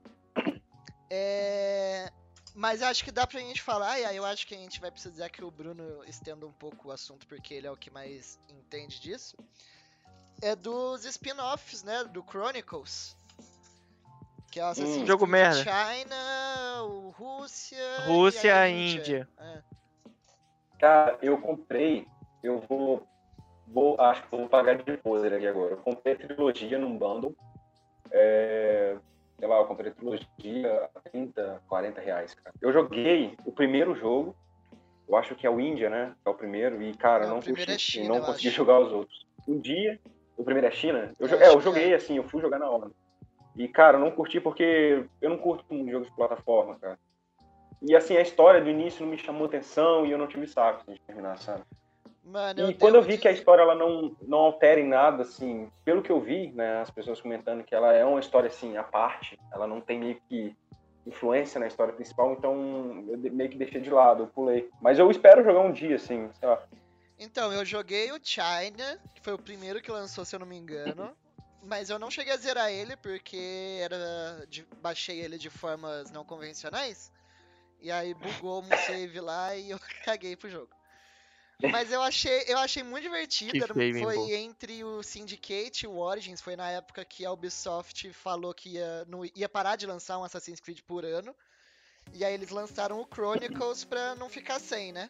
[1.10, 2.10] É...
[2.54, 4.90] Mas acho que dá pra gente falar, e aí eu acho que a gente vai
[4.90, 8.38] precisar que o Bruno estenda um pouco o assunto, porque ele é o que mais
[8.48, 9.36] entende disso.
[10.42, 12.04] É dos spin-offs, né?
[12.04, 13.16] Do Chronicles.
[14.50, 15.62] Que é o Assassin's hum, jogo merda.
[15.62, 18.00] China, o Rússia.
[18.06, 18.98] Rússia e Índia.
[18.98, 19.28] Índia.
[19.38, 19.62] É.
[20.78, 22.06] Cara, eu comprei.
[22.42, 23.06] Eu vou
[23.66, 25.72] Vou, acho que vou pagar de poser aqui agora.
[25.72, 27.34] Eu comprei a trilogia num bundle.
[28.10, 28.96] É,
[29.38, 32.54] sei lá, eu comprei a trilogia a 30, 40 reais, cara.
[32.60, 34.36] Eu joguei o primeiro jogo.
[35.08, 36.14] Eu acho que é o Índia, né?
[36.24, 36.82] É o primeiro.
[36.82, 38.56] E, cara, não, não curti, é China, não consegui acho.
[38.56, 39.26] jogar os outros.
[39.46, 40.00] Um dia,
[40.36, 41.12] o primeiro é China?
[41.18, 41.96] Eu, é, eu joguei é.
[41.96, 42.90] assim, eu fui jogar na hora.
[43.56, 46.98] E, cara, eu não curti porque eu não curto um jogo de plataforma, cara.
[47.80, 50.90] E, assim, a história do início não me chamou atenção e eu não tive saco
[50.90, 51.62] de terminar, sabe?
[52.24, 55.70] Mano, e quando eu vi que a história ela não, não altera em nada, assim,
[55.84, 58.82] pelo que eu vi, né, as pessoas comentando que ela é uma história, assim, à
[58.82, 60.56] parte, ela não tem meio que
[61.06, 64.70] influência na história principal, então eu meio que deixei de lado, eu pulei.
[64.80, 66.62] Mas eu espero jogar um dia, assim, sei lá.
[67.18, 70.56] Então, eu joguei o China, que foi o primeiro que lançou, se eu não me
[70.56, 71.16] engano.
[71.66, 76.24] mas eu não cheguei a zerar ele porque era de, baixei ele de formas não
[76.24, 77.10] convencionais.
[77.80, 80.70] E aí bugou um save lá e eu caguei pro jogo.
[81.70, 83.66] Mas eu achei, eu achei muito divertido.
[84.02, 86.40] foi entre o Syndicate e o Origins.
[86.40, 90.24] Foi na época que a Ubisoft falou que ia, não, ia parar de lançar um
[90.24, 91.34] Assassin's Creed por ano.
[92.12, 95.08] E aí eles lançaram o Chronicles pra não ficar sem, né?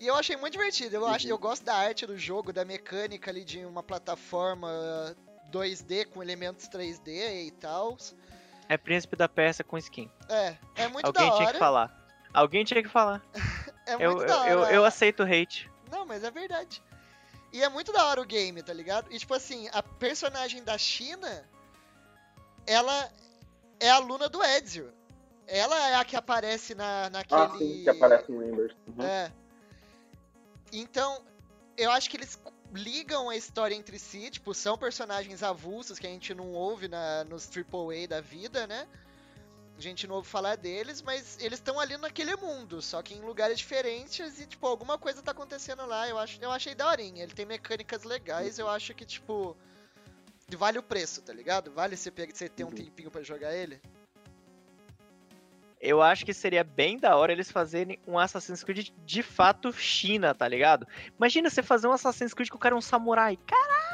[0.00, 0.96] E eu achei muito divertido.
[0.96, 5.14] Eu, acho, eu gosto da arte do jogo, da mecânica ali de uma plataforma
[5.52, 7.98] 2D com elementos 3D e tal.
[8.66, 10.10] É Príncipe da Peça com skin.
[10.26, 11.36] É, é muito Alguém da hora.
[11.36, 12.06] tinha que falar.
[12.32, 13.22] Alguém tinha que falar.
[13.86, 14.50] é muito eu, da hora.
[14.50, 15.70] Eu, eu aceito hate.
[15.90, 16.82] Não, mas é verdade.
[17.52, 19.12] E é muito da hora o game, tá ligado?
[19.12, 21.44] E tipo assim, a personagem da China,
[22.66, 23.12] ela
[23.78, 24.94] é a aluna do Ezio.
[25.46, 27.40] Ela é a que aparece na, naquele.
[27.40, 28.74] Ah, sim, que aparece no Embers.
[28.86, 29.04] Uhum.
[29.04, 29.32] É.
[30.72, 31.24] Então,
[31.76, 32.38] eu acho que eles
[32.72, 37.24] ligam a história entre si, tipo, são personagens avulsos que a gente não ouve na,
[37.24, 38.86] nos AAA da vida, né?
[39.76, 43.20] A gente não ouve falar deles, mas eles estão ali naquele mundo, só que em
[43.22, 46.06] lugares diferentes e, tipo, alguma coisa tá acontecendo lá.
[46.08, 47.22] Eu, acho, eu achei daorinha.
[47.22, 49.56] Ele tem mecânicas legais, eu acho que, tipo,
[50.56, 51.70] vale o preço, tá ligado?
[51.72, 52.74] Vale você, você ter um uhum.
[52.74, 53.80] tempinho para jogar ele?
[55.80, 60.34] Eu acho que seria bem da hora eles fazerem um Assassin's Creed de fato China,
[60.34, 60.86] tá ligado?
[61.16, 63.38] Imagina você fazer um Assassin's Creed que o cara é um samurai.
[63.46, 63.90] Caralho!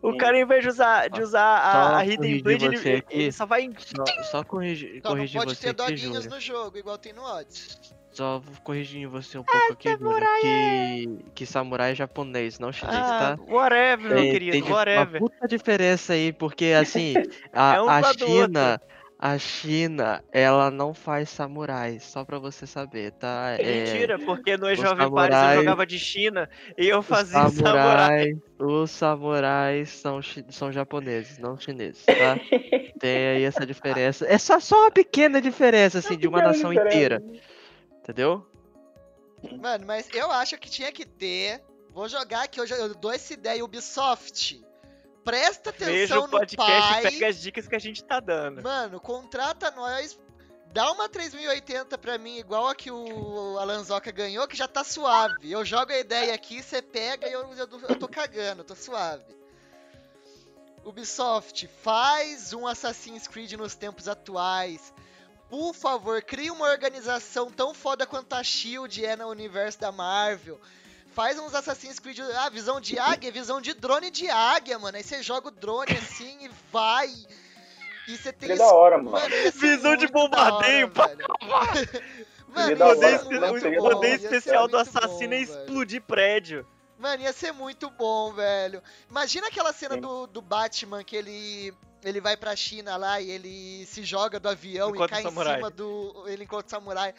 [0.00, 0.18] O Sim.
[0.18, 3.68] cara, em vez de usar, de usar a, a Hidden Blade, ele, ele, só vai.
[3.78, 7.80] Só, só corrigir, então, corrigir pode ter doguinhos no jogo, igual tem no Odds.
[8.12, 12.96] Só corrigindo você um pouco ah, aqui, Júlia, que, que samurai é japonês, não chinês,
[12.96, 13.52] ah, tá?
[13.52, 15.22] Whatever, meu querido, tem whatever.
[15.22, 17.14] Uma puta diferença aí, porque assim,
[17.52, 18.80] a, é um a China.
[19.20, 23.56] A China, ela não faz samurais, só pra você saber, tá?
[23.58, 28.38] É, Mentira, porque no Jovem samurais, Paris eu jogava de China e eu fazia samurai.
[28.60, 30.20] Os samurais são,
[30.50, 32.38] são japoneses, não chineses, tá?
[33.00, 34.24] Tem aí essa diferença.
[34.24, 37.20] É só, só uma pequena diferença, assim, de uma nação inteira.
[38.00, 38.46] Entendeu?
[39.60, 41.60] Mano, mas eu acho que tinha que ter.
[41.90, 44.60] Vou jogar aqui, eu dou essa ideia Ubisoft
[45.28, 47.02] presta atenção Veja o podcast no pai.
[47.02, 48.62] pega as dicas que a gente tá dando.
[48.62, 50.18] Mano, contrata nós,
[50.72, 55.52] dá uma 3080 pra mim, igual a que o Alanzoca ganhou, que já tá suave.
[55.52, 59.36] Eu jogo a ideia aqui, você pega e eu, eu, eu tô cagando, tô suave.
[60.82, 64.94] Ubisoft, faz um Assassin's Creed nos tempos atuais.
[65.50, 70.58] Por favor, crie uma organização tão foda quanto a SHIELD é no universo da Marvel
[71.18, 74.96] faz uns Assassin's Creed, ah, visão de águia, visão de drone de águia, mano.
[74.96, 77.08] Aí você joga o drone assim e vai.
[78.06, 78.50] E você tem.
[78.50, 79.10] Que da hora, mano.
[79.10, 81.10] mano visão de bombardeio, pá.
[82.48, 82.76] Mano,
[83.78, 86.66] o poder especial do assassino é explodir prédio.
[86.98, 88.82] Mano, ia ser muito bom, velho.
[89.10, 93.84] Imagina aquela cena do, do Batman que ele ele vai pra China lá e ele
[93.84, 96.24] se joga do avião enquanto e cai em cima do.
[96.26, 97.14] Ele encontra o samurai.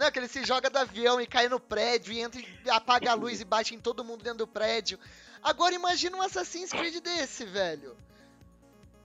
[0.00, 3.10] Não, que ele se joga do avião e cai no prédio e entra e apaga
[3.10, 4.98] a luz e bate em todo mundo dentro do prédio.
[5.42, 7.94] Agora imagina um Assassin's Creed desse, velho.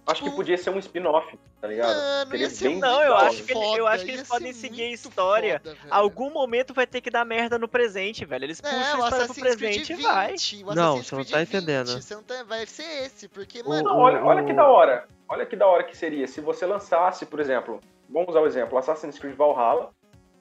[0.07, 1.89] Acho tipo, que podia ser um spin-off, tá ligado?
[1.89, 4.91] Mano, Seria bem não, eu acho, que, foda, eu acho que eles podem seguir a
[4.91, 5.61] história.
[5.61, 8.45] Foda, Algum momento vai ter que dar merda no presente, velho.
[8.45, 10.35] Eles é, puxam é, a história pro presente e vai.
[10.73, 11.87] não, você não tá entendendo.
[11.87, 13.83] 20, você não tá, vai ser esse, porque, mano...
[13.83, 15.07] Não, olha, olha que da hora.
[15.27, 18.77] Olha que da hora que seria se você lançasse, por exemplo, vamos usar o exemplo,
[18.77, 19.91] Assassin's Creed Valhalla,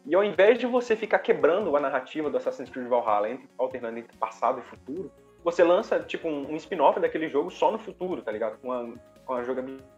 [0.06, 3.98] e ao invés de você ficar quebrando a narrativa do Assassin's Creed Valhalla, entre, alternando
[3.98, 5.10] entre passado e futuro,
[5.42, 8.58] você lança, tipo, um, um spin-off daquele jogo só no futuro, tá ligado?
[8.58, 8.86] Com a,
[9.24, 9.88] com a jogabilidade.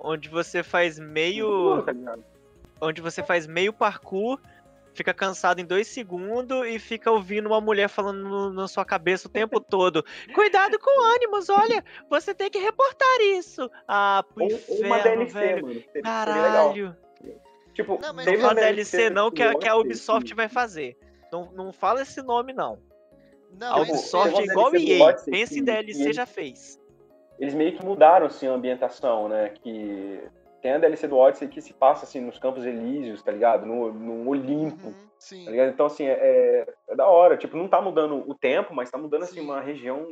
[0.00, 1.82] Onde você faz meio.
[1.82, 1.92] tá
[2.80, 4.38] onde você faz meio parkour,
[4.94, 9.30] fica cansado em dois segundos e fica ouvindo uma mulher falando na sua cabeça o
[9.30, 10.04] tempo todo.
[10.32, 13.68] Cuidado com ânimos, olha, você tem que reportar isso.
[13.88, 15.66] Ah, pro ou, inferno, uma DLC, velho.
[15.66, 15.82] Mano.
[16.02, 16.96] Caralho.
[17.78, 20.98] Tipo, não, mas não é DLC não que a, que a Ubisoft vai fazer.
[21.30, 22.76] Não, não fala esse nome, não.
[23.52, 25.04] Não, a Ubisoft é igual EA.
[25.04, 26.80] Odyssey, Pensa em DLC, eles, já fez.
[27.38, 29.50] Eles meio que mudaram, assim, a ambientação, né?
[29.50, 30.20] Que
[30.60, 33.64] tem a DLC do Odyssey que se passa, assim, nos Campos Elíseos, tá ligado?
[33.64, 35.44] No, no Olimpo, uhum, sim.
[35.44, 35.68] tá ligado?
[35.68, 37.36] Então, assim, é, é, é, da hora.
[37.36, 39.40] Tipo, não tá mudando o tempo, mas tá mudando, assim, sim.
[39.40, 40.04] uma região...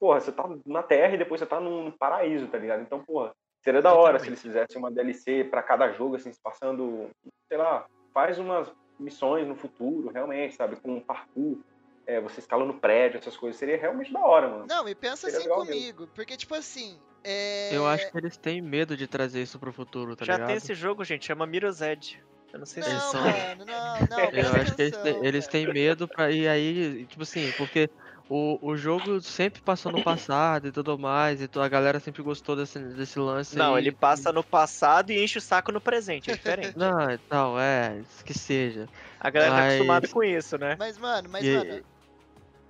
[0.00, 2.80] Porra, você tá na Terra e depois você tá num paraíso, tá ligado?
[2.80, 7.08] Então, porra, Seria da hora se eles fizessem uma DLC para cada jogo, assim, passando,
[7.48, 8.70] sei lá, faz umas
[9.00, 10.76] missões no futuro, realmente, sabe?
[10.76, 11.58] Com um parkour,
[12.06, 13.58] é, você escala no prédio, essas coisas.
[13.58, 14.66] Seria realmente da hora, mano.
[14.68, 16.14] Não, e pensa Seria assim comigo, mesmo.
[16.14, 17.00] porque, tipo assim.
[17.24, 17.74] É...
[17.74, 20.48] Eu acho que eles têm medo de trazer isso pro futuro, tá Já ligado?
[20.48, 22.22] tem esse jogo, gente, chama Mirror's Edge.
[22.52, 25.72] Eu não sei não, se mano, não, não, Eu acho que eles, têm, eles têm
[25.72, 26.30] medo pra.
[26.30, 27.88] E aí, tipo assim, porque
[28.28, 32.56] o, o jogo sempre passou no passado e tudo mais, e a galera sempre gostou
[32.56, 33.56] desse, desse lance.
[33.56, 33.82] Não, aí.
[33.82, 36.76] ele passa no passado e enche o saco no presente, é diferente.
[36.78, 36.96] Não,
[37.30, 38.88] não, é, que seja.
[39.20, 39.68] A galera tá mas...
[39.68, 40.76] tá acostumada com isso, né?
[40.78, 41.56] Mas, mano, mas, e...
[41.56, 41.84] mano,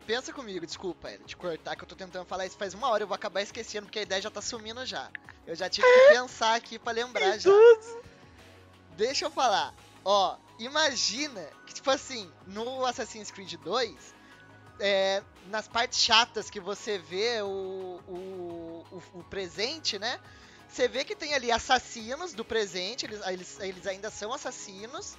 [0.06, 3.06] pensa comigo, desculpa, te cortar, que eu tô tentando falar isso faz uma hora, eu
[3.06, 5.08] vou acabar esquecendo, porque a ideia já tá sumindo já.
[5.46, 7.50] Eu já tive que pensar aqui pra lembrar já.
[8.96, 9.74] Deixa eu falar.
[10.04, 14.14] Ó, imagina que, tipo assim, no Assassin's Creed 2,
[14.80, 20.20] é, nas partes chatas que você vê o, o, o, o, presente, né?
[20.68, 25.16] Você vê que tem ali assassinos do presente, eles, eles, eles ainda são assassinos.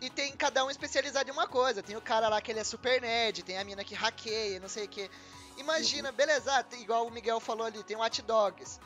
[0.00, 1.82] E tem cada um especializado em uma coisa.
[1.82, 4.68] Tem o cara lá que ele é super nerd, tem a mina que hackeia, não
[4.68, 5.10] sei o que.
[5.56, 8.78] Imagina, beleza, ah, igual o Miguel falou ali, tem o Hot Dogs.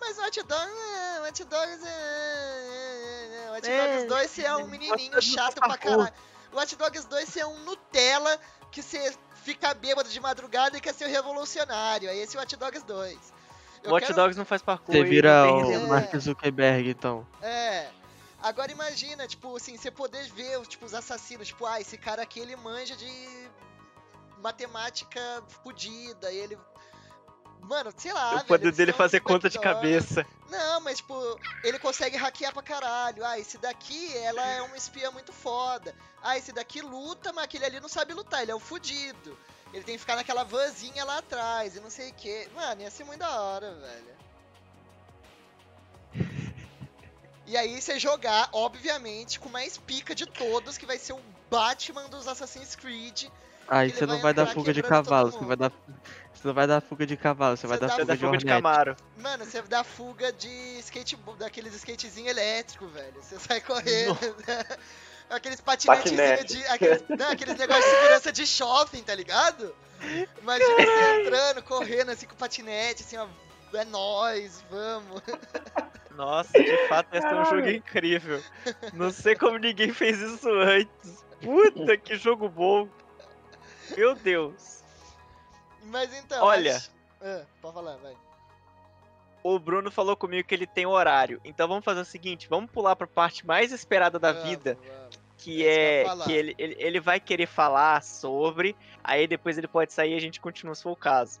[0.00, 3.50] Mas o Hot Dogs, é, o Hot Dogs é...
[3.50, 6.12] O Hot Dogs 2 você é um menininho chato pra caralho.
[6.52, 8.40] O Hot Dogs 2 você é um Nutella
[8.74, 9.14] que você
[9.44, 12.08] fica bêbado de madrugada e quer ser o revolucionário.
[12.08, 13.32] É esse o Hot Dogs 2.
[13.84, 14.16] Eu o Hot quero...
[14.16, 14.96] Dogs não faz parkour.
[14.96, 17.24] Você vira o Mark Zuckerberg, então.
[17.40, 17.88] É.
[18.42, 22.40] Agora imagina, tipo, assim, você poder ver tipo, os assassinos, tipo, ah, esse cara aqui
[22.40, 23.48] ele manja de
[24.42, 25.20] matemática
[25.62, 26.58] fodida, ele.
[27.64, 28.36] Mano, sei lá.
[28.36, 30.26] O poder dele fazer conta de cabeça.
[30.50, 31.14] Não, mas, tipo,
[31.62, 33.24] ele consegue hackear pra caralho.
[33.24, 35.94] Ah, esse daqui, ela é uma espiã muito foda.
[36.22, 39.36] Ah, esse daqui luta, mas aquele ali não sabe lutar, ele é um fudido.
[39.72, 42.48] Ele tem que ficar naquela vanzinha lá atrás e não sei o que.
[42.54, 44.14] Mano, ia ser muito da hora, velho.
[47.46, 51.20] E aí você jogar, obviamente, com mais pica de todos, que vai ser o
[51.50, 53.24] Batman dos Assassin's Creed.
[53.68, 55.72] Aí você não vai dar fuga de cavalo, você vai dar.
[56.32, 58.96] Você não vai dar fuga de cavalo, você, vai dar fuga, fuga de, Camaro.
[59.18, 63.14] Mano, você dá fuga de skate, daqueles skatezinhos elétricos, velho.
[63.22, 64.18] Você sai correndo.
[65.30, 66.64] aqueles patinetezinhos de.
[66.66, 69.74] Aqueles, não, aqueles negócios de segurança de shopping, tá ligado?
[70.42, 73.26] Imagina você entrando, correndo assim com patinete, assim, ó.
[73.72, 75.20] É nóis, vamos.
[76.14, 78.40] Nossa, de fato, esse é um jogo incrível.
[78.92, 81.24] Não sei como ninguém fez isso antes.
[81.42, 82.88] Puta, que jogo bom.
[83.96, 84.82] Meu Deus.
[85.84, 86.44] Mas então.
[86.44, 86.72] Olha.
[86.72, 86.92] Mas...
[87.20, 88.16] Ah, pode falar, vai.
[89.42, 91.40] O Bruno falou comigo que ele tem horário.
[91.44, 94.78] Então vamos fazer o seguinte: vamos pular pra parte mais esperada da vamos, vida.
[94.82, 95.24] Vamos.
[95.36, 98.74] Que é que ele, ele, ele vai querer falar sobre.
[99.02, 101.40] Aí depois ele pode sair e a gente continua se for o caso.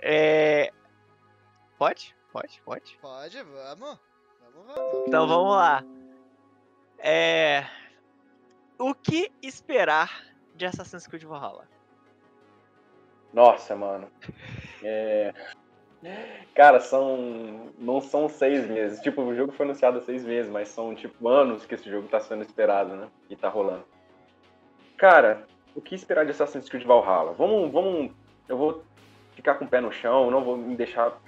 [0.00, 0.72] É.
[1.78, 2.16] Pode?
[2.32, 2.98] Pode, pode.
[3.00, 3.98] Pode, vamos.
[4.40, 5.06] Vamos, vamos.
[5.06, 5.84] Então vamos lá.
[6.98, 7.64] É.
[8.78, 11.68] O que esperar de Assassin's Creed Valhalla?
[13.32, 14.08] Nossa, mano.
[14.82, 15.34] É...
[16.54, 17.72] Cara, são.
[17.78, 19.00] Não são seis meses.
[19.00, 22.08] Tipo, o jogo foi anunciado há seis meses, mas são, tipo, anos que esse jogo
[22.08, 23.08] tá sendo esperado, né?
[23.28, 23.84] E tá rolando.
[24.96, 27.32] Cara, o que esperar de Assassin's Creed Valhalla?
[27.32, 27.70] Vamos.
[27.72, 28.12] vamos
[28.48, 28.84] eu vou
[29.34, 31.18] ficar com o pé no chão, não vou me deixar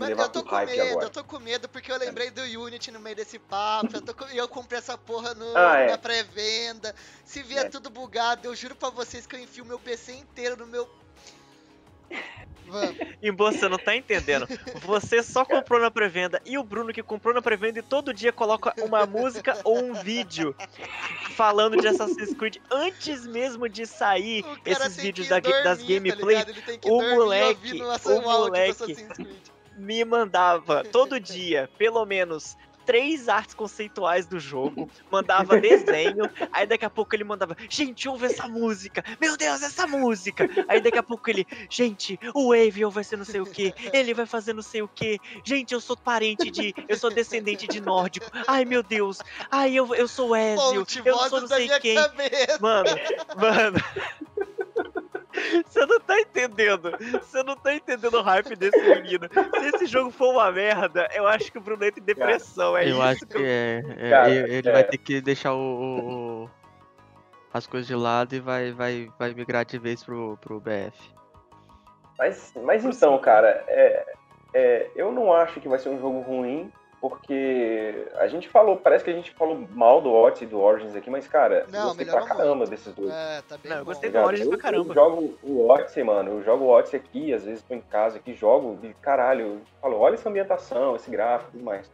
[0.00, 1.04] Mano, eu tô com medo, agora.
[1.04, 3.94] eu tô com medo porque eu lembrei do Unity no meio desse papo.
[3.94, 5.90] Eu, tô com, eu comprei essa porra no, ah, é.
[5.90, 6.94] na pré-venda.
[7.22, 7.68] Se vier é.
[7.68, 10.88] tudo bugado, eu juro pra vocês que eu enfio meu PC inteiro no meu.
[12.66, 12.96] Vamos.
[13.20, 14.48] E você não tá entendendo.
[14.86, 18.32] Você só comprou na pré-venda e o Bruno que comprou na pré-venda e todo dia
[18.32, 20.56] coloca uma música ou um vídeo
[21.36, 26.42] falando de Assassin's Creed antes mesmo de sair esses vídeos da, dormir, das gameplay.
[26.42, 26.52] Tá
[26.86, 28.96] o moleque, o moleque
[29.76, 32.56] me mandava todo dia, pelo menos
[32.90, 38.26] três artes conceituais do jogo, mandava desenho, aí daqui a pouco ele mandava, gente, ouve
[38.26, 40.48] essa música, meu Deus, essa música.
[40.66, 44.12] Aí daqui a pouco ele, gente, o Wave vai ser não sei o que, ele
[44.12, 47.80] vai fazer não sei o que, gente, eu sou parente de, eu sou descendente de
[47.80, 49.18] nórdico, ai meu Deus,
[49.50, 51.94] ai eu, eu sou Ezio, eu sou não sei quem.
[51.94, 52.58] Cabeça.
[52.60, 52.90] Mano,
[53.36, 53.78] mano.
[55.66, 56.92] Você não tá entendendo.
[57.12, 59.28] Você não tá entendendo o hype desse menino.
[59.32, 62.76] Se esse jogo for uma merda, eu acho que o Bruno entra em depressão.
[62.76, 63.82] É eu isso acho que é.
[63.98, 64.72] é Cara, ele é.
[64.72, 65.58] vai ter que deixar o,
[66.44, 66.50] o,
[67.52, 71.12] as coisas de lado e vai, vai, vai migrar de vez pro, pro BF.
[72.18, 74.14] Mas, mas então, cara, é,
[74.52, 79.02] é, eu não acho que vai ser um jogo ruim porque a gente falou, parece
[79.02, 81.86] que a gente falou mal do Odyssey e do Origins aqui, mas, cara, não, eu
[81.86, 82.70] gostei pra caramba muito.
[82.70, 83.10] desses dois.
[83.10, 84.90] É, tá bem não, eu gostei do Origins pra caramba.
[84.90, 88.18] Eu jogo o Odyssey, mano, eu jogo o Odyssey aqui, às vezes tô em casa
[88.18, 91.90] aqui, jogo e, caralho, eu falo, olha essa ambientação, esse gráfico e tudo mais.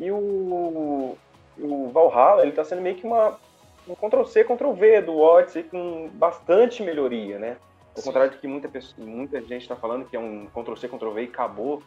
[0.00, 1.16] E o,
[1.58, 3.38] o Valhalla, ele tá sendo meio que uma,
[3.86, 7.56] um Ctrl-C, Ctrl-V do Odyssey com bastante melhoria, né?
[7.96, 11.22] Ao contrário do que muita, pessoa, muita gente tá falando que é um Ctrl-C, Ctrl-V
[11.22, 11.82] e acabou.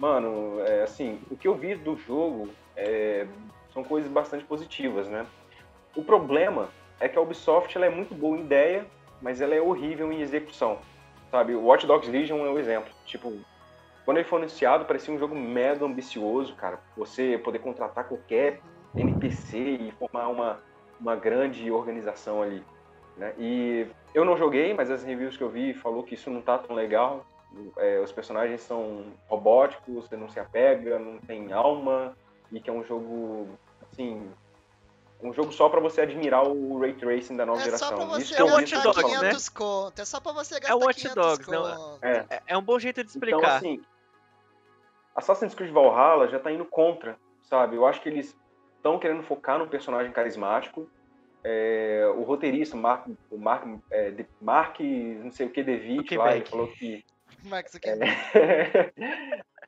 [0.00, 3.26] Mano, é, assim, o que eu vi do jogo é,
[3.70, 5.26] são coisas bastante positivas, né?
[5.94, 8.86] O problema é que a Ubisoft ela é muito boa em ideia,
[9.20, 10.78] mas ela é horrível em execução,
[11.30, 11.54] sabe?
[11.54, 12.90] O Watch Dogs Legion é um exemplo.
[13.04, 13.30] Tipo,
[14.06, 16.80] quando ele foi anunciado, parecia um jogo mega ambicioso, cara.
[16.96, 18.58] Você poder contratar qualquer
[18.96, 20.60] NPC e formar uma,
[20.98, 22.64] uma grande organização ali.
[23.18, 23.34] Né?
[23.38, 26.56] E eu não joguei, mas as reviews que eu vi falou que isso não tá
[26.56, 27.26] tão legal
[27.76, 32.16] é, os personagens são robóticos, você não se apega, não tem alma,
[32.52, 33.48] e que é um jogo,
[33.90, 34.30] assim,
[35.22, 37.88] um jogo só para você admirar o ray tracing da nova é geração.
[37.88, 39.32] Só pra você é o Watch Dogs, né?
[39.54, 40.00] Conto.
[40.00, 42.78] É só pra você gastar É o Watch Dogs, não, é, é, é um bom
[42.78, 43.38] jeito de explicar.
[43.38, 43.82] Então, assim,
[45.14, 47.76] Assassin's Creed Valhalla já tá indo contra, sabe?
[47.76, 48.36] Eu acho que eles
[48.76, 50.88] estão querendo focar num personagem carismático.
[51.42, 56.34] É, o roteirista, Mark, o Mark, é, de, Mark, não sei o que, Devitt, lá,
[56.36, 57.04] ele falou que.
[57.44, 58.92] Max é,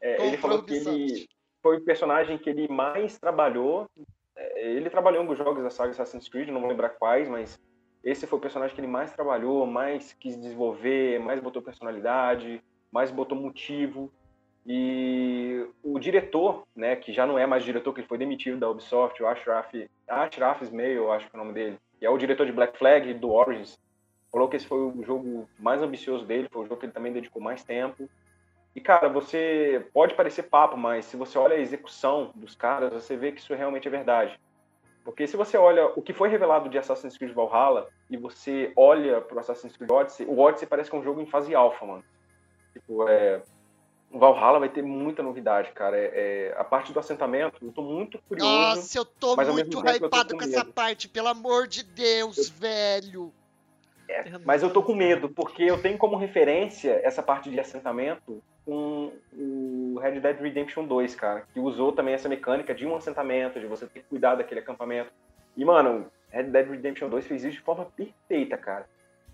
[0.00, 1.28] é, ele falou que ele
[1.62, 3.88] foi o personagem que ele mais trabalhou.
[4.36, 7.60] É, ele trabalhou em alguns jogos da saga Assassin's Creed, não vou lembrar quais, mas
[8.02, 13.10] esse foi o personagem que ele mais trabalhou, mais quis desenvolver, mais botou personalidade, mais
[13.10, 14.12] botou motivo.
[14.66, 18.70] E o diretor, né, que já não é mais diretor, que ele foi demitido da
[18.70, 19.72] Ubisoft, o Ashraf,
[20.06, 22.78] Ashraf Ismail, eu acho que é o nome dele, que é o diretor de Black
[22.78, 23.78] Flag do Origins,
[24.32, 27.12] falou que esse foi o jogo mais ambicioso dele, foi o jogo que ele também
[27.12, 28.08] dedicou mais tempo.
[28.74, 33.14] E, cara, você pode parecer papo, mas se você olha a execução dos caras, você
[33.14, 34.40] vê que isso realmente é verdade.
[35.04, 39.20] Porque se você olha o que foi revelado de Assassin's Creed Valhalla e você olha
[39.20, 42.04] pro Assassin's Creed Odyssey, o Odyssey parece que é um jogo em fase alfa, mano.
[42.72, 43.42] Tipo, é,
[44.10, 45.98] o Valhalla vai ter muita novidade, cara.
[45.98, 48.50] É, é, a parte do assentamento, eu tô muito curioso.
[48.50, 52.54] Nossa, eu tô muito hypado com, com essa parte, pelo amor de Deus, eu...
[52.54, 53.32] velho.
[54.08, 58.42] É, mas eu tô com medo, porque eu tenho como referência essa parte de assentamento
[58.64, 63.58] com o Red Dead Redemption 2, cara, que usou também essa mecânica de um assentamento,
[63.58, 65.10] de você ter que cuidar daquele acampamento.
[65.56, 68.86] E, mano, Red Dead Redemption 2 fez isso de forma perfeita, cara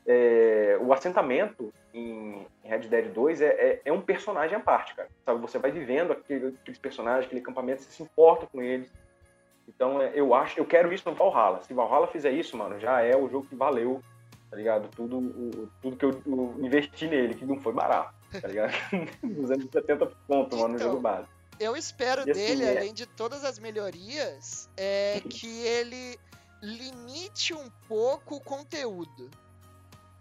[0.08, 5.10] é, o assentamento em Red Dead 2 é, é, é, um personagem à parte, cara.
[5.22, 8.90] Sabe, você vai vivendo aquele, aqueles personagens, aquele acampamento, você se importa com eles.
[9.68, 11.60] Então, é, eu acho, eu quero isso no Valhalla.
[11.60, 14.00] Se Valhalla fizer isso, mano, já é o jogo que valeu,
[14.50, 14.88] tá ligado?
[14.88, 18.72] Tudo, o, tudo que eu, eu, investi nele, que não foi barato, tá ligado?
[19.22, 21.28] 270 pontos, mano, no então, jogo base.
[21.60, 26.18] Eu espero assim, dele, é além de todas as melhorias, é que ele
[26.62, 29.30] limite um pouco o conteúdo.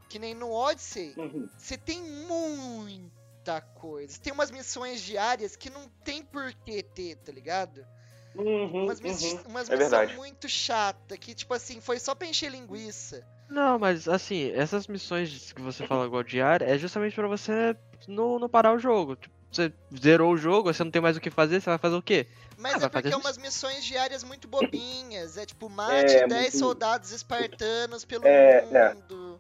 [0.10, 1.50] Que nem no Odyssey, uhum.
[1.58, 4.18] você tem muita coisa.
[4.20, 7.86] Tem umas missões diárias que não tem por que ter, tá ligado?
[8.34, 9.42] Uhum, umas, miss uhum.
[9.48, 13.28] umas é missões muito chata que, tipo assim, foi só pra encher linguiça.
[13.50, 17.76] Não, mas assim, essas missões que você fala igual diária é justamente para você
[18.08, 19.16] não, não parar o jogo.
[19.16, 21.96] Tipo, você zerou o jogo, você não tem mais o que fazer, você vai fazer
[21.96, 22.28] o quê?
[22.58, 25.38] Mas ah, é porque é umas missões diárias muito bobinhas.
[25.38, 26.58] É tipo, mate é, 10 muito...
[26.58, 28.94] soldados espartanos pelo é, é.
[28.94, 29.40] mundo.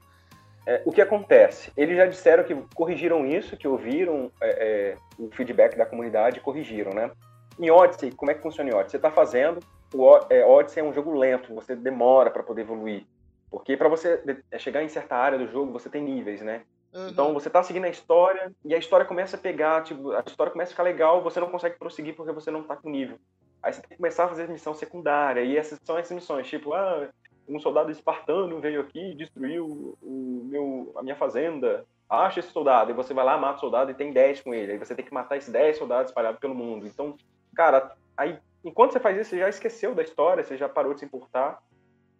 [0.65, 1.71] É, o que acontece?
[1.77, 6.41] Eles já disseram que corrigiram isso, que ouviram é, é, o feedback da comunidade e
[6.41, 7.11] corrigiram, né?
[7.59, 8.91] Em Odyssey, como é que funciona em Odyssey?
[8.91, 9.59] Você está fazendo,
[9.93, 13.05] o é, Odyssey é um jogo lento, você demora para poder evoluir.
[13.49, 14.21] Porque para você
[14.51, 16.63] é, chegar em certa área do jogo, você tem níveis, né?
[16.93, 17.09] Uhum.
[17.09, 20.51] Então você está seguindo a história e a história começa a pegar, tipo, a história
[20.51, 23.17] começa a ficar legal, você não consegue prosseguir porque você não está com nível.
[23.61, 26.73] Aí você tem que começar a fazer missão secundária, e essas são essas missões, tipo,
[26.73, 27.09] ah,
[27.47, 31.85] um soldado espartano veio aqui e destruiu o meu, a minha fazenda.
[32.09, 34.73] Acha esse soldado, e você vai lá, mata o soldado e tem 10 com ele.
[34.73, 36.87] Aí você tem que matar esses 10 soldados espalhados pelo mundo.
[36.87, 37.17] Então,
[37.53, 40.99] cara, aí enquanto você faz isso, você já esqueceu da história, você já parou de
[40.99, 41.61] se importar.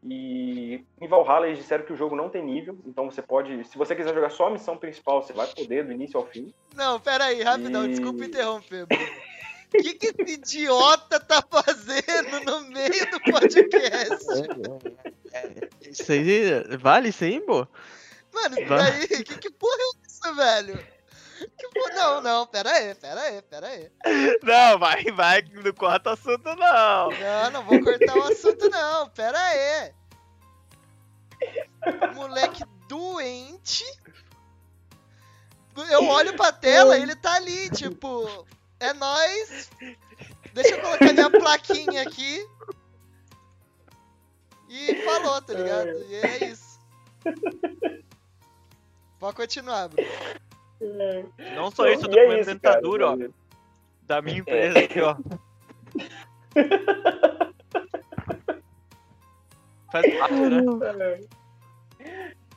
[0.09, 3.77] E em Valhalla eles disseram que o jogo não tem nível, então você pode, se
[3.77, 6.53] você quiser jogar só a missão principal, você vai poder do início ao fim.
[6.75, 7.89] Não, pera aí, rapidão, e...
[7.89, 8.83] desculpa interromper.
[8.83, 14.25] O que, que esse idiota tá fazendo no meio do podcast?
[15.81, 17.67] Isso aí, vale isso aí, pô?
[18.33, 20.87] Mano, isso daí, que, que porra é isso, velho?
[21.57, 23.91] Que porra, não, não, pera aí, pera aí, pera aí.
[24.41, 27.09] Não, vai, vai, não corta o assunto, não.
[27.09, 29.96] Não, não vou cortar o assunto, não, pera aí.
[32.15, 33.83] Moleque doente.
[35.91, 38.27] Eu olho pra tela e ele tá ali, tipo,
[38.79, 39.69] é nóis.
[40.53, 42.43] Deixa eu colocar minha plaquinha aqui.
[44.69, 45.89] E falou, tá ligado?
[46.09, 46.79] E é isso.
[49.19, 50.07] Pode continuar, Bruno.
[51.55, 53.17] Não só isso, eu tô com uma dentadura, ó.
[54.03, 55.15] Da minha empresa aqui, ó.
[59.91, 60.61] Faz parte, né?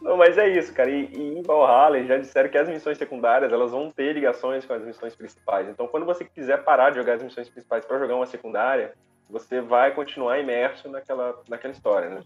[0.00, 0.90] Não, mas é isso, cara.
[0.90, 4.72] E, e em Valhalla já disseram que as missões secundárias elas vão ter ligações com
[4.72, 5.68] as missões principais.
[5.68, 8.94] Então, quando você quiser parar de jogar as missões principais para jogar uma secundária,
[9.28, 12.22] você vai continuar imerso naquela, naquela história, né?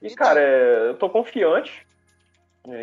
[0.00, 0.16] E, então...
[0.16, 1.86] cara, é, eu tô confiante.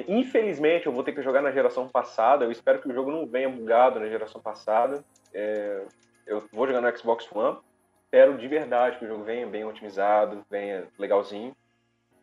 [0.07, 2.45] Infelizmente, eu vou ter que jogar na geração passada.
[2.45, 5.03] Eu espero que o jogo não venha bugado na geração passada.
[5.34, 5.82] É,
[6.26, 7.57] eu vou jogar no Xbox One.
[8.03, 11.56] Espero de verdade que o jogo venha bem otimizado, venha legalzinho.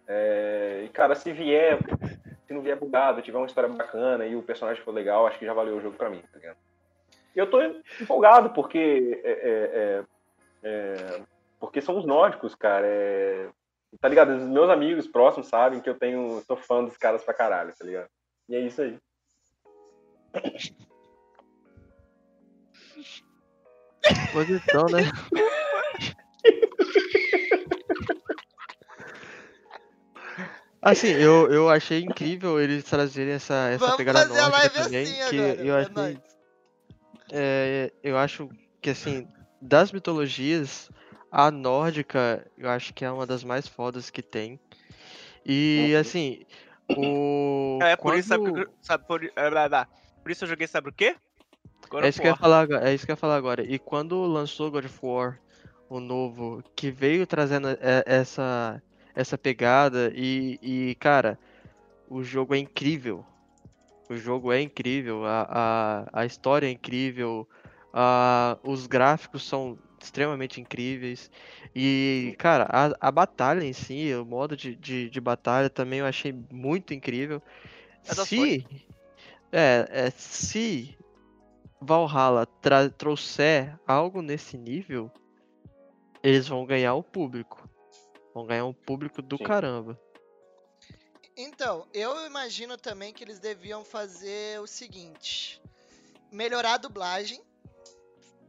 [0.07, 1.79] É, e, cara, se vier,
[2.47, 5.47] se não vier bugado, tiver uma história bacana e o personagem for legal, acho que
[5.47, 6.59] já valeu o jogo pra mim, tá ligado?
[7.35, 7.61] E eu tô
[8.01, 9.21] empolgado porque.
[9.25, 10.05] É, é,
[10.63, 11.23] é, é
[11.59, 12.87] porque são os nórdicos, cara.
[12.87, 13.49] É,
[14.01, 14.37] tá ligado?
[14.37, 16.43] Os meus amigos próximos sabem que eu tenho.
[16.47, 18.09] sou fã dos caras pra caralho, tá ligado?
[18.49, 18.99] E é isso aí.
[24.33, 25.11] Posição, né?
[30.85, 35.07] Assim, eu, eu achei incrível eles trazerem essa, essa Vamos pegada fazer nórdica também.
[35.07, 36.19] assim que agora, eu é achei,
[37.33, 38.51] é, eu acho
[38.83, 39.27] que assim,
[39.63, 40.91] das mitologias,
[41.31, 44.61] a nórdica eu acho que é uma das mais fodas que tem.
[45.47, 46.01] E Uhum.
[46.01, 46.45] assim,
[46.91, 47.79] o.
[47.83, 49.89] É, por isso, sabe, quando- que- sabe por, é, blá, blá.
[50.23, 51.17] por isso eu joguei, sabe o quê?
[51.89, 53.63] God É isso, que eu ia falar, agora- é isso que eu ia falar agora.
[53.65, 55.41] E quando lançou God of War,
[55.89, 58.83] o novo, que veio trazendo é, essa,
[59.15, 61.39] essa pegada, e, e, cara,
[62.09, 63.25] o jogo é incrível.
[64.11, 65.49] O jogo é incrível, a,
[66.13, 67.49] a, a história é incrível,
[67.93, 71.31] a, os gráficos são extremamente incríveis.
[71.75, 76.07] E, cara, a, a batalha em si, o modo de, de, de batalha também eu
[76.07, 77.43] achei muito incrível.
[78.07, 78.67] É Se.
[79.51, 80.99] É, é, se
[81.81, 82.47] Valhalla
[82.99, 85.11] trouxer algo nesse nível,
[86.23, 87.69] eles vão ganhar o público.
[88.35, 89.45] Vão ganhar um público do Sim.
[89.45, 89.99] caramba.
[91.37, 95.61] Então, eu imagino também que eles deviam fazer o seguinte:
[96.31, 97.41] melhorar a dublagem.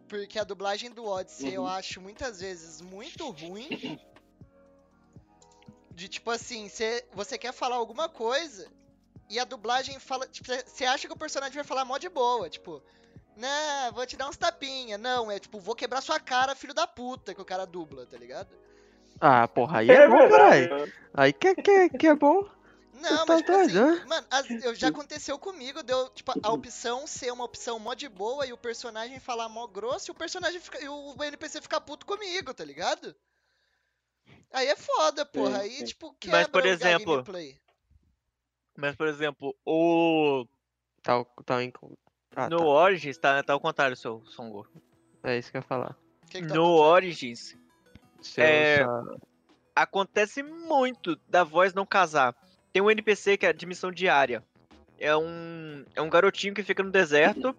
[0.07, 1.67] Porque a dublagem do Odyssey eu Uhum.
[1.67, 3.99] acho muitas vezes muito ruim.
[5.91, 8.69] De tipo assim, cê, você quer falar alguma coisa
[9.29, 10.27] e a dublagem fala.
[10.27, 12.47] Tipo, você acha que o personagem vai falar mó de boa.
[12.49, 12.83] Tipo,
[13.35, 14.97] né, vou te dar uns tapinha.
[14.97, 18.17] Não, é tipo, vou quebrar sua cara, filho da puta, que o cara dubla, tá
[18.17, 18.55] ligado?
[19.19, 20.85] Ah, porra, aí é, bom, verdade, caralho.
[20.87, 20.93] né?
[21.13, 22.47] Aí que, é- que, é- que é bom.
[22.93, 24.03] Não, tá mas tipo assim, né?
[24.07, 28.09] mano, as- eu, já aconteceu comigo, deu, tipo, a opção ser uma opção mó de
[28.09, 31.81] boa e o personagem falar mó grosso e o personagem fica, e o NPC ficar
[31.81, 33.15] puto comigo, tá ligado?
[34.51, 35.59] Aí é foda, porra.
[35.59, 37.59] Aí, tipo, quebra Mas, por o exemplo, gameplay.
[38.77, 40.45] Mas, por exemplo, o.
[41.01, 41.71] Tá, tá em.
[42.35, 42.63] Ah, no tá.
[42.65, 44.67] Origins, tá, tá ao contrário, seu Songo.
[45.23, 45.95] É isso que eu ia falar.
[46.29, 46.65] Que que tá No?
[46.65, 47.57] Origins,
[48.37, 49.17] É, sua-
[49.75, 52.35] acontece muito da voz não casar.
[52.71, 54.43] Tem um NPC que é de missão diária.
[54.99, 57.55] É um, é um garotinho que fica no deserto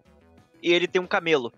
[0.62, 1.52] e ele tem um camelo.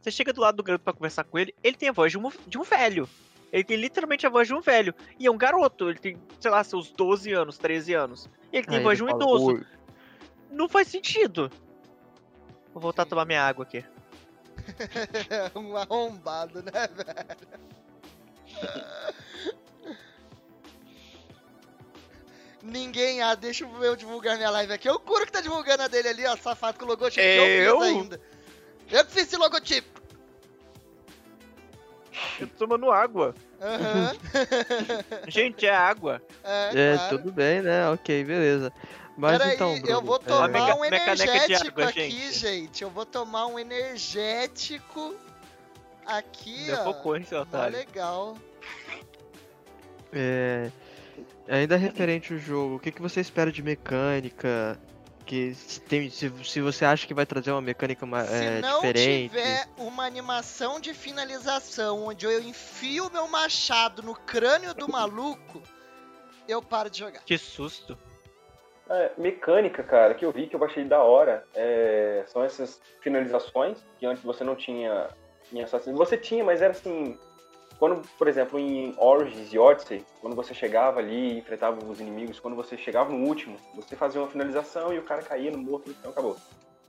[0.00, 2.18] Você chega do lado do garoto pra conversar com ele, ele tem a voz de
[2.18, 3.08] um, de um velho.
[3.52, 4.94] Ele tem literalmente a voz de um velho.
[5.18, 8.28] E é um garoto, ele tem, sei lá, seus 12 anos, 13 anos.
[8.52, 9.46] E ele tem Aí voz de um fala, idoso.
[9.56, 9.64] "Oi".
[10.50, 11.50] Não faz sentido.
[12.72, 13.84] Vou voltar a tomar minha água aqui.
[15.54, 17.70] um arrombado, né, velho?
[22.62, 24.86] Ninguém, ah, deixa eu divulgar minha live aqui.
[24.86, 27.38] É o Curo que tá divulgando a dele ali, ó, safado com o logotipo que
[27.38, 27.80] eu Eu?
[27.80, 28.20] fiz ainda.
[28.90, 30.00] Eu que fiz esse logotipo.
[32.38, 33.34] Eu tô tomando água.
[33.62, 34.14] Aham.
[35.28, 36.20] Gente, é água.
[36.44, 37.18] é, É, claro.
[37.18, 37.88] tudo bem, né?
[37.88, 38.70] Ok, beleza.
[39.16, 42.32] Mas Peraí, então, eu Bruno, vou é, tomar meca- um energético água, aqui, gente.
[42.38, 42.82] gente.
[42.84, 45.14] Eu vou tomar um energético
[46.06, 46.84] aqui, Deu ó.
[46.84, 47.76] focou, hein, seu otário.
[47.76, 48.36] legal.
[50.12, 50.70] É,
[51.48, 54.78] ainda referente ao jogo, o que, que você espera de mecânica?
[55.24, 58.60] Que se, tem, se, se você acha que vai trazer uma mecânica ma- Se é,
[58.60, 59.28] não diferente.
[59.28, 65.62] tiver uma animação de finalização onde eu enfio meu machado no crânio do maluco,
[66.48, 67.22] eu paro de jogar.
[67.24, 67.96] Que susto.
[68.88, 73.78] É, mecânica, cara, que eu vi que eu achei da hora é, são essas finalizações
[74.00, 75.10] que antes você não tinha
[75.52, 77.16] em Assassin's Você tinha, mas era assim.
[77.80, 82.38] Quando, por exemplo, em Origins e Odyssey, quando você chegava ali e enfrentava os inimigos,
[82.38, 85.90] quando você chegava no último, você fazia uma finalização e o cara caía no morto,
[85.90, 86.36] então acabou.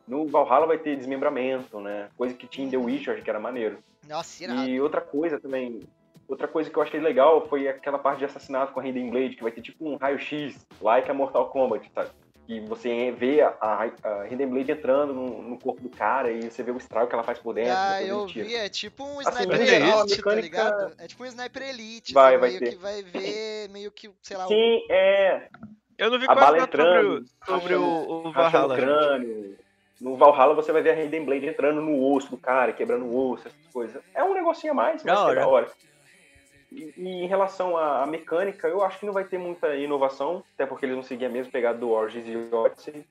[0.06, 2.10] No Valhalla vai ter desmembramento, né?
[2.18, 3.80] Coisa que tinha em The Witcher, que era maneiro.
[4.06, 4.68] Nossa, irado.
[4.68, 5.80] E outra coisa também,
[6.28, 9.38] outra coisa que eu achei legal foi aquela parte de assassinato com a Hidden Blade,
[9.38, 12.10] que vai ter tipo um raio-x, like a Mortal Kombat, sabe?
[12.52, 16.62] E você vê a, a, Hidden Blade entrando no, no corpo do cara e você
[16.62, 17.72] vê o estrago que ela faz por dentro.
[17.78, 18.46] Ah, eu tira.
[18.46, 20.94] vi, é tipo um Assim, Sniper Elite, tá mecânica- ligado?
[20.98, 22.70] É tipo um Sniper Elite, Vai, vai meio ter.
[22.72, 25.48] que vai ver, meio que, sei lá, Sim, é.
[25.98, 26.84] Eu não vi A bala nada sobre, o-
[27.20, 28.76] entrando, sobre o, o Valhalla.
[28.76, 29.58] crânio.
[30.02, 33.32] No Valhalla você vai ver a Hidden Blade entrando no osso do cara, quebrando o
[33.32, 34.04] osso, essas coisas.
[34.14, 35.72] É um negocinho a mais, mas Da que é da hora.
[36.72, 40.44] E, e em relação à, à mecânica, eu acho que não vai ter muita inovação,
[40.54, 43.06] até porque eles vão seguir a mesma pegada do Origins e Odyssey.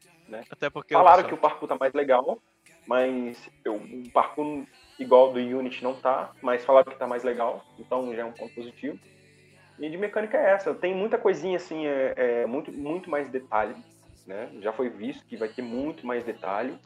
[0.51, 2.41] Até porque Falaram que o parkour tá mais legal,
[2.87, 4.65] mas eu, o parkour
[4.99, 8.33] igual do Unity não tá, mas falaram que tá mais legal, então já é um
[8.33, 8.99] ponto positivo.
[9.79, 13.75] E de mecânica é essa, tem muita coisinha assim, é, é muito, muito mais detalhe,
[14.27, 14.51] né?
[14.61, 16.79] Já foi visto que vai ter muito mais detalhe.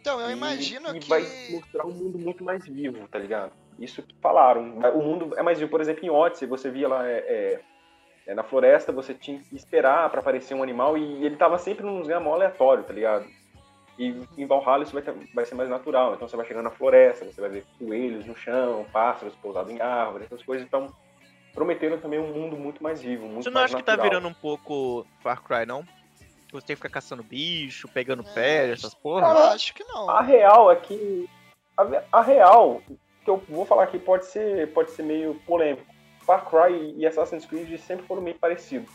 [0.00, 1.08] Então, eu e, imagino e que...
[1.08, 3.52] vai mostrar um mundo muito mais vivo, tá ligado?
[3.78, 4.78] Isso que falaram.
[4.94, 5.70] O mundo é mais vivo.
[5.70, 7.60] Por exemplo, em Odyssey, você via lá é, é,
[8.26, 11.84] é, na floresta, você tinha que esperar pra aparecer um animal e ele tava sempre
[11.84, 13.26] num lugar mó aleatório, tá ligado?
[13.98, 16.14] E em Valhalla isso vai, ter- vai ser mais natural.
[16.14, 19.80] Então você vai chegando na floresta, você vai ver coelhos no chão, pássaros pousados em
[19.80, 20.66] árvores, essas coisas.
[20.66, 20.88] Então
[21.54, 24.34] prometeram também um mundo muito mais vivo, muito Você não acha que tá virando um
[24.34, 25.84] pouco Far Cry, não?
[26.52, 29.26] Você tem que ficar caçando bicho, pegando é, pé, essas porra?
[29.28, 30.08] Eu acho que não.
[30.10, 31.28] A real é que.
[31.76, 32.82] A, a, real,
[33.24, 35.92] que eu vou falar aqui, pode ser, pode ser meio polêmico.
[36.24, 38.90] Far Cry e Assassin's Creed sempre foram meio parecidos.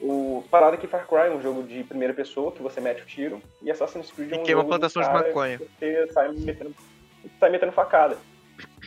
[0.00, 3.06] O parada que Far Cry é um jogo de primeira pessoa, que você mete o
[3.06, 5.58] tiro, e Assassin's Creed é um e jogo plantação de maconha.
[5.58, 6.74] que você sai metendo,
[7.38, 8.16] sai metendo facada.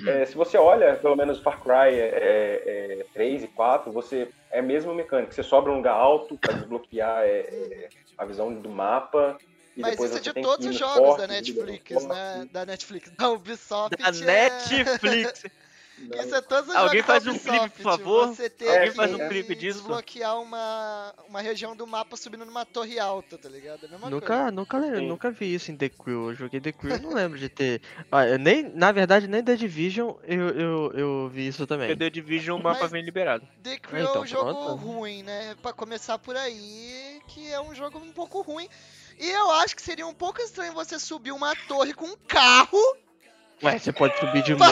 [0.06, 4.27] É, se você olha, pelo menos Far Cry é, é, 3 é, e 4, você
[4.52, 5.31] é a mesma mecânica.
[5.31, 9.38] Você sobe um lugar alto para desbloquear é, é, a visão do mapa.
[9.76, 12.47] E Mas isso é de todos os jogos da Netflix, né?
[12.52, 13.11] Da Netflix.
[13.11, 13.97] Da Ubisoft.
[13.97, 15.43] Da Netflix.
[15.97, 18.27] Isso é todos Alguém faz um clipe, por favor?
[18.27, 19.80] Você tem Alguém faz um clipe disso?
[19.80, 23.84] desbloquear uma, uma região do mapa subindo numa torre alta, tá ligado?
[23.84, 24.52] É a mesma nunca, coisa.
[24.52, 26.31] Nunca, nunca vi isso em The Crew.
[26.31, 27.81] Eu joguei The Crew não lembro de ter.
[28.11, 31.88] Ah, nem, na verdade, nem The Division eu, eu, eu vi isso também.
[31.88, 33.47] Porque The Division o mapa Mas vem liberado.
[33.64, 34.76] The Crew então, é um jogo pronto.
[34.76, 35.56] ruim, né?
[35.61, 38.68] Pra começar por aí, que é um jogo um pouco ruim.
[39.20, 42.80] E eu acho que seria um pouco estranho você subir uma torre com um carro
[43.64, 44.70] Ué, você pode subir de moto,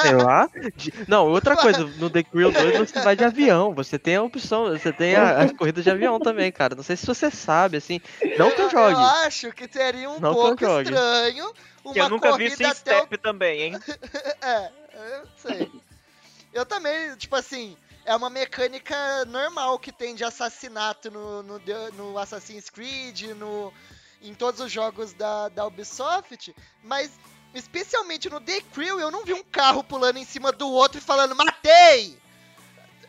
[0.00, 0.48] sei lá.
[0.76, 0.92] De...
[1.08, 4.70] Não, outra coisa, no The Crew 2 você vai de avião, você tem a opção,
[4.70, 6.76] você tem a, as corridas de avião também, cara.
[6.76, 8.00] Não sei se você sabe, assim,
[8.38, 8.92] não que eu jogue.
[8.92, 11.52] Eu acho que teria um não pouco estranho
[11.84, 13.18] uma que eu nunca vi sem step o...
[13.18, 13.78] também, hein?
[14.40, 15.70] é, eu sei.
[16.52, 21.60] Eu também, tipo assim, é uma mecânica normal que tem de assassinato no, no,
[21.94, 23.72] no Assassin's Creed, no,
[24.20, 27.10] em todos os jogos da, da Ubisoft, mas
[27.54, 31.02] Especialmente no The Crew, eu não vi um carro pulando em cima do outro e
[31.02, 32.21] falando, matei!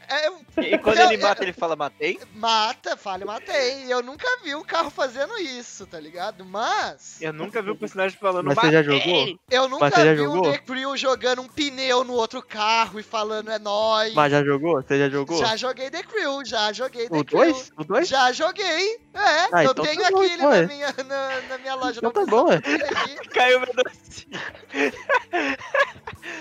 [0.07, 2.19] É, e quando eu, ele mata, eu, ele fala matei?
[2.35, 3.91] Mata, fala matei.
[3.91, 6.45] Eu nunca vi um carro fazendo isso, tá ligado?
[6.45, 7.21] Mas.
[7.21, 8.71] Eu nunca vi o um personagem falando Mas matei.
[8.71, 9.39] você já jogou?
[9.49, 10.39] Eu nunca vi jogou?
[10.39, 14.13] o The Crew jogando um pneu no outro carro e falando é nóis.
[14.13, 14.81] Mas já jogou?
[14.81, 15.37] Você já jogou?
[15.37, 17.39] Já joguei The Crew, já joguei The o Crew.
[17.39, 17.71] Dois?
[17.77, 18.07] O 2?
[18.07, 18.95] Já joguei.
[19.13, 21.99] É, ah, eu então tenho tá aqui ele na minha, na, na, minha loja.
[21.99, 22.59] Então tá bom, é.
[23.29, 24.41] Caiu meu docinho.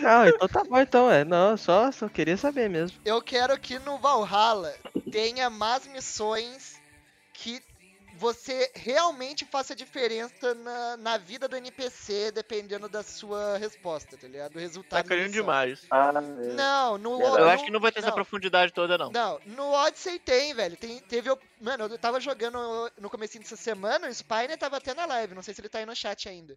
[0.01, 1.24] Não, então tá bom então, é.
[1.24, 2.98] Não, só, só queria saber mesmo.
[3.05, 4.74] Eu quero que no Valhalla
[5.11, 6.81] tenha mais missões
[7.33, 7.62] que
[8.15, 14.53] você realmente faça diferença na, na vida do NPC dependendo da sua resposta, tá ligado?
[14.53, 15.03] Do resultado.
[15.03, 15.85] Tá querendo demais.
[15.91, 16.53] Ah, é.
[16.55, 19.11] Não, no Eu no, acho que não vai ter não, essa profundidade toda, não.
[19.11, 20.77] Não, no Odyssey tem, velho.
[20.77, 21.31] Tem, teve.
[21.61, 25.43] Mano, eu tava jogando no começo dessa semana, o Spiner tava até na live, não
[25.43, 26.57] sei se ele tá aí no chat ainda.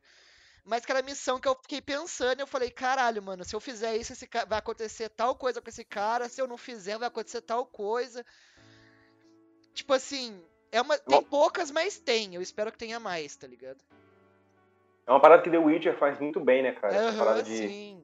[0.66, 4.14] Mas aquela missão que eu fiquei pensando, eu falei, caralho, mano, se eu fizer isso,
[4.14, 7.68] esse vai acontecer tal coisa com esse cara, se eu não fizer, vai acontecer tal
[7.68, 8.26] coisa.
[9.76, 10.98] Tipo assim, é uma.
[10.98, 12.34] Tem poucas, mas tem.
[12.34, 13.80] Eu espero que tenha mais, tá ligado?
[15.06, 16.94] É uma parada que The Witcher faz muito bem, né, cara?
[16.96, 17.98] Uhum, Essa parada de,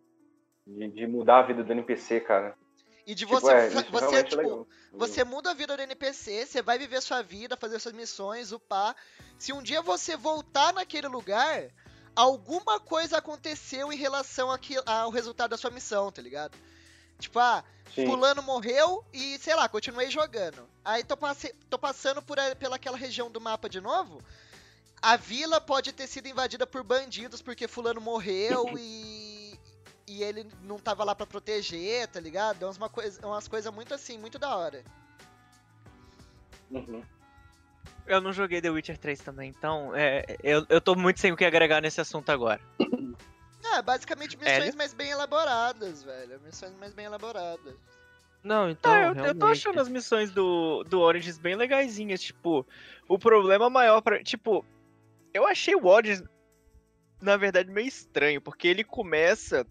[0.67, 2.55] de, de, mudar a vida do NPC, cara.
[3.07, 6.77] E de tipo, você, é, você, tipo, você muda a vida do NPC, você vai
[6.77, 8.95] viver sua vida, fazer suas missões, upar.
[9.39, 11.71] Se um dia você voltar naquele lugar,
[12.15, 14.49] alguma coisa aconteceu em relação
[14.85, 16.57] ao resultado da sua missão, tá ligado?
[17.19, 17.63] Tipo, ah,
[17.93, 18.05] Sim.
[18.05, 20.67] fulano morreu e, sei lá, continuei jogando.
[20.83, 24.21] Aí tô, passe tô passando por pelaquela região do mapa de novo.
[25.01, 29.57] A vila pode ter sido invadida por bandidos porque fulano morreu e,
[30.07, 32.63] e ele não tava lá para proteger, tá ligado?
[32.63, 34.83] É umas, coisa, umas coisas muito assim, muito da hora.
[36.69, 37.03] Uhum.
[38.05, 41.37] Eu não joguei The Witcher 3 também, então é, eu, eu tô muito sem o
[41.37, 42.61] que agregar nesse assunto agora.
[43.73, 46.41] É, basicamente missões mais bem elaboradas, velho.
[46.41, 47.75] Missões mais bem elaboradas.
[48.43, 48.91] Não, então.
[48.91, 52.21] Ah, eu, eu, tô achando as missões do, do Origins bem legaisinhas.
[52.21, 52.65] Tipo,
[53.07, 54.21] o problema maior pra.
[54.23, 54.65] Tipo,
[55.33, 56.23] eu achei o Origins,
[57.21, 59.65] na verdade, meio estranho, porque ele começa.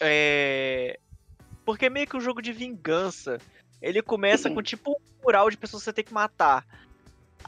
[0.00, 0.98] É.
[1.64, 3.38] Porque é meio que um jogo de vingança.
[3.80, 6.66] Ele começa com tipo um mural de pessoas que você tem que matar.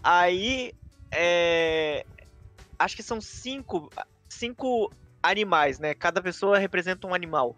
[0.02, 0.73] Aí.
[1.11, 2.05] É.
[2.78, 3.90] Acho que são cinco.
[4.28, 4.90] Cinco
[5.23, 5.94] animais, né?
[5.94, 7.55] Cada pessoa representa um animal.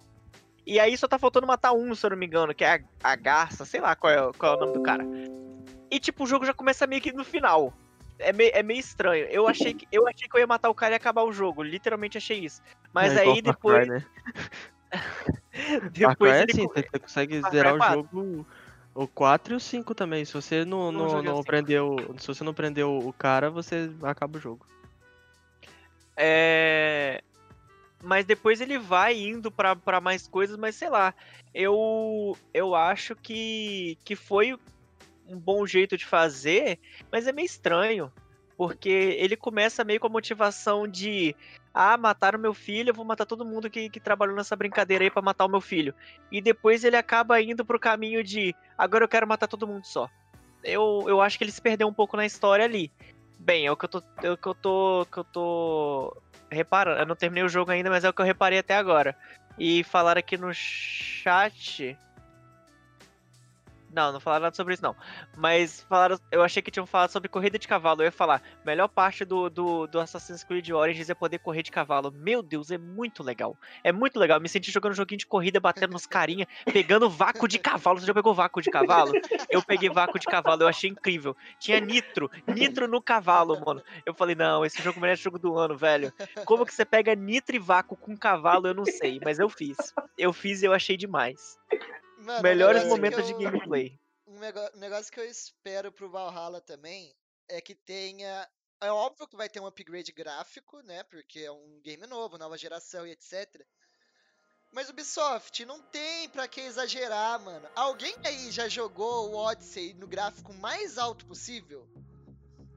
[0.67, 3.13] E aí só tá faltando matar um, se eu não me engano, que é a,
[3.13, 5.05] a garça, sei lá qual é, qual é o nome do cara.
[5.91, 7.73] E tipo, o jogo já começa meio que no final.
[8.19, 9.27] É meio, é meio estranho.
[9.27, 11.63] Eu achei, que, eu achei que eu ia matar o cara e acabar o jogo.
[11.63, 12.63] Literalmente achei isso.
[12.93, 13.89] Mas é aí depois.
[13.89, 14.07] Cry, né?
[15.93, 18.47] depois é assim, você consegue zerar o jogo
[18.95, 20.25] o 4 e o 5 também.
[20.25, 21.97] Se você não, não, não, prendeu.
[22.19, 24.67] Se você não prendeu o cara, você acaba o jogo.
[26.17, 27.23] É.
[28.03, 31.15] Mas depois ele vai indo para mais coisas, mas sei lá.
[31.55, 34.59] Eu eu acho que, que foi
[35.27, 36.79] um bom jeito de fazer,
[37.11, 38.13] mas é meio estranho.
[38.57, 41.35] Porque ele começa meio com a motivação de
[41.75, 45.11] ah, mataram meu filho, eu vou matar todo mundo que, que trabalhou nessa brincadeira aí
[45.11, 45.95] para matar o meu filho.
[46.31, 50.09] E depois ele acaba indo pro caminho de agora eu quero matar todo mundo só.
[50.63, 52.91] Eu, eu acho que ele se perdeu um pouco na história ali.
[53.39, 54.03] Bem, é o que eu tô.
[54.23, 55.07] É o que eu tô.
[55.11, 56.17] Que eu tô
[56.49, 57.01] reparando.
[57.01, 59.17] Eu não terminei o jogo ainda, mas é o que eu reparei até agora.
[59.59, 61.97] E falaram aqui no chat
[63.93, 64.97] não, não falaram nada sobre isso, não.
[65.37, 66.19] Mas falaram.
[66.31, 68.03] Eu achei que tinham falado sobre corrida de cavalo.
[68.03, 71.71] Eu ia falar, melhor parte do, do, do Assassin's Creed Origins é poder correr de
[71.71, 72.11] cavalo.
[72.11, 73.57] Meu Deus, é muito legal.
[73.85, 74.39] É muito legal.
[74.39, 78.01] Eu me senti jogando um joguinho de corrida, batendo nos carinha, pegando vácuo de cavalo.
[78.01, 79.13] Você já pegou vácuo de cavalo?
[79.51, 81.37] Eu peguei vácuo de cavalo, eu achei incrível.
[81.59, 83.83] Tinha nitro, nitro no cavalo, mano.
[84.07, 86.13] Eu falei, não, esse jogo merece jogo do ano, velho.
[86.45, 89.77] Como que você pega nitro e vácuo com cavalo, eu não sei, mas eu fiz.
[90.17, 91.59] Eu fiz e eu achei demais.
[92.23, 93.99] Mano, Melhores momentos eu, de gameplay.
[94.27, 94.39] Um
[94.79, 97.15] negócio que eu espero pro Valhalla também
[97.49, 98.49] é que tenha.
[98.81, 101.03] É óbvio que vai ter um upgrade gráfico, né?
[101.05, 103.65] Porque é um game novo, nova geração e etc.
[104.73, 107.69] Mas o Ubisoft, não tem pra que exagerar, mano.
[107.75, 111.87] Alguém aí já jogou o Odyssey no gráfico mais alto possível?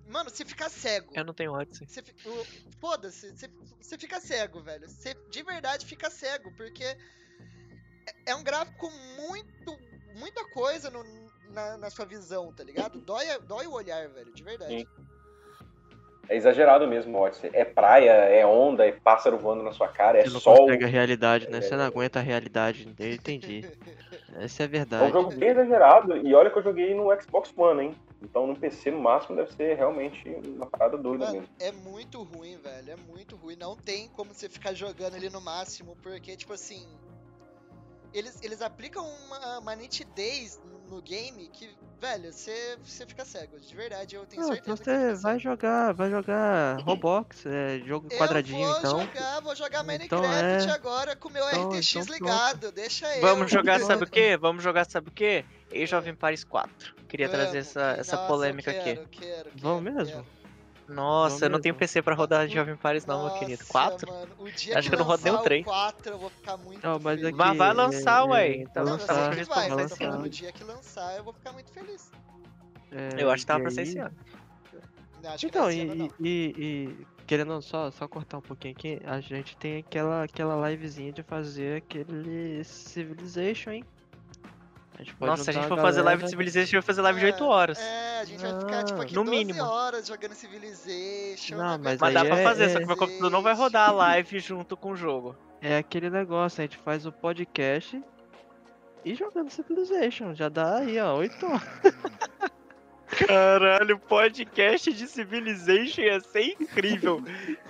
[0.05, 1.13] Mano, você fica cego.
[1.15, 1.87] Eu não tenho Odyssey.
[2.79, 3.47] Foda-se, você,
[3.79, 4.89] você fica cego, velho.
[4.89, 6.97] Você de verdade fica cego, porque
[8.25, 9.77] é um gráfico muito.
[10.15, 11.03] muita coisa no,
[11.49, 12.99] na, na, sua visão, tá ligado?
[12.99, 14.79] Dói, dói o olhar, velho, de verdade.
[14.79, 14.87] Sim.
[16.27, 17.51] É exagerado mesmo, Odyssey.
[17.53, 20.67] É praia, é onda, é pássaro voando na sua cara, é Você não sol.
[20.67, 21.59] Você a realidade, né?
[21.59, 21.61] É...
[21.61, 23.63] Você não aguenta a realidade dele, entendi.
[24.39, 25.03] Essa é a verdade.
[25.03, 27.95] É um jogo bem exagerado, e olha que eu joguei no Xbox One, hein?
[28.21, 31.55] Então no PC, no máximo, deve ser realmente uma parada doida Mano, mesmo.
[31.59, 32.91] É muito ruim, velho.
[32.91, 33.55] É muito ruim.
[33.55, 36.85] Não tem como você ficar jogando ali no máximo, porque, tipo assim,
[38.15, 40.59] eles, eles aplicam uma, uma nitidez
[40.89, 41.69] no game que,
[41.99, 43.59] velho, você, você fica cego.
[43.59, 44.77] De verdade, eu tenho Não, certeza.
[44.77, 49.01] Você vai jogar, vai jogar Roblox, é jogo quadradinho, eu vou então.
[49.01, 50.71] Jogar, vou jogar então Minecraft então é...
[50.71, 52.71] agora com o meu então, RTX então ligado.
[52.71, 53.21] Deixa eu.
[53.21, 54.37] Vamos jogar, sabe o quê?
[54.37, 55.43] Vamos jogar, sabe o quê?
[55.73, 56.95] Age of Empires 4.
[57.09, 59.19] Queria Vamos, trazer essa, essa nossa, polêmica quero, aqui.
[59.19, 60.25] Quero, quero, Vamos mesmo?
[60.87, 63.65] Nossa, eu não tenho PC pra rodar Jovem Paris não, Nossa, meu querido.
[63.65, 64.13] 4?
[64.75, 65.65] Acho que, eu não rodo nem o 3.
[65.65, 67.25] 4 eu vou ficar muito não, mas, feliz.
[67.25, 68.55] Aqui, mas vai lançar, é, ué.
[68.57, 71.53] Então não, lançar, eu sei que vai, mas no dia que lançar eu vou ficar
[71.53, 72.11] muito feliz.
[72.91, 74.15] É, eu acho que tava pra ser esse ano.
[75.43, 79.79] então, e, ano, e, e, querendo só, só cortar um pouquinho aqui, a gente tem
[79.79, 83.85] aquela, aquela livezinha de fazer aquele Civilization, hein?
[84.97, 87.19] A Nossa, se a gente for fazer live de Civilization, a gente vai fazer live
[87.19, 87.79] de 8 horas.
[87.79, 89.61] É, a gente vai ficar tipo aqui no 12 mínimo.
[89.61, 91.57] horas jogando Civilization.
[91.57, 92.69] Não, mas, mas dá pra fazer, é...
[92.69, 95.35] só que meu computador não vai rodar a live junto com o jogo.
[95.61, 98.01] É aquele negócio, a gente faz o podcast
[99.03, 100.33] e jogando Civilization.
[100.33, 101.61] Já dá aí, ó, 8 horas.
[103.27, 107.21] Caralho, podcast de Civilization ia ser incrível.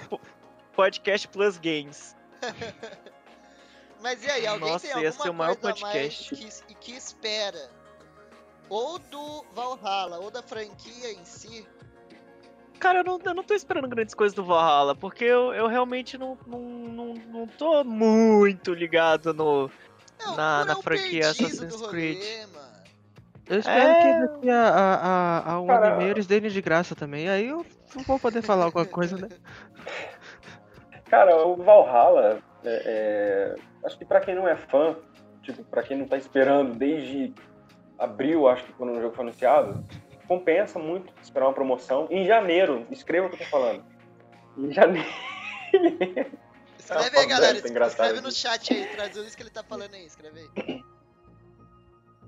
[0.75, 2.15] podcast plus games.
[4.05, 6.35] Mas e aí, alguém Nossa, tem alguma ser o maior podcast.
[6.35, 7.71] que, que espera
[8.69, 11.67] ou do Valhalla ou da franquia em si?
[12.79, 16.19] Cara, eu não, eu não tô esperando grandes coisas do Valhalla, porque eu, eu realmente
[16.19, 19.71] não, não, não, não tô muito ligado no,
[20.19, 22.19] não, na, na franquia Assassin's Creed.
[22.53, 22.65] mano.
[23.47, 24.01] Eu espero é...
[24.01, 25.87] que daqui a, a, a um Cara...
[25.87, 27.27] ano e meio eles deem de graça também.
[27.27, 27.65] Aí eu
[28.05, 29.29] vou poder falar alguma coisa, né?
[31.09, 33.55] Cara, o Valhalla, é, é,
[33.85, 34.95] acho que para quem não é fã,
[35.41, 37.33] tipo, para quem não tá esperando desde
[37.97, 39.85] abril, acho que quando o jogo foi anunciado,
[40.27, 42.07] compensa muito esperar uma promoção.
[42.09, 43.83] Em janeiro, escreva o que eu tô falando.
[44.57, 45.09] Em janeiro.
[46.77, 47.57] Escreve aí, galera.
[47.57, 50.83] Escreve no chat aí, traduz isso que ele tá falando aí, escreve aí.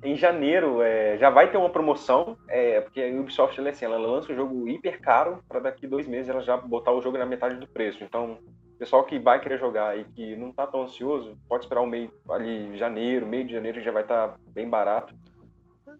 [0.04, 3.86] Em janeiro é, já vai ter uma promoção, é, porque a Ubisoft ela, é assim,
[3.86, 7.18] ela lança o jogo hiper caro para daqui dois meses ela já botar o jogo
[7.18, 8.04] na metade do preço.
[8.04, 8.38] Então
[8.78, 12.12] pessoal que vai querer jogar e que não tá tão ansioso, pode esperar o meio
[12.30, 15.14] ali, janeiro, meio de janeiro já vai estar tá bem barato.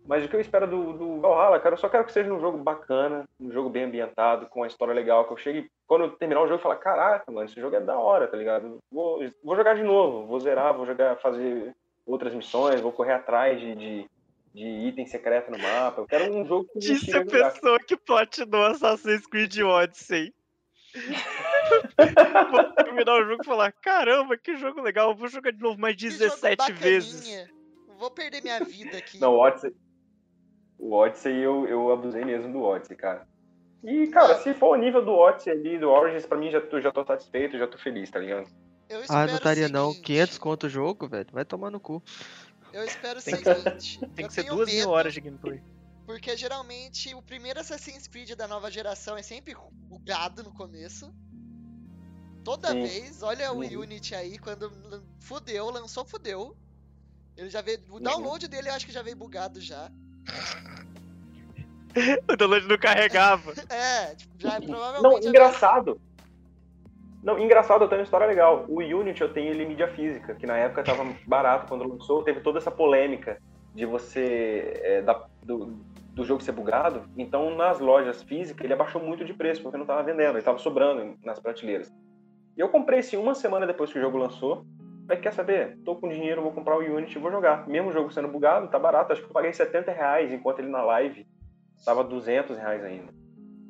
[0.06, 2.40] Mas o que eu espero do, do Valhalla, cara, eu só quero que seja um
[2.40, 6.12] jogo bacana, um jogo bem ambientado, com uma história legal, que eu chegue, quando eu
[6.12, 8.78] terminar o jogo, falar, caraca, mano, esse jogo é da hora, tá ligado?
[8.90, 11.76] Vou, vou jogar de novo, vou zerar, vou jogar, fazer
[12.06, 14.10] outras missões, vou correr atrás de, de,
[14.54, 16.02] de item secreto no mapa.
[16.02, 20.34] Eu quero um jogo que Disse a pessoa que platinou Assassin's Creed Odyssey.
[22.52, 25.96] vou terminar o jogo e falar: caramba, que jogo legal, vou jogar de novo mais
[25.96, 27.48] 17 vezes.
[27.98, 29.20] Vou perder minha vida aqui.
[29.20, 29.76] Não, o Odyssey.
[30.78, 33.28] O Odyssey eu, eu abusei mesmo do Odyssey, cara.
[33.84, 36.80] E, cara, se for o nível do Odyssey ali, do Origins, pra mim já tô,
[36.80, 38.48] já tô satisfeito, já tô feliz, tá ligado?
[38.90, 39.94] Eu ah, não estaria não.
[39.94, 41.28] 500 conto o jogo, velho.
[41.32, 42.02] Vai tomar no cu.
[42.72, 44.00] Eu espero o tem seguinte.
[44.16, 45.62] tem que ser duas mil horas de gameplay.
[46.06, 49.56] Porque geralmente o primeiro Assassin's Creed da nova geração é sempre
[49.90, 51.14] bugado no começo.
[52.48, 52.84] Toda Sim.
[52.84, 54.72] vez, olha o Unity aí, quando
[55.20, 56.56] fudeu, lançou, fudeu.
[57.36, 57.78] Ele já veio.
[57.90, 59.92] O download dele eu acho que já veio bugado já.
[62.32, 63.52] o download não carregava.
[63.70, 65.24] é, tipo, já provavelmente.
[65.24, 66.00] Não, engraçado.
[67.22, 68.64] Não, engraçado, eu tenho uma história legal.
[68.70, 72.24] O Unity eu tenho ele em mídia física, que na época tava barato quando lançou,
[72.24, 73.42] teve toda essa polêmica
[73.76, 74.72] de você.
[74.84, 75.66] É, da, do,
[76.14, 77.10] do jogo ser bugado.
[77.18, 80.60] Então, nas lojas físicas, ele abaixou muito de preço, porque não tava vendendo, ele tava
[80.60, 81.92] sobrando nas prateleiras.
[82.58, 84.66] E eu comprei esse uma semana depois que o jogo lançou.
[85.06, 85.78] Falei, quer saber?
[85.86, 87.68] Tô com dinheiro, vou comprar o Unity e vou jogar.
[87.68, 89.14] Mesmo o jogo sendo bugado, tá barato.
[89.14, 91.26] Acho que eu paguei 70 reais, enquanto ele na live
[91.86, 93.14] tava 200 reais ainda.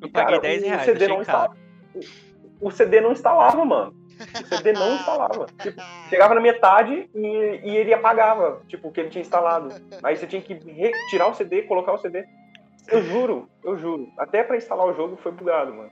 [0.00, 1.56] Eu e, paguei cara, 10 reais, o CD não instalava.
[2.60, 3.94] O CD não instalava, mano.
[4.18, 5.46] O CD não instalava.
[5.60, 9.68] Tipo, chegava na metade e, e ele apagava, tipo, o que ele tinha instalado.
[10.02, 12.24] Aí você tinha que retirar o CD, colocar o CD.
[12.88, 14.08] Eu juro, eu juro.
[14.18, 15.90] Até para instalar o jogo foi bugado, mano.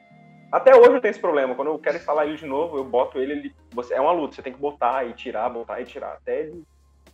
[0.50, 1.54] Até hoje eu tenho esse problema.
[1.54, 4.34] Quando eu quero instalar ele de novo, eu boto ele, ele você, é uma luta.
[4.34, 6.12] Você tem que botar e tirar, botar e tirar.
[6.12, 6.64] Até ele,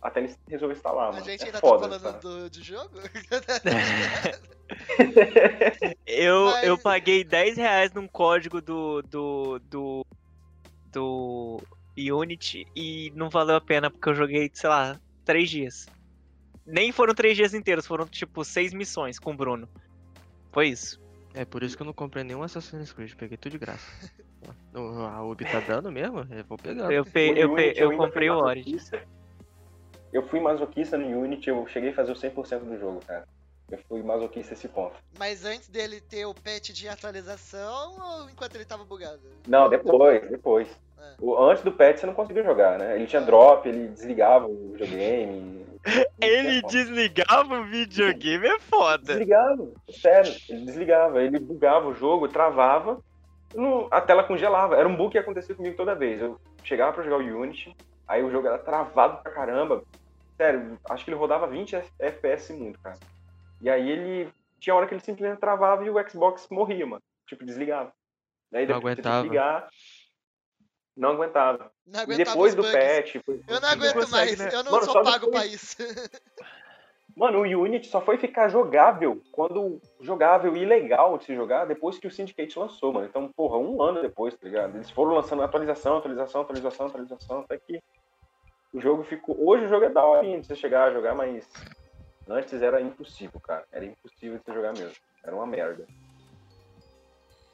[0.01, 1.09] até ele resolver instalar.
[1.09, 1.25] A mano.
[1.25, 2.91] gente é ainda tá foda, tá falando do, de jogo?
[6.05, 6.63] eu, Mas...
[6.63, 10.05] eu paguei 10 reais num código do, do, do,
[10.91, 11.59] do
[11.97, 15.87] Unity e não valeu a pena porque eu joguei, sei lá, 3 dias.
[16.65, 19.67] Nem foram 3 dias inteiros, foram tipo 6 missões com o Bruno.
[20.51, 21.02] Foi isso.
[21.33, 23.85] É por isso que eu não comprei nenhum Assassin's Creed, peguei tudo de graça.
[24.73, 26.27] a Ubi tá dando mesmo?
[26.29, 26.91] Eu vou pegar.
[26.91, 28.77] Eu, pe eu, Unity, eu, eu comprei o Origin.
[30.11, 33.27] Eu fui masoquista no Unity, eu cheguei a fazer o 100% do jogo, cara.
[33.71, 34.93] Eu fui masoquista esse ponto.
[35.17, 39.21] Mas antes dele ter o patch de atualização ou enquanto ele tava bugado?
[39.47, 40.67] Não, depois, depois.
[40.99, 41.15] É.
[41.19, 42.95] O, antes do patch você não conseguiu jogar, né?
[42.95, 45.65] Ele tinha drop, ele desligava o videogame.
[46.21, 49.15] ele desligava o videogame, é foda.
[49.15, 51.21] Desligava, sério, ele desligava.
[51.21, 53.01] Ele bugava o jogo, travava,
[53.53, 54.75] no, a tela congelava.
[54.75, 56.21] Era um bug que acontecia comigo toda vez.
[56.21, 57.75] Eu chegava pra jogar o Unity,
[58.07, 59.83] aí o jogo era travado pra caramba.
[60.37, 62.97] Sério, acho que ele rodava 20 FPS muito, cara.
[63.61, 64.29] E aí ele.
[64.59, 67.01] Tinha hora que ele simplesmente travava e o Xbox morria, mano.
[67.27, 67.91] Tipo, desligava.
[68.53, 69.21] Aí depois não aguentava.
[69.21, 69.69] desligar.
[70.95, 71.71] Não aguentava.
[71.85, 72.77] Não aguentava depois do bugs.
[72.77, 73.15] patch.
[73.47, 74.49] Eu não aguento consegue, mais, né?
[74.53, 75.31] eu não mano, sou pago depois...
[75.31, 75.77] pra isso.
[77.15, 81.99] Mano, o Unity só foi ficar jogável quando jogável e legal de se jogar depois
[81.99, 83.05] que o Syndicate lançou, mano.
[83.05, 84.75] Então, porra, um ano depois, tá ligado?
[84.75, 87.79] Eles foram lançando atualização, atualização, atualização, atualização, até que
[88.73, 89.37] o jogo ficou.
[89.47, 91.47] Hoje o jogo é da hora de você chegar a jogar, mas
[92.27, 93.65] Antes era impossível, cara.
[93.71, 94.95] Era impossível de você jogar mesmo.
[95.23, 95.85] Era uma merda.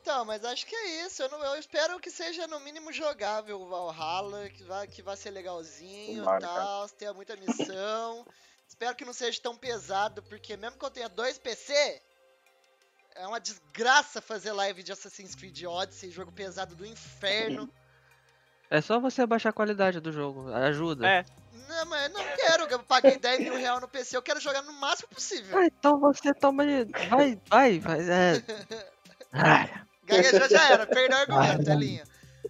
[0.10, 1.22] Então, mas acho que é isso.
[1.22, 5.16] Eu, não, eu espero que seja no mínimo jogável o Valhalla, que vai, que vai
[5.16, 8.26] ser legalzinho e tal, tenha muita missão.
[8.68, 12.02] espero que não seja tão pesado, porque mesmo que eu tenha dois PC,
[13.14, 17.72] é uma desgraça fazer live de Assassin's Creed Odyssey, jogo pesado do inferno.
[18.68, 21.08] É só você abaixar a qualidade do jogo, ajuda.
[21.08, 21.26] É.
[21.68, 24.64] Não, mas eu não quero, eu paguei 10 mil reais no PC, eu quero jogar
[24.64, 25.56] no máximo possível.
[25.56, 26.64] Ah, então você toma.
[27.12, 28.00] Vai, vai, vai.
[28.10, 29.84] É.
[30.10, 32.04] Gaguejou já era, perdeu o argumento, Elinha.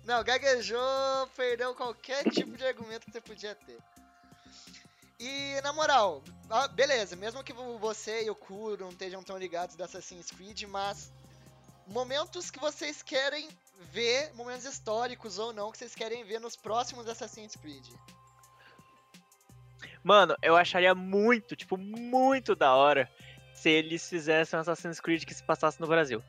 [0.06, 3.77] Não, gaguejou, perdeu qualquer tipo de argumento que você podia ter.
[5.19, 6.23] E, na moral,
[6.73, 11.11] beleza, mesmo que você e o Kuro não estejam tão ligados da Assassin's Creed, mas
[11.88, 13.49] momentos que vocês querem
[13.91, 17.86] ver, momentos históricos ou não, que vocês querem ver nos próximos Assassin's Creed.
[20.02, 23.11] Mano, eu acharia muito, tipo, muito da hora
[23.53, 26.23] se eles fizessem um Assassin's Creed que se passasse no Brasil.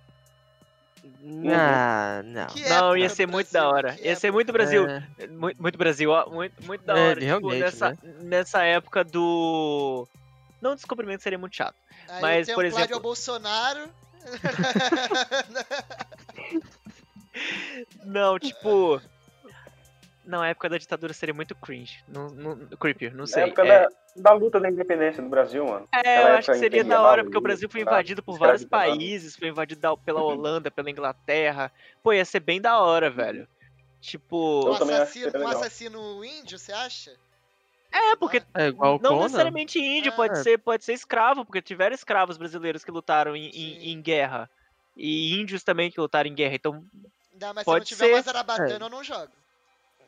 [1.21, 2.47] Não, não.
[2.69, 3.97] não, ia ser muito da hora.
[4.01, 4.89] Ia ser muito Brasil.
[4.89, 5.27] É.
[5.29, 6.29] Muito, muito, Brasil, ó.
[6.31, 7.25] Muito, muito da é, hora.
[7.25, 7.99] É, tipo, nessa, né?
[8.21, 10.09] nessa época do.
[10.61, 11.77] Não, descobrimento seria muito chato.
[12.09, 12.95] Aí mas, por exemplo.
[12.95, 13.89] ao Bolsonaro.
[18.05, 19.01] não, tipo.
[20.31, 22.05] Não, a época da ditadura seria muito cringe.
[22.07, 23.43] Não, não, creepy, não sei.
[23.43, 23.83] Na época é...
[23.83, 25.89] da, da, luta da independência do Brasil, mano.
[25.93, 29.35] É, eu acho que seria da hora, porque o Brasil foi invadido por vários países,
[29.35, 31.73] foi invadido pela Holanda, pela Inglaterra.
[32.01, 33.49] Pô, ia ser bem da hora, velho.
[34.01, 34.69] Tipo.
[34.69, 37.13] Um assassino, um assassino índio, você acha?
[37.91, 39.23] É, porque é igual não Conan.
[39.25, 40.43] necessariamente índio, pode, é.
[40.45, 44.49] ser, pode ser escravo, porque tiveram escravos brasileiros que lutaram em, em, em, guerra.
[44.97, 46.85] E índios também que lutaram em guerra, então.
[47.41, 48.13] Não, mas pode se não tiver ser...
[48.13, 48.87] mais Arabatana, é.
[48.87, 49.40] eu não jogo.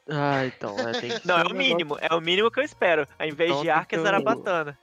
[0.08, 3.06] Ah, então, é, tem que Não, é o mínimo, é o mínimo que eu espero.
[3.18, 4.78] Ao invés então, de Arca, é Zarabatana.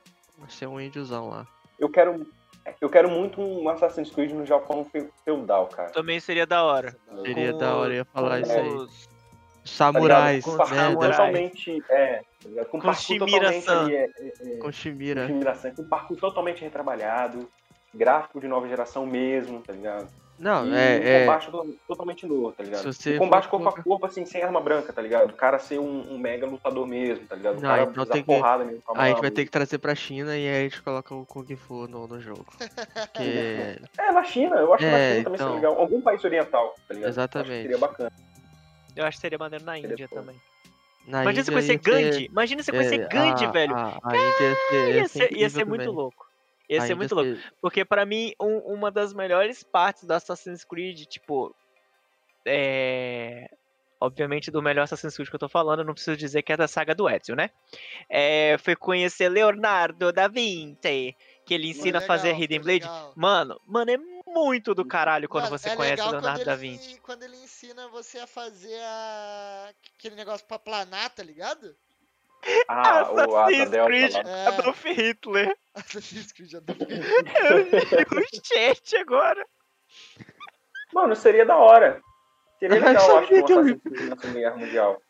[0.48, 1.48] Ser um índiozão lá.
[1.78, 2.26] Eu quero,
[2.80, 4.86] eu quero muito um Assassin's Creed no Japão
[5.26, 5.92] feudal, cara.
[5.92, 6.96] Também seria da hora.
[7.24, 8.88] Seria da hora, eu ia falar é, isso aí.
[9.66, 10.96] Samurais, com né?
[10.96, 15.22] totalmente, é, com, com parkour totalmente ali, é, é, com Shimira.
[15.24, 17.48] Com Shimira com parkour totalmente retrabalhado.
[17.94, 20.08] gráfico de nova geração mesmo, tá ligado?
[20.40, 21.18] Não, e é.
[21.18, 21.78] Um combate é...
[21.86, 22.94] totalmente novo, tá ligado?
[22.94, 25.32] Se combate corpo a corpo, assim, sem arma branca, tá ligado?
[25.32, 27.58] O cara ser um, um mega lutador mesmo, tá ligado?
[27.58, 28.28] O Não, cara então tem que...
[28.28, 28.82] porrada mesmo.
[28.96, 31.26] Aí a gente vai ter que trazer pra China e aí a gente coloca o
[31.26, 32.46] Kung Fu no, no jogo.
[32.58, 33.80] Porque...
[34.00, 35.48] É, na China, eu acho que É, na China também então.
[35.48, 35.80] seria legal.
[35.82, 37.10] Algum país oriental, tá ligado?
[37.10, 37.50] Exatamente.
[37.50, 38.12] Eu acho que seria bacana.
[38.96, 40.36] Eu acho que seria maneiro na Índia também.
[41.06, 42.26] Na Imagina você Índia conhecer ia ser- Gandhi.
[42.26, 43.76] Imagina você conhecer é, Gandhi, a- velho.
[43.76, 46.29] A, a Índia ia ser, ia ser, ia ser muito louco.
[46.70, 47.40] Ia ser muito louco.
[47.62, 51.56] Porque pra mim, um- uma das melhores partes do Assassin's Creed, tipo.
[52.46, 53.50] É.
[54.02, 56.58] Obviamente, do melhor Assassin's Creed que eu tô falando, eu não preciso dizer que é
[56.58, 57.50] da saga do Ezio, né?
[58.10, 62.64] É, foi conhecer Leonardo da Vinci, que ele ensina a fazer a legal, Hidden foi
[62.80, 62.84] Blade.
[62.86, 63.14] legal.
[63.18, 66.54] Mano, mano, é muito do caralho quando Mano, você é conhece legal Leonardo quando da
[66.54, 67.02] ele- Vinci.
[67.02, 69.74] Quando ele ensina você a fazer a...
[69.98, 71.76] aquele negócio pra planar, tá ligado?
[72.68, 74.16] Ah, o Assassin's Delta Creed.
[74.16, 74.48] É.
[74.48, 75.58] Adolf Hitler.
[75.76, 79.46] Assassin's Creed Adolf Eu li no chat agora.
[80.94, 82.02] Mano, seria da hora.
[82.60, 85.02] Seria legal, eu acho, um Assassin's Creed na Segunda Guerra Mundial.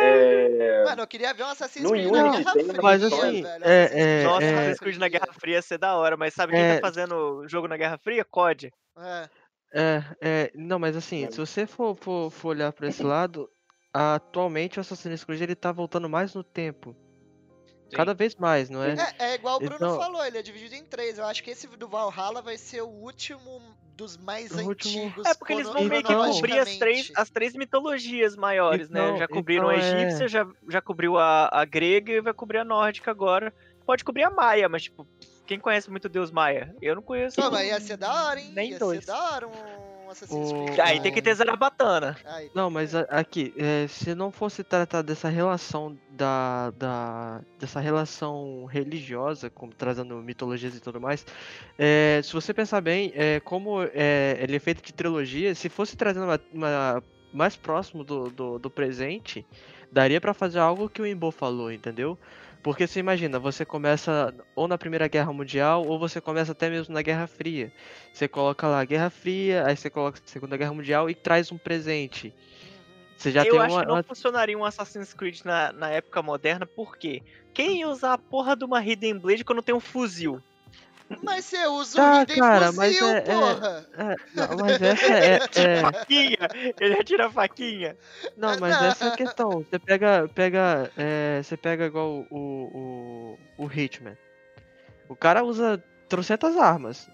[0.00, 0.84] É...
[0.84, 3.42] Mano, eu queria ver um Assassin's No Creed Unity na Guerra tem, Fria, mas assim,
[3.42, 3.64] velho.
[3.64, 5.08] é- é- na Nossa, Guerra Assassin's Creed na.
[5.08, 6.74] Guerra Fria ia ser da hora, mas sabe quem É.
[6.76, 8.24] tá fazendo jogo na Guerra Fria?
[8.24, 8.72] COD.
[8.98, 9.28] É.
[9.76, 13.50] É, é, não, mas assim, se você for, for, for olhar pra esse lado,
[13.94, 16.94] atualmente o Assassin's Creed ele tá voltando mais no tempo.
[17.88, 17.96] Sim.
[17.96, 18.94] Cada vez mais, não é?
[19.18, 21.16] É, é igual o Bruno Então- falou, ele é dividido em três.
[21.18, 23.62] Eu acho que esse do Valhalla vai ser o último
[23.94, 25.24] dos mais O último- antigos.
[25.26, 29.04] É porque eles vão meio que cobrir as três, as três mitologias maiores, né?
[29.04, 32.34] Então- Já cobriram então a é- egípcia, já, já cobriu a, a grega e vai
[32.34, 33.54] cobrir a nórdica agora.
[33.86, 35.06] Pode cobrir a maia, mas tipo,
[35.46, 36.74] quem conhece muito o deus maia?
[36.82, 37.40] Eu não conheço.
[37.40, 38.50] Pô, mas ia ser da hora, hein?
[38.52, 39.04] Nem ia dois.
[39.04, 40.78] ser da hora um Assassin's O- Creed.
[40.80, 42.16] Aí tem que ter Zarabatana.
[42.24, 47.80] Aí, Não, mas a- aqui, é, se não fosse tratar dessa relação da, da dessa
[47.80, 51.26] relação religiosa, como trazendo mitologias e tudo mais,
[51.78, 55.96] é, se você pensar bem, é, como é, ele é feito de trilogia, se fosse
[55.96, 59.44] trazendo uma, uma- mais próximo do, do, do presente,
[59.90, 62.16] daria pra fazer algo que o Imbo falou, entendeu?
[62.64, 66.94] Porque você imagina, você começa ou na Primeira Guerra Mundial, ou você começa até mesmo
[66.94, 67.70] na Guerra Fria.
[68.10, 72.32] Você coloca lá Guerra Fria, aí você coloca Segunda Guerra Mundial e traz um presente.
[73.18, 75.90] Você já eu tem acho uma, que não uma- funcionaria um Assassin's Creed na, na
[75.90, 77.22] época moderna, por quê?
[77.52, 80.40] Quem ia usar a porra de uma Hidden Blade quando tem um fuzil?
[81.22, 83.86] Mas você usa Tá, o Hidden cara, mas Fuzil, é- é- porra!
[83.96, 86.38] É, não, mas essa é, é- Faquinha!
[86.80, 87.96] Ele atira a faquinha.
[88.36, 89.50] Não, mas essa é a questão.
[89.70, 90.28] Você pega.
[90.34, 94.16] pega é, você pega igual o, o, o Hitman.
[95.08, 97.08] O cara usa trocentas armas.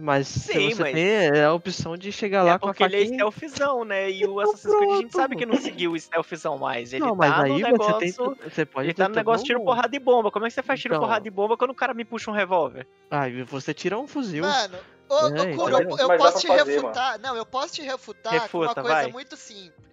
[0.00, 2.70] Mas se Sim, você mas- tem é a opção de chegar lá é com a
[2.70, 3.14] porque ele é faquinha.
[3.30, 4.10] stealthzão, né?
[4.10, 6.92] E o Então Assassin's Creed a gente sabe que não seguiu o stealthzão mais.
[6.92, 7.92] Ele não, mas tá no aí negócio.
[7.92, 8.12] você tem.
[8.12, 10.30] tu- Você pode Ele tá no negócio tiro, porrada de bomba.
[10.30, 11.02] Como é que você faz tiro, Então.
[11.06, 12.86] porrada de bomba quando o cara me puxa um revólver?
[13.10, 14.42] Ah, e você tira um fuzil.
[14.44, 14.78] Mano,
[15.08, 15.90] ô, É, ô Kuro, entendeu?
[15.90, 17.18] eu, eu Mas posso te fazer, refutar.
[17.20, 19.12] Não, eu posso te refutar com uma Refuta, coisa vai.
[19.12, 19.90] muito simples.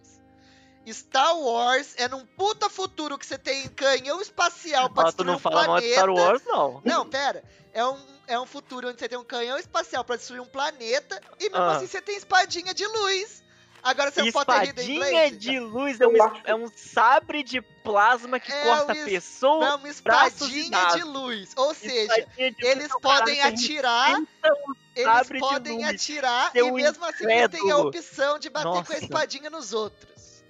[0.89, 5.27] Star Wars é num puta futuro que você tem canhão espacial pra Ah, tu destruir
[5.27, 6.27] não um fala mal de Star planeta.
[6.29, 6.81] Wars, não.
[6.85, 7.43] Não, pera.
[7.73, 7.97] É um,
[8.27, 11.57] é um futuro onde você tem um canhão espacial pra destruir um planeta e mesmo
[11.57, 11.77] Ah.
[11.77, 13.45] assim você tem espadinha de luz.
[13.83, 16.13] Agora você não pode ter Espadinha de luz é um,
[16.43, 19.69] é um sabre de plasma que É corta um es- pessoas.
[19.69, 21.53] Não, uma espadinha de luz.
[21.55, 24.17] Ou seja, de eles podem atirar,
[24.95, 28.97] eles podem atirar e mesmo assim eles têm a opção de bater com a Nossa.
[28.97, 30.43] espadinha nos outros.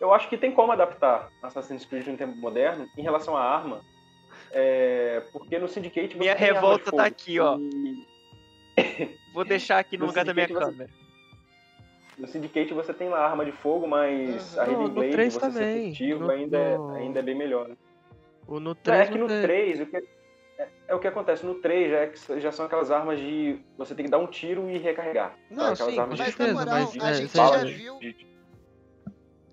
[0.00, 3.84] Eu acho que tem como adaptar Assassin's Creed no tempo moderno em relação à arma.
[4.52, 7.58] É, porque no Syndicate você Minha de revolta tá aqui, ó.
[7.58, 8.06] E
[9.32, 10.90] Vou deixar aqui no No lugar da minha Syndicate você- câmera.
[12.18, 14.62] no Syndicate você tem lá a arma de fogo, mas Uhum.
[14.62, 15.74] a no Blade, você também.
[15.74, 17.68] ser furtivo, No- ainda, é- ainda é bem melhor.
[17.68, 17.76] né?
[18.46, 21.06] O no Não, 3 é que no você- 3, o que, é, é o que
[21.08, 21.46] acontece.
[21.46, 23.58] No 3 já, é que já são aquelas armas de.
[23.78, 25.34] Você tem que dar um tiro e recarregar.
[25.50, 27.98] Não, aquelas sim, armas com de Mas na moral, mas, a gente já viu.
[28.00, 28.31] de-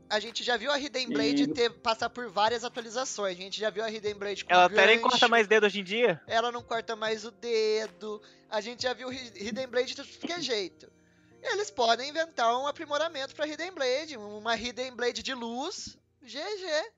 [0.09, 3.37] A gente já viu a Hidden Blade E- ter, passar por várias atualizações.
[3.37, 5.81] A gente já viu a Hidden Blade com Ela até nem corta mais dedo hoje
[5.81, 6.19] em dia.
[6.25, 8.19] Ela não corta mais o dedo.
[8.49, 10.91] A gente já viu Hi- Hidden Blade de tudo que é jeito.
[11.43, 14.17] Eles podem inventar um aprimoramento pra Hidden Blade.
[14.17, 15.97] Uma Hidden Blade de luz.
[16.23, 16.91] GG.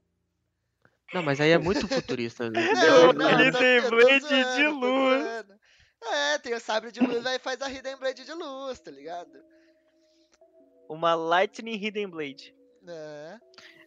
[1.14, 2.50] Não, mas aí é muito futurista.
[2.50, 2.62] né?
[2.74, 5.46] Não, não, Hidden Blade de zoando, tô luz.
[6.04, 9.30] É, tem o sabre de luz, aí faz a Hidden Blade de luz, tá ligado?
[10.90, 12.56] Uma Lightning Hidden Blade.
[12.88, 13.38] É.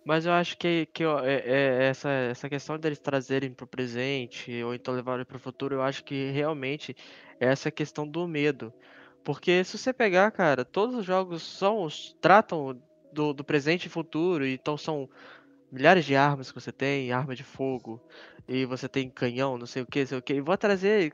[0.05, 4.63] Mas eu acho que, que ó, é- é essa, essa questão deles trazerem pro presente
[4.63, 6.95] ou então levarem pro futuro, eu acho que realmente
[7.41, 8.73] é essa questão do medo.
[9.25, 11.89] Porque se você pegar, cara, todos os jogos são,
[12.21, 12.81] tratam
[13.13, 15.09] do, do presente e futuro, então são
[15.73, 18.01] milhares de armas que você tem, arma de fogo,
[18.49, 21.13] e você tem canhão, não sei o que, sei o que, e vou trazer,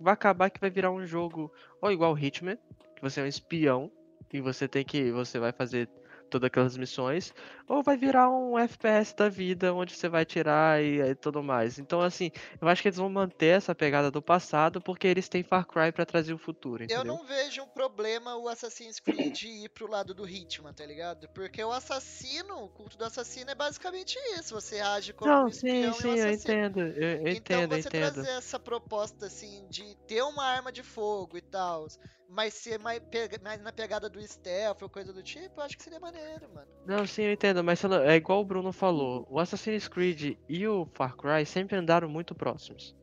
[0.00, 2.56] vai acabar que vai virar um jogo ou igual Hitman,
[2.94, 3.90] que você é um espião,
[4.32, 5.88] e você tem que, você vai fazer
[6.28, 7.32] todas aquelas missões,
[7.68, 11.78] ou vai virar um FPS da vida, onde você vai tirar e, e, tudo mais.
[11.78, 12.30] Então, assim,
[12.60, 15.92] eu acho que eles vão manter essa pegada do passado, porque eles têm Far Cry
[15.92, 17.02] para trazer o futuro, entendeu?
[17.02, 21.28] Eu não vejo um problema o Assassin's Creed ir pro lado do Hitman, tá ligado?
[21.30, 25.48] Porque o assassino, o culto do assassino é basicamente isso, você age como não, um
[25.48, 28.12] espião sim, sim, e um eu entendo, eu, eu então, entendo, você entendo.
[28.12, 31.86] trazer essa proposta, assim, de ter uma arma de fogo e tal,
[32.28, 33.00] mas ser mais,
[33.42, 36.66] mais na pegada do stealth ou coisa do tipo, eu acho que seria maneiro, mano.
[36.84, 40.86] Não, sim, eu entendo, mas é igual o Bruno falou, o Assassin's Creed e o
[40.94, 42.94] Far Cry sempre andaram muito próximos.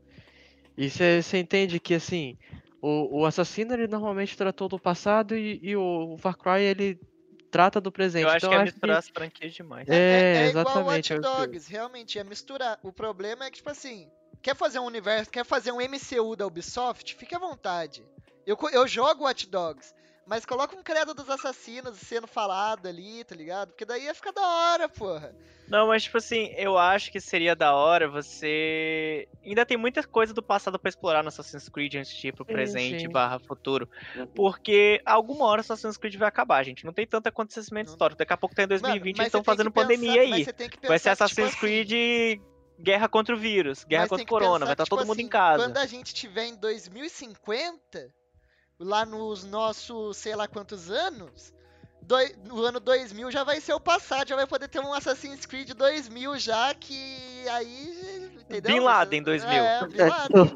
[0.78, 2.38] E você entende que, assim,
[2.82, 7.00] o, o assassino ele normalmente tratou do passado e, e o, o Far Cry ele
[7.50, 8.24] trata do presente.
[8.24, 9.00] Eu acho então, que é misturar que...
[9.00, 9.88] as franquias demais.
[9.88, 11.14] É, é, é exatamente.
[11.14, 12.80] igual Watch Dogs, realmente, é misturar.
[12.82, 14.10] O problema é que, tipo assim,
[14.42, 18.04] quer fazer um universo, quer fazer um MCU da Ubisoft, fique à vontade.
[18.46, 19.94] Eu, eu jogo Watch Dogs,
[20.26, 23.70] mas coloca um credo dos assassinos sendo falado ali, tá ligado?
[23.70, 25.36] Porque daí ia ficar da hora, porra.
[25.68, 29.28] Não, mas tipo assim, eu acho que seria da hora você.
[29.44, 32.46] Ainda tem muita coisa do passado para explorar no Assassin's Creed antes de ir pro
[32.46, 33.10] presente sim.
[33.10, 33.90] barra futuro.
[34.36, 36.86] Porque alguma hora Assassin's Creed vai acabar, gente.
[36.86, 37.94] Não tem tanto acontecimento não.
[37.94, 38.20] histórico.
[38.20, 40.46] Daqui a pouco tá em 2020 eles estão fazendo pandemia aí.
[40.86, 41.92] vai ser Assassin's tipo Creed.
[41.92, 45.18] Assim, guerra contra o vírus, guerra contra o corona, vai estar tá tipo todo mundo
[45.18, 45.64] assim, em casa.
[45.64, 48.12] Quando a gente tiver em 2050,
[48.80, 51.54] lá nos nossos sei lá quantos anos,
[52.02, 55.46] do, no ano 2000 já vai ser o passado, já vai poder ter um Assassin's
[55.46, 58.76] Creed 2000 já, que aí, entendeu?
[58.76, 59.52] Bin Laden 2000.
[59.52, 60.54] É, Bin Laden.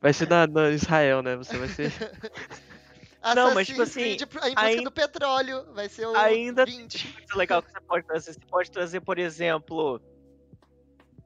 [0.00, 1.36] Vai ser na, na Israel, né?
[1.36, 1.92] Você vai ser...
[3.34, 7.14] Não, mas tipo assim, Creed, em busca ainda, do petróleo, vai ser o ainda 20.
[7.18, 8.32] Muito legal que você pode trazer.
[8.32, 10.00] Você pode trazer, por exemplo,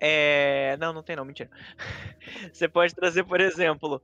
[0.04, 0.76] é...
[0.80, 1.48] Não, não tem não, mentira.
[2.52, 4.02] Você pode trazer, por exemplo,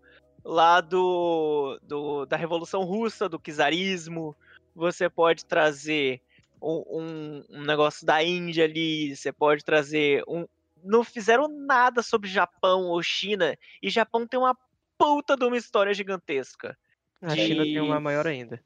[0.49, 4.35] lá do, do, da Revolução Russa, do czarismo.
[4.75, 6.23] Você pode trazer
[6.61, 9.15] um, um, um, negócio da Índia ali.
[9.15, 10.47] Você pode trazer um.
[10.83, 13.57] Não fizeram nada sobre Japão ou China.
[13.83, 14.57] E Japão tem uma
[14.97, 16.79] puta de uma história gigantesca.
[17.21, 17.47] A de...
[17.47, 18.63] China tem uma maior ainda.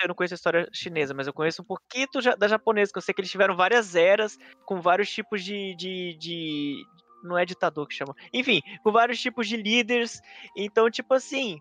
[0.00, 2.06] Eu não conheço a história chinesa, mas eu conheço um pouquinho
[2.38, 6.16] da japonesa, que eu sei que eles tiveram várias eras com vários tipos de, de,
[6.16, 6.84] de,
[7.22, 8.14] não é ditador que chama.
[8.32, 10.20] Enfim, com vários tipos de líderes.
[10.56, 11.58] Então, tipo assim,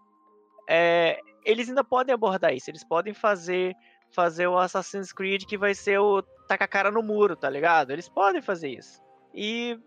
[0.67, 2.69] é, eles ainda podem abordar isso.
[2.69, 3.75] Eles podem fazer
[4.11, 7.91] fazer o Assassin's Creed que vai ser o taca a cara no muro, tá ligado?
[7.91, 8.99] Eles podem fazer isso.
[9.33, 9.79] E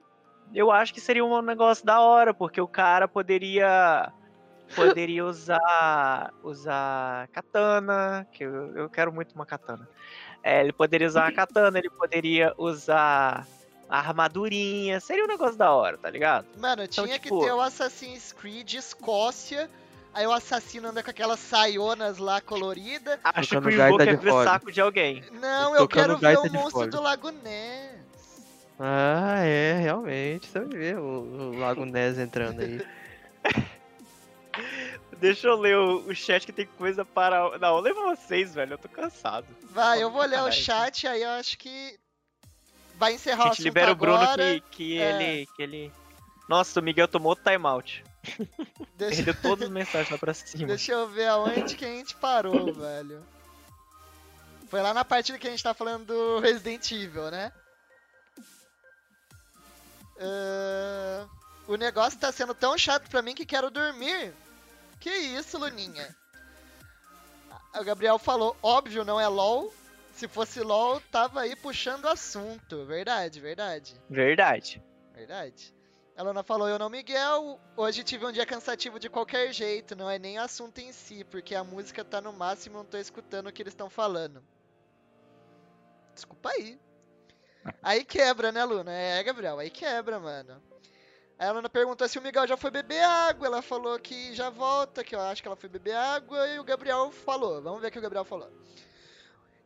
[0.55, 4.13] eu acho que seria um negócio da hora, porque o cara poderia
[4.75, 9.89] poderia usar usar katana, que eu, eu quero muito uma katana.
[10.43, 13.47] É, ele poderia usar a katana, ele poderia usar
[13.93, 14.99] a armadurinha.
[15.01, 16.47] Seria um negócio da hora, tá ligado?
[16.59, 17.39] Mano, então, tinha tipo...
[17.41, 19.69] que ter o Assassin's Creed Escócia.
[20.15, 23.19] Aí o assassino anda com aquelas saionas lá coloridas.
[23.23, 25.23] Acho que o Ivo quer ver saco de alguém.
[25.33, 28.01] Não, eu quero ver o monstro do Lago Ness.
[28.81, 30.47] Ah, é, realmente.
[30.49, 32.81] Você vai ver o, o Lago Ness entrando aí.
[35.21, 37.59] Deixa eu ler o, o, chat que tem coisa para.
[37.59, 38.75] Não, leva vocês, velho.
[38.75, 39.47] Eu tô cansado.
[39.65, 41.99] Vai, eu vou ler o chat, aí eu acho que
[42.97, 45.11] vai encerrar a gente libera o Bruno que, que, é...
[45.11, 45.93] ele, que ele.
[46.49, 48.05] Nossa, o Miguel tomou timeout.
[48.97, 49.17] Deixa...
[49.17, 50.67] Perdeu todas as mensagens lá pra cima.
[50.67, 53.25] Deixa eu ver aonde que a gente parou, velho.
[54.69, 57.53] Foi lá na partida que a gente tá falando do Resident Evil, né?
[60.17, 61.43] Uh...
[61.67, 64.35] O negócio tá sendo tão chato pra mim que quero dormir.
[64.99, 66.15] Que isso, Luninha?
[67.75, 69.73] O Gabriel falou, óbvio, não é LOL.
[70.13, 72.85] Se fosse LOL, tava aí puxando assunto.
[72.85, 74.01] Verdade, verdade.
[74.09, 74.83] Verdade.
[75.13, 75.75] Verdade.
[76.17, 77.59] A Luna falou, eu não, Miguel.
[77.77, 79.97] Hoje tive um dia cansativo de qualquer jeito.
[79.97, 82.99] Não é nem assunto em si, porque a música tá no máximo e não tô
[82.99, 84.43] escutando o que eles estão falando.
[86.15, 86.79] Desculpa aí.
[87.83, 88.93] Aí quebra, né, Luna?
[88.93, 90.63] É, Gabriel, aí quebra, mano.
[91.39, 93.47] Aí a Luna perguntou se o Miguel já foi beber água.
[93.47, 96.47] Ela falou que já volta, que eu acho que ela foi beber água.
[96.49, 97.63] E o Gabriel falou.
[97.63, 98.51] Vamos ver o que o Gabriel falou.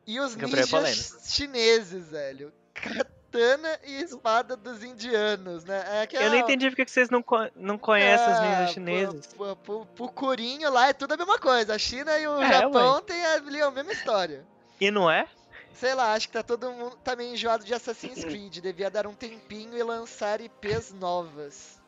[0.06, 2.52] E os ninjas chineses, velho.
[2.72, 6.02] Katana e espada dos indianos, né?
[6.02, 9.26] É que, Eu não entendi porque vocês não, co não conhecem é, os ninjas chineses.
[9.34, 11.74] Pro, pro, pro, Curinho lá é tudo a mesma coisa.
[11.74, 14.46] A China e o é, Japão têm ali a mesma história.
[14.80, 15.26] E não é?
[15.74, 18.60] Sei lá, acho que tá todo mundo tá meio enjoado de Assassin's Creed.
[18.60, 21.78] Devia dar um tempinho e lançar IPs novas.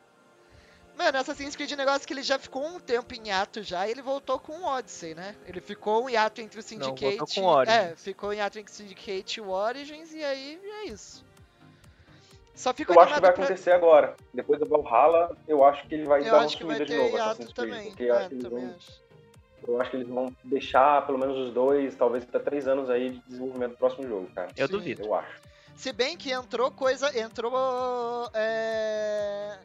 [0.99, 3.87] Mano, Assassin's Creed é um negócio que ele já ficou um tempo em hiato já
[3.87, 5.33] e ele voltou com o Odyssey, né?
[5.47, 7.15] Ele ficou um hiato entre o Syndicate.
[7.15, 7.77] Não, com o Origins.
[7.77, 11.23] É, ficou em hiato entre o Syndicate e o Origins e aí é isso.
[12.53, 13.43] Só fico eu acho que vai pra...
[13.45, 14.13] acontecer agora.
[14.33, 17.53] Depois do Valhalla, eu acho que ele vai eu dar uma subida de novo Assassin's
[17.53, 17.69] Creed.
[17.69, 17.87] Também.
[17.91, 18.75] Porque é, acho vão...
[18.75, 19.01] acho.
[19.65, 23.11] eu acho que eles vão deixar pelo menos os dois, talvez até três anos aí
[23.11, 24.49] de desenvolvimento do próximo jogo, cara.
[24.57, 24.73] Eu Sim.
[24.73, 25.05] duvido.
[25.05, 25.39] Eu acho.
[25.77, 27.17] Se bem que entrou coisa.
[27.17, 28.29] Entrou.
[28.33, 29.59] É,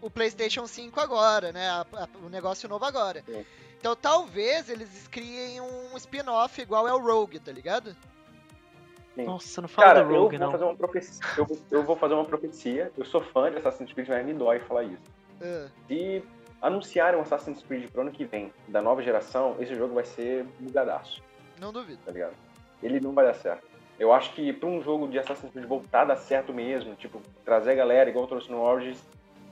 [0.00, 1.68] o PlayStation 5 agora, né?
[1.68, 3.22] A, a, o negócio novo agora.
[3.26, 3.44] Sim.
[3.78, 7.96] Então talvez eles criem um spin-off igual é o Rogue, tá ligado?
[9.14, 9.24] Sim.
[9.24, 10.50] Nossa, não fala Cara, do Rogue, eu não.
[10.50, 12.92] Vou fazer uma profecia, eu, eu, vou fazer uma profecia.
[12.96, 15.02] Eu sou fã de Assassin's Creed, mas me dói falar isso.
[15.40, 15.70] Uh.
[15.88, 16.24] Se
[16.60, 20.44] anunciarem um Assassin's Creed pro ano que vem, da nova geração, esse jogo vai ser
[20.58, 21.22] bugadaço.
[21.58, 22.00] Não duvido.
[22.04, 22.34] Tá ligado?
[22.82, 23.66] Ele não vai dar certo.
[23.98, 27.20] Eu acho que pra um jogo de Assassin's Creed voltar a dar certo mesmo, tipo,
[27.44, 29.02] trazer a galera, igual trouxe no Origins,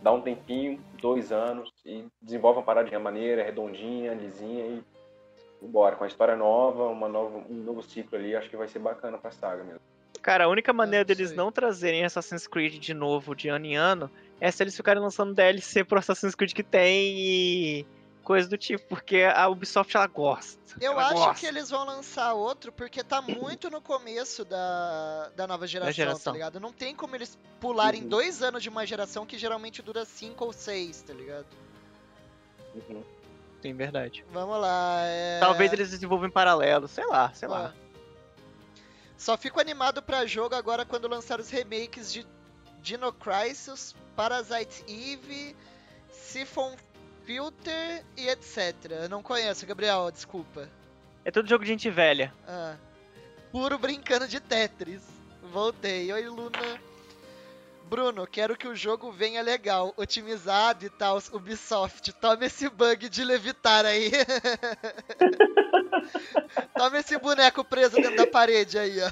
[0.05, 5.97] dá um tempinho, dois anos, e desenvolve uma paradinha maneira, redondinha, lisinha e bora.
[5.97, 9.17] Com a história nova, uma nova, um novo ciclo ali, acho que vai ser bacana
[9.17, 9.81] pra saga mesmo.
[10.21, 14.11] Cara, a única maneira deles não trazerem Assassin's Creed de novo, de ano em ano,
[14.39, 17.87] é se eles ficarem lançando DLC pro Assassin's Creed que tem e
[18.25, 20.59] coisa do tipo, porque a Ubisoft ela gosta.
[20.81, 21.35] Eu ela acho gosta.
[21.35, 25.93] que eles vão lançar outro porque tá muito no começo da, da nova geração, da
[25.93, 26.59] geração, tá ligado?
[26.59, 28.09] Não tem como eles pularem uhum.
[28.09, 31.47] dois anos de uma geração que geralmente dura cinco ou seis, tá ligado?
[32.75, 33.05] Uhum.
[33.63, 34.25] Sim, verdade.
[34.31, 35.03] Vamos lá.
[35.05, 35.39] É...
[35.39, 37.73] Talvez eles desenvolvam em paralelo, sei lá, sei lá.
[39.17, 42.27] Só fico animado para jogo agora quando lançar os remakes de
[42.83, 45.57] Dino Crisis, Parasite Eve,
[46.11, 46.77] Siphon
[47.25, 48.75] Filter e etc.
[49.03, 50.69] Eu não conheço, Gabriel, desculpa.
[51.25, 52.33] É tudo jogo de gente velha.
[52.47, 52.77] Ah.
[53.51, 55.03] Puro brincando de Tetris.
[55.43, 56.13] Voltei.
[56.13, 56.59] Oi, Luna.
[57.85, 61.19] Bruno, quero que o jogo venha legal, otimizado e tal.
[61.33, 64.11] Ubisoft, toma esse bug de levitar aí.
[66.77, 69.11] toma esse boneco preso dentro da parede aí, ó.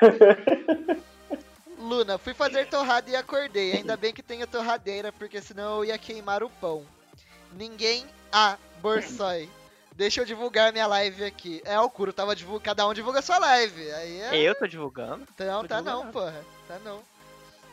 [1.80, 3.72] Luna, fui fazer torrada e acordei.
[3.72, 6.84] Ainda bem que a torradeira, porque senão eu ia queimar o pão.
[7.52, 8.06] Ninguém.
[8.30, 9.48] Ah, Borsoi.
[9.96, 11.60] Deixa eu divulgar minha live aqui.
[11.64, 12.64] É, o Curo tava divulgando.
[12.64, 13.90] Cada um divulga sua live.
[13.92, 14.36] Aí é...
[14.36, 15.26] Eu tô divulgando?
[15.38, 15.84] Não, tô tá divulgando.
[15.84, 16.44] não, porra.
[16.68, 17.02] Tá não.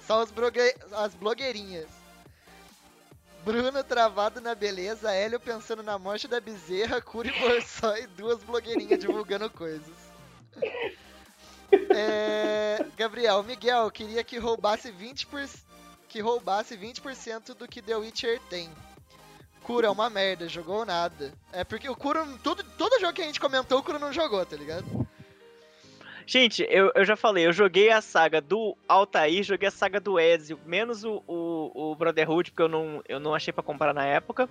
[0.06, 0.76] Só os blogue...
[0.94, 1.88] as blogueirinhas.
[3.44, 9.00] Bruno travado na beleza, Hélio pensando na morte da bezerra, Curo e Borsoi, duas blogueirinhas
[9.00, 9.96] divulgando coisas.
[11.72, 15.44] É, Gabriel, Miguel, queria que roubasse 20%, por,
[16.08, 18.70] que roubasse 20% do que The Witcher tem.
[19.64, 21.34] Cura é uma merda, jogou nada.
[21.52, 24.46] É porque o Cura, todo, todo jogo que a gente comentou, o Cura não jogou,
[24.46, 24.86] tá ligado?
[26.26, 30.20] Gente, eu, eu já falei, eu joguei a saga do Altair, joguei a saga do
[30.20, 34.06] Ezio, menos o, o, o Brotherhood, porque eu não, eu não achei para comprar na
[34.06, 34.50] época.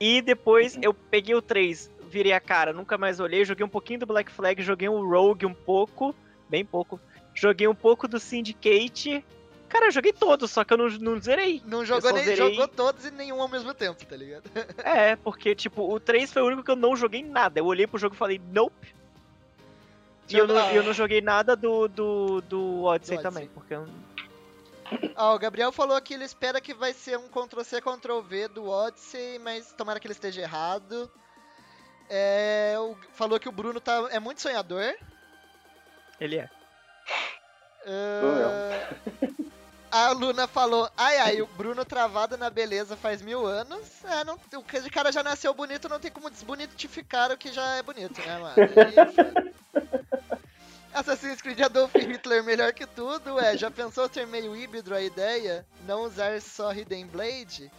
[0.00, 3.44] E depois eu peguei o 3, virei a cara, nunca mais olhei.
[3.44, 6.14] Joguei um pouquinho do Black Flag, joguei o Rogue um pouco,
[6.48, 7.00] bem pouco.
[7.34, 9.24] Joguei um pouco do Syndicate.
[9.68, 11.62] Cara, eu joguei todos, só que eu não, não zerei.
[11.66, 12.54] Não jogou nem zerei...
[12.54, 14.50] jogou todos e nenhum ao mesmo tempo, tá ligado?
[14.82, 17.60] é, porque, tipo, o 3 foi o único que eu não joguei nada.
[17.60, 18.94] Eu olhei pro jogo e falei, nope.
[20.30, 23.22] E eu não, eu não joguei nada do, do, do Odyssey, do Odyssey.
[23.22, 23.86] também, porque eu
[25.14, 29.38] ah, o Gabriel falou que ele espera que vai ser um Ctrl-C, Ctrl-V do Odyssey,
[29.38, 31.10] mas tomara que ele esteja errado.
[32.10, 32.74] É,
[33.12, 34.94] falou que o Bruno tá, é muito sonhador.
[36.20, 36.50] Ele é.
[37.86, 39.28] Uh,
[39.90, 44.04] a Luna falou, ai ai, o Bruno travado na beleza faz mil anos.
[44.04, 47.82] É, não, o cara já nasceu bonito, não tem como desbonitificar o que já é
[47.82, 48.56] bonito, né, mano?
[50.92, 53.56] Assassin's Creed Adolf Hitler melhor que tudo, é.
[53.56, 55.64] Já pensou ser meio híbrido a ideia?
[55.86, 57.70] Não usar só Hidden Blade?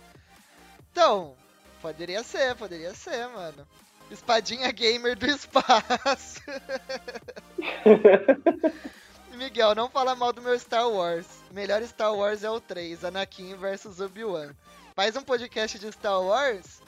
[0.92, 1.36] Então,
[1.82, 3.68] poderia ser, poderia ser, mano.
[4.12, 6.42] Espadinha gamer do espaço.
[9.36, 11.26] Miguel, não fala mal do meu Star Wars.
[11.52, 14.54] Melhor Star Wars é o 3, Anakin versus Obi-Wan.
[14.96, 16.82] Faz um podcast de Star Wars?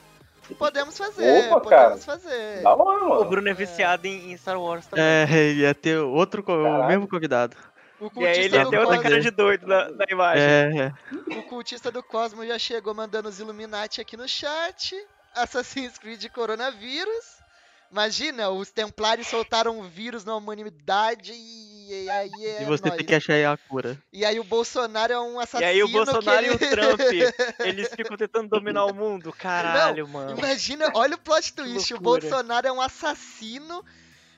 [0.58, 2.18] Podemos fazer, Opa, podemos cara.
[2.18, 2.62] fazer.
[2.62, 3.20] Dá lá, mano.
[3.20, 4.10] O Bruno é viciado é.
[4.10, 5.04] em Star Wars também.
[5.04, 7.56] É, ia ter outro, o mesmo convidado.
[7.98, 10.42] O e aí ele ia ter outra cara de doido na, na imagem.
[10.42, 11.38] É, é.
[11.38, 14.96] O cultista do Cosmo já chegou mandando os Illuminati aqui no chat.
[15.34, 17.42] Assassin's Creed Coronavírus.
[17.90, 22.96] Imagina, os Templários soltaram um vírus na humanidade e aí é E você nóis.
[22.96, 24.02] tem que achar aí a cura.
[24.10, 25.62] E aí o Bolsonaro é um assassino.
[25.62, 26.52] E aí o Bolsonaro ele...
[26.52, 27.00] e o Trump,
[27.60, 29.30] eles ficam tentando dominar o mundo.
[29.30, 30.38] Caralho, Não, mano.
[30.38, 31.92] Imagina, olha o plot twist.
[31.92, 33.84] O Bolsonaro é um assassino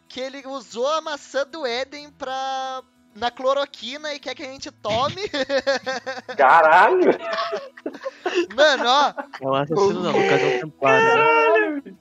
[0.08, 2.82] que ele usou a maçã do Éden pra,
[3.14, 5.22] na cloroquina e quer que a gente tome.
[6.36, 7.10] Caralho!
[8.54, 9.14] Mano, ó.
[9.40, 11.06] É um assassino não, no caso é um templário.
[11.06, 11.98] Caralho!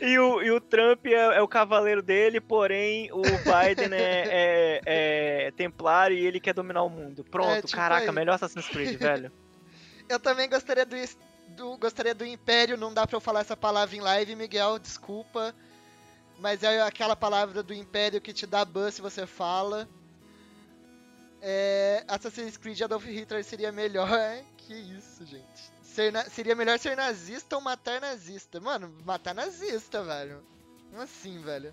[0.00, 4.80] E o, e o Trump é, é, o cavaleiro dele, porém o Biden é, é,
[4.86, 7.24] é, templário e ele quer dominar o mundo.
[7.24, 8.14] Pronto, é, tipo caraca, aí.
[8.14, 9.32] melhor Assassin's Creed, velho.
[10.08, 10.96] Eu também gostaria do,
[11.48, 15.54] do, gostaria do Império, não dá pra eu falar essa palavra em live, Miguel, desculpa.
[16.38, 19.86] Mas é aquela palavra do Império que te dá ban se você fala.
[21.40, 24.08] É, Assassin's Creed Adolf Hitler seria melhor.
[24.58, 25.72] que isso, gente.
[25.82, 26.24] Ser na...
[26.24, 28.60] Seria melhor ser nazista ou matar nazista.
[28.60, 30.42] Mano, matar nazista, velho.
[30.90, 31.72] Como assim, velho?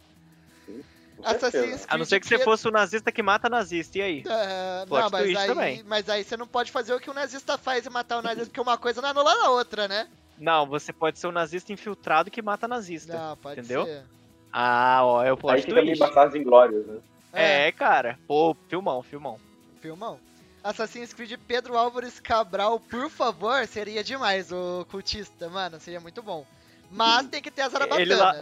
[1.24, 1.86] Assassin's Creed.
[1.90, 4.24] A não ser que você fosse o nazista que mata nazista, e aí?
[4.26, 5.84] Uh, não, mas aí, também.
[5.84, 8.46] mas aí você não pode fazer o que o nazista faz e matar o nazista,
[8.46, 10.08] porque uma coisa não anula a outra, né?
[10.38, 13.18] Não, você pode ser um nazista infiltrado que mata nazista.
[13.18, 13.86] Não, pode entendeu?
[13.86, 14.04] ser.
[14.52, 17.00] Ah, ó, eu posso Aí fica meio Bastardos Inglórios, né?
[17.34, 17.68] É.
[17.68, 18.18] é, cara.
[18.26, 19.40] Pô, filmão, filmão.
[19.86, 20.20] Filmão.
[20.64, 26.44] Assassin's Creed Pedro Álvares Cabral, por favor, seria demais o cultista, mano, seria muito bom.
[26.90, 28.02] Mas tem que ter a Zarabatana.
[28.02, 28.36] Ele lá,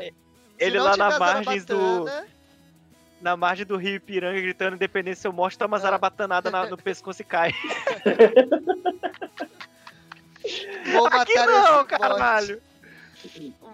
[0.58, 2.06] ele lá na margem do
[3.20, 5.80] na margem do rio Ipiranga gritando independência eu mostro, toma ah.
[5.82, 7.52] zarabatanada na, no pescoço e cai.
[10.92, 12.62] Vou matar Aqui não, caralho.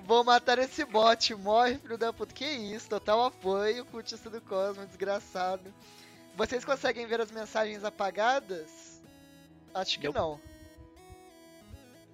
[0.05, 1.33] Vou matar esse bot.
[1.35, 2.33] Morre, filho da puta.
[2.33, 2.89] Que isso?
[2.89, 5.73] Total apoio, cultista do Cosmo, desgraçado.
[6.39, 9.01] Vocês conseguem ver as mensagens apagadas?
[9.73, 10.13] Acho que Eu...
[10.13, 10.39] não.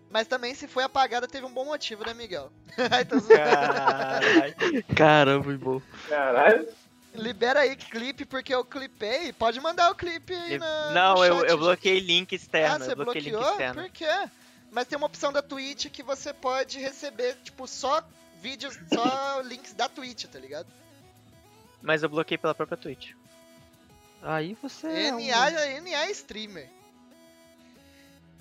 [0.10, 2.52] Mas também, se foi apagada, teve um bom motivo, né, Miguel?
[4.98, 5.80] Caramba, bom.
[6.10, 6.68] Caralho.
[7.14, 9.32] Libera aí clipe, porque eu clipei.
[9.32, 12.78] Pode mandar o clipe aí na, Não, eu, eu bloqueei link externo.
[12.78, 13.42] Ah, você bloqueou?
[13.42, 13.84] Link externo.
[13.84, 14.30] Por quê?
[14.72, 18.04] Mas tem uma opção da Twitch que você pode receber, tipo, só
[18.42, 20.68] vídeos, só links da Twitch, tá ligado?
[21.80, 23.14] Mas eu bloqueei pela própria Twitch.
[24.26, 25.12] Aí você.
[25.12, 25.84] NA, é um...
[25.84, 26.68] NA é streamer.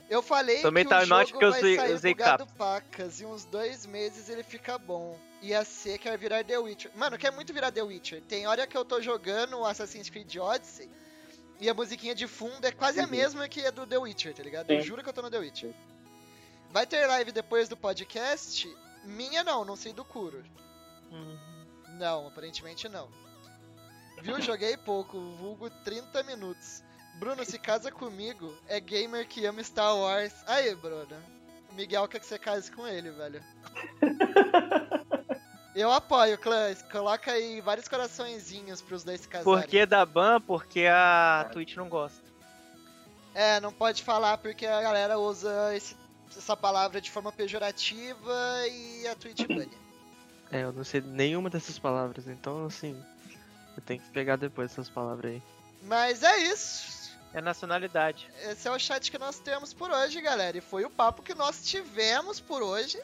[0.08, 3.24] Eu falei Também que tá o jogo que eu vai usei, sair bugado pacas e
[3.24, 5.18] uns dois meses ele fica bom.
[5.42, 6.90] E a C quer virar The Witcher.
[6.94, 8.22] Mano, quer muito virar The Witcher.
[8.22, 10.88] Tem hora que eu tô jogando Assassin's Creed Odyssey
[11.60, 13.04] e a musiquinha de fundo é quase uhum.
[13.04, 14.66] a mesma que a do The Witcher, tá ligado?
[14.66, 14.74] Sim.
[14.74, 15.74] Eu juro que eu tô no The Witcher.
[16.70, 18.68] Vai ter live depois do podcast?
[19.04, 20.42] Minha não, não sei do Kuro.
[21.10, 21.38] Uhum.
[21.98, 23.08] Não, aparentemente não.
[24.24, 24.40] Viu?
[24.40, 26.82] Joguei pouco, vulgo 30 minutos.
[27.16, 30.32] Bruno, se casa comigo, é gamer que ama Star Wars.
[30.46, 31.14] Aí, Bruno.
[31.72, 33.42] Miguel quer que você case com ele, velho.
[35.76, 36.80] Eu apoio, Clãs.
[36.82, 39.44] Coloca aí vários coraçõezinhos pros dois casarem.
[39.44, 40.40] Por que da ban?
[40.40, 42.22] Porque a Twitch não gosta.
[43.34, 45.96] É, não pode falar porque a galera usa esse
[46.38, 49.70] essa palavra de forma pejorativa e a Twitch bane.
[50.50, 53.00] É, eu não sei nenhuma dessas palavras, então assim,
[53.76, 55.42] eu tenho que pegar depois essas palavras aí.
[55.82, 57.04] Mas é isso.
[57.32, 58.30] É nacionalidade.
[58.48, 60.56] Esse é o chat que nós temos por hoje, galera.
[60.56, 62.98] E foi o papo que nós tivemos por hoje.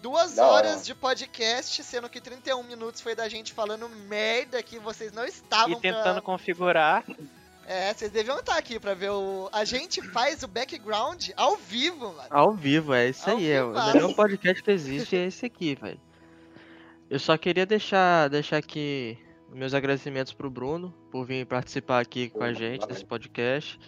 [0.00, 5.12] Duas horas de podcast, sendo que 31 minutos foi da gente falando merda que vocês
[5.12, 6.22] não estavam E tentando pra...
[6.22, 7.04] configurar.
[7.66, 9.50] É, vocês deviam estar aqui pra ver o.
[9.52, 12.28] A gente faz o background ao vivo, mano.
[12.30, 13.50] Ao vivo, é isso ao aí.
[13.50, 16.00] É o melhor podcast que existe é esse aqui, velho.
[17.10, 19.18] Eu só queria deixar, deixar aqui
[19.52, 23.78] meus agradecimentos pro Bruno por vir participar aqui com a gente desse podcast.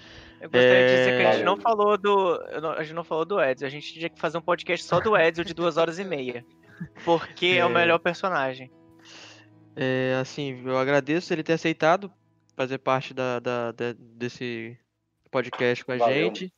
[0.41, 0.87] Eu gostaria é...
[0.87, 2.41] de dizer que a gente não falou do.
[2.77, 3.63] A gente não falou do Eds.
[3.63, 6.45] A gente tinha que fazer um podcast só do Eds de duas horas e meia.
[7.05, 8.71] Porque é, é o melhor personagem.
[9.75, 12.11] É, assim, eu agradeço ele ter aceitado
[12.57, 14.77] fazer parte da, da, da desse
[15.31, 16.15] podcast com a Valeu.
[16.15, 16.53] gente.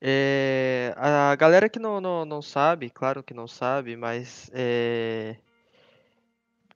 [0.00, 5.36] É, a galera que não, não, não sabe, claro que não sabe, mas é,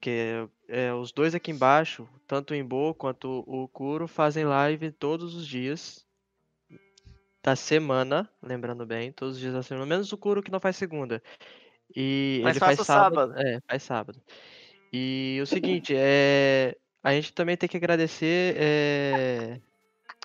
[0.01, 5.35] que é, os dois aqui embaixo, tanto o Imbo quanto o Kuro, fazem live todos
[5.35, 6.05] os dias
[7.43, 10.77] da semana, lembrando bem, todos os dias da semana, menos o Kuro que não faz
[10.77, 11.21] segunda.
[11.95, 13.47] E mas ele faz sábado, sábado.
[13.47, 14.21] É, faz sábado.
[14.91, 19.59] E o seguinte, é, a gente também tem que agradecer é,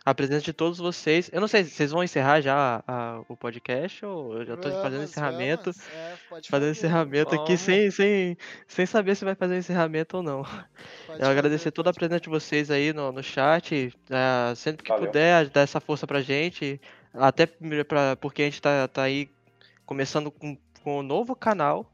[0.09, 1.29] a presença de todos vocês.
[1.33, 5.05] Eu não sei, vocês vão encerrar já a, o podcast ou eu já estou fazendo
[5.05, 5.71] encerramento?
[5.71, 6.15] É,
[6.49, 8.37] fazendo encerramento aqui sem, sem,
[8.67, 10.45] sem saber se vai fazer encerramento ou não.
[11.07, 13.93] Pode eu agradecer toda a presença de vocês aí no, no chat.
[14.09, 15.07] Uh, sempre que Valeu.
[15.07, 16.81] puder, dar essa força pra gente.
[17.13, 19.29] Até pra, porque a gente tá, tá aí
[19.85, 21.93] começando com, com um novo canal.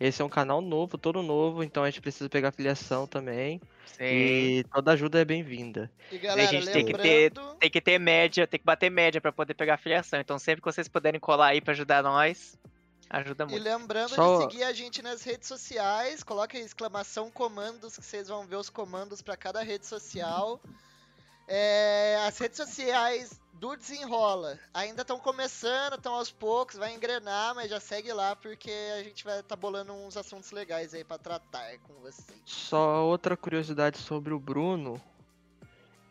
[0.00, 3.60] Esse é um canal novo, todo novo, então a gente precisa pegar filiação também.
[3.86, 4.04] Sim.
[4.04, 5.90] E toda ajuda é bem-vinda.
[6.12, 6.74] E galera, a gente lembrando...
[6.74, 10.20] tem que ter, tem que ter média, tem que bater média para poder pegar filiação.
[10.20, 12.56] Então sempre que vocês puderem colar aí para ajudar nós,
[13.10, 13.58] ajuda muito.
[13.58, 14.46] E lembrando Só...
[14.46, 18.70] de seguir a gente nas redes sociais, coloque exclamação comandos que vocês vão ver os
[18.70, 20.60] comandos para cada rede social.
[21.48, 27.70] É, as redes sociais do Desenrola ainda estão começando, estão aos poucos, vai engrenar, mas
[27.70, 31.18] já segue lá porque a gente vai estar tá bolando uns assuntos legais aí para
[31.18, 32.38] tratar com vocês.
[32.44, 35.00] Só outra curiosidade sobre o Bruno.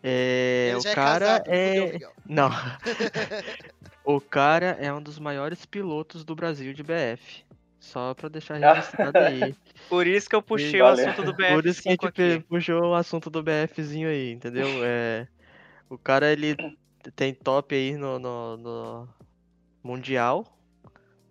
[0.03, 1.95] É, o é cara é.
[1.95, 1.99] é...
[2.25, 2.49] Não.
[4.03, 7.46] o cara é um dos maiores pilotos do Brasil de BF.
[7.79, 9.55] Só pra deixar registrado aí.
[9.87, 11.53] Por isso que eu puxei Sim, o assunto do BF.
[11.53, 14.67] Por isso que a gente puxou o assunto do BFzinho aí, entendeu?
[14.83, 15.27] É,
[15.89, 16.55] o cara, ele
[17.15, 19.09] tem top aí no, no, no,
[19.83, 20.45] Mundial.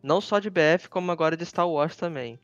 [0.02, 2.38] Não só de BF, como agora de Star Wars também.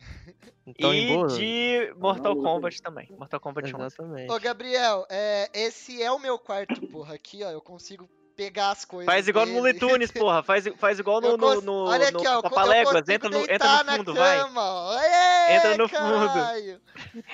[0.66, 1.28] Então, e boa...
[1.28, 3.08] de Mortal Kombat também.
[3.18, 3.84] Mortal Kombat 11.
[3.84, 4.32] Exatamente.
[4.32, 7.14] Ô, Gabriel, é, esse é o meu quarto, porra.
[7.14, 8.08] Aqui, ó, eu consigo
[8.42, 9.06] pegar as coisas.
[9.06, 9.78] Faz igual dele.
[9.78, 10.42] no Looney porra.
[10.42, 13.08] Faz, faz igual no, no, no, Olha aqui, ó, Papaléguas.
[13.08, 14.40] Entra no, entra no fundo, vai.
[14.40, 16.80] Aê, entra no caralho.
[17.12, 17.24] fundo.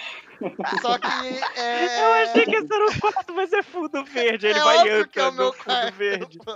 [0.83, 1.61] Só que.
[1.61, 2.05] É...
[2.05, 4.47] Eu achei que esse era o quarto, mas é fundo verde.
[4.47, 6.39] Ele é vai entrando que é o meu fundo quarto, verde.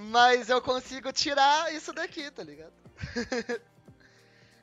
[0.00, 2.72] Mas eu consigo tirar isso daqui, tá ligado?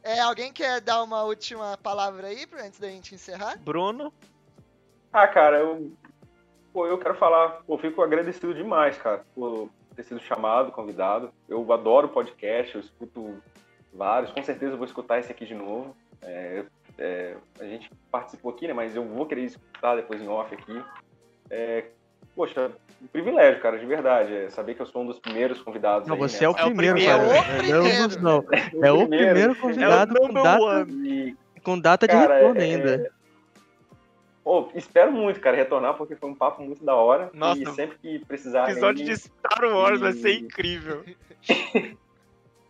[0.08, 3.58] É, alguém quer dar uma última palavra aí pra, antes da gente encerrar?
[3.58, 4.14] Bruno?
[5.12, 5.92] Ah, cara, eu
[6.76, 11.32] Pô, eu quero falar, eu fico agradecido demais, cara, por ter sido chamado, convidado.
[11.48, 13.42] Eu adoro podcast, eu escuto
[13.94, 15.96] vários, com certeza eu vou escutar esse aqui de novo.
[16.22, 16.66] É,
[16.98, 20.84] é, a gente participou aqui, né, mas eu vou querer escutar depois em off aqui.
[21.50, 21.86] É,
[22.36, 22.70] poxa,
[23.02, 24.36] um privilégio, cara, de verdade.
[24.36, 26.10] É saber que eu sou um dos primeiros convidados.
[26.10, 26.46] Não, aí, você né?
[26.46, 27.24] é o primeiro, cara.
[27.24, 28.22] É o primeiro.
[28.22, 28.46] Não,
[28.84, 30.88] é o primeiro convidado é o com, data,
[31.64, 33.15] com data de cara, retorno é, ainda.
[34.46, 37.32] Pô, espero muito, cara, retornar, porque foi um papo muito da hora.
[37.34, 38.70] Nossa, e sempre que precisar.
[38.70, 40.04] episódio de Star Wars e...
[40.04, 41.04] vai ser incrível.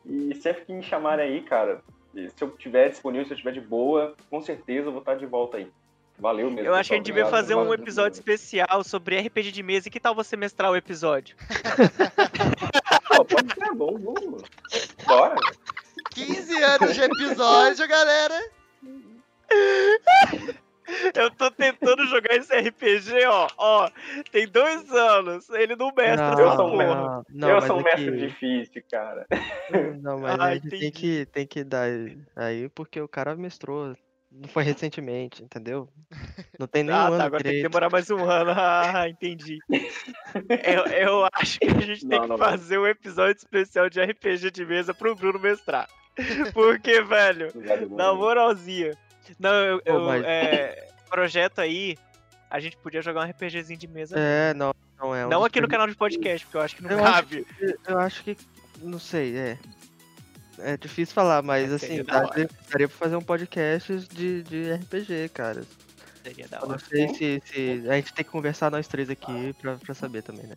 [0.05, 1.81] e sempre que me chamarem aí, cara,
[2.13, 5.25] se eu tiver disponível, se eu tiver de boa, com certeza eu vou estar de
[5.25, 5.69] volta aí.
[6.17, 6.65] Valeu mesmo.
[6.65, 9.89] Eu acho que a gente devia fazer um episódio especial sobre RPG de mesa.
[9.89, 11.35] E que tal você mestrar o episódio?
[13.17, 14.43] Pô, pode ser bom, vamos.
[15.05, 15.35] Bora.
[16.11, 18.49] 15 anos de episódio, galera.
[21.13, 23.47] Eu tô tentando jogar esse RPG, ó.
[23.57, 23.89] Ó,
[24.31, 25.49] tem dois anos.
[25.49, 28.17] Ele não mestra não, eu sou mestre, não, eu sou um mestre que...
[28.17, 29.25] difícil, cara.
[30.01, 31.87] Não, mas ah, a gente tem que, tem que dar
[32.35, 33.95] aí, porque o cara mestrou.
[34.31, 35.87] Não foi recentemente, entendeu?
[36.59, 37.53] Não tem nem ah, um tá, ano agora direito.
[37.53, 38.51] tem que demorar mais um ano.
[38.57, 39.59] Ah, entendi.
[39.69, 44.51] eu, eu acho que a gente tem não, que fazer um episódio especial de RPG
[44.51, 45.87] de mesa pro Bruno mestrar.
[46.53, 47.51] Porque, velho,
[47.91, 48.91] na moralzinha,
[49.39, 50.23] não, eu, eu mas...
[50.25, 51.97] é, projeto aí,
[52.49, 54.15] a gente podia jogar um RPGzinho de mesa.
[54.17, 55.25] É, não, não é.
[55.25, 57.45] Um não aqui no canal de podcast, porque eu acho que não eu cabe.
[57.47, 58.37] Acho que, eu acho que,
[58.81, 59.57] não sei, é.
[60.59, 65.29] É difícil falar, mas é, assim, daria, daria pra fazer um podcast de, de RPG,
[65.33, 65.63] cara.
[66.23, 66.67] Seria da hora.
[66.67, 70.23] Não sei se, se, A gente tem que conversar nós três aqui pra, pra saber
[70.23, 70.55] também, né?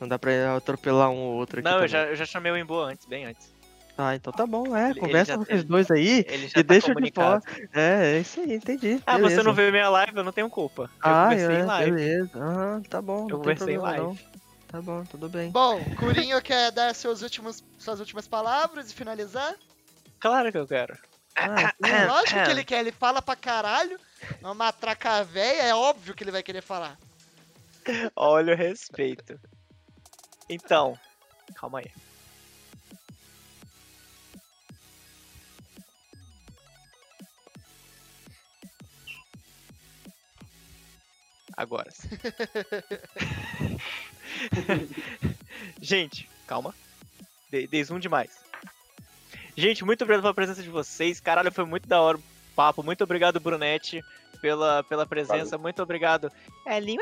[0.00, 1.68] Não dá pra atropelar um ou outro aqui.
[1.68, 3.54] Não, eu já, eu já chamei o Imbo antes, bem antes.
[3.98, 4.94] Ah, então tá bom, é.
[4.94, 7.40] Conversa com vocês dois aí e tá deixa de fora.
[7.72, 9.00] É, é isso aí, entendi.
[9.06, 9.36] Ah, beleza.
[9.36, 10.82] você não vê minha live, eu não tenho culpa.
[10.82, 11.90] Eu ah, conversei é, em live.
[11.92, 12.30] Beleza.
[12.36, 13.26] Ah, tá bom.
[13.30, 14.06] Eu conversei em live.
[14.06, 14.18] Não.
[14.68, 15.50] Tá bom, tudo bem.
[15.50, 19.54] Bom, Curinho quer dar seus últimos, suas últimas palavras e finalizar?
[20.20, 20.98] Claro que eu quero.
[21.34, 21.72] Ah,
[22.08, 23.98] lógico que ele quer, ele fala pra caralho.
[24.40, 26.98] Uma matraca velha, é óbvio que ele vai querer falar.
[28.14, 29.38] Olha o respeito.
[30.48, 30.98] Então,
[31.54, 31.90] calma aí.
[41.56, 41.90] Agora.
[45.80, 46.74] Gente, calma.
[47.50, 48.30] Dei zoom demais.
[49.56, 51.18] Gente, muito obrigado pela presença de vocês.
[51.18, 52.22] Caralho, foi muito da hora o
[52.54, 52.82] papo.
[52.82, 54.04] Muito obrigado, Brunete,
[54.42, 55.52] pela, pela presença.
[55.52, 55.60] Valeu.
[55.60, 56.30] Muito obrigado,
[56.66, 57.00] Elinho.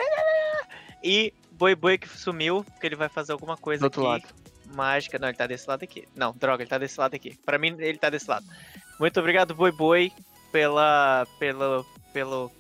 [1.03, 4.27] E Boi Boi que sumiu, que ele vai fazer alguma coisa Do outro aqui.
[4.27, 4.35] Lado.
[4.75, 5.19] Mágica.
[5.19, 6.07] Não, ele tá desse lado aqui.
[6.15, 7.37] Não, droga, ele tá desse lado aqui.
[7.45, 8.47] Pra mim, ele tá desse lado.
[9.01, 10.13] Muito obrigado, Boi Boi,
[10.53, 12.53] pela, pelo, pelo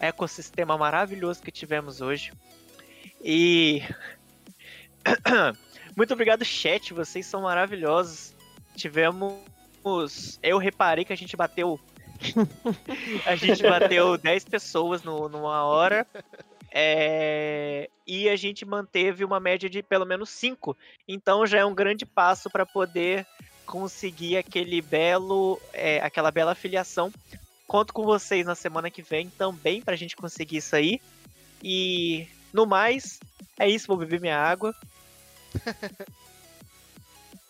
[0.00, 2.32] ecossistema maravilhoso que tivemos hoje.
[3.22, 3.82] E
[5.96, 6.92] muito obrigado, chat.
[6.92, 8.34] Vocês são maravilhosos.
[8.74, 9.40] Tivemos.
[10.42, 11.80] Eu reparei que a gente bateu.
[13.24, 16.06] a gente bateu 10 pessoas no, numa hora.
[16.72, 17.88] É...
[18.06, 20.76] E a gente manteve uma média de pelo menos 5.
[21.08, 23.26] Então já é um grande passo para poder
[23.64, 27.12] conseguir aquele belo, é, aquela bela afiliação
[27.66, 31.00] Conto com vocês na semana que vem também pra gente conseguir isso aí.
[31.62, 33.18] E no mais,
[33.58, 34.74] é isso, vou beber minha água.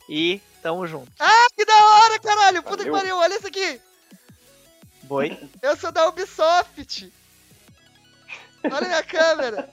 [0.09, 1.13] e tamo junto.
[1.19, 2.63] Ah, que da hora, caralho!
[2.63, 2.93] Puta Valeu.
[2.93, 3.81] que pariu, olha isso aqui!
[5.03, 5.39] Boi.
[5.61, 7.13] Eu sou da Ubisoft!
[8.65, 9.71] Olha minha câmera!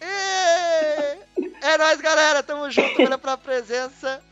[0.00, 1.54] E...
[1.62, 2.42] É nóis, galera!
[2.42, 4.22] Tamo junto, olha pra presença.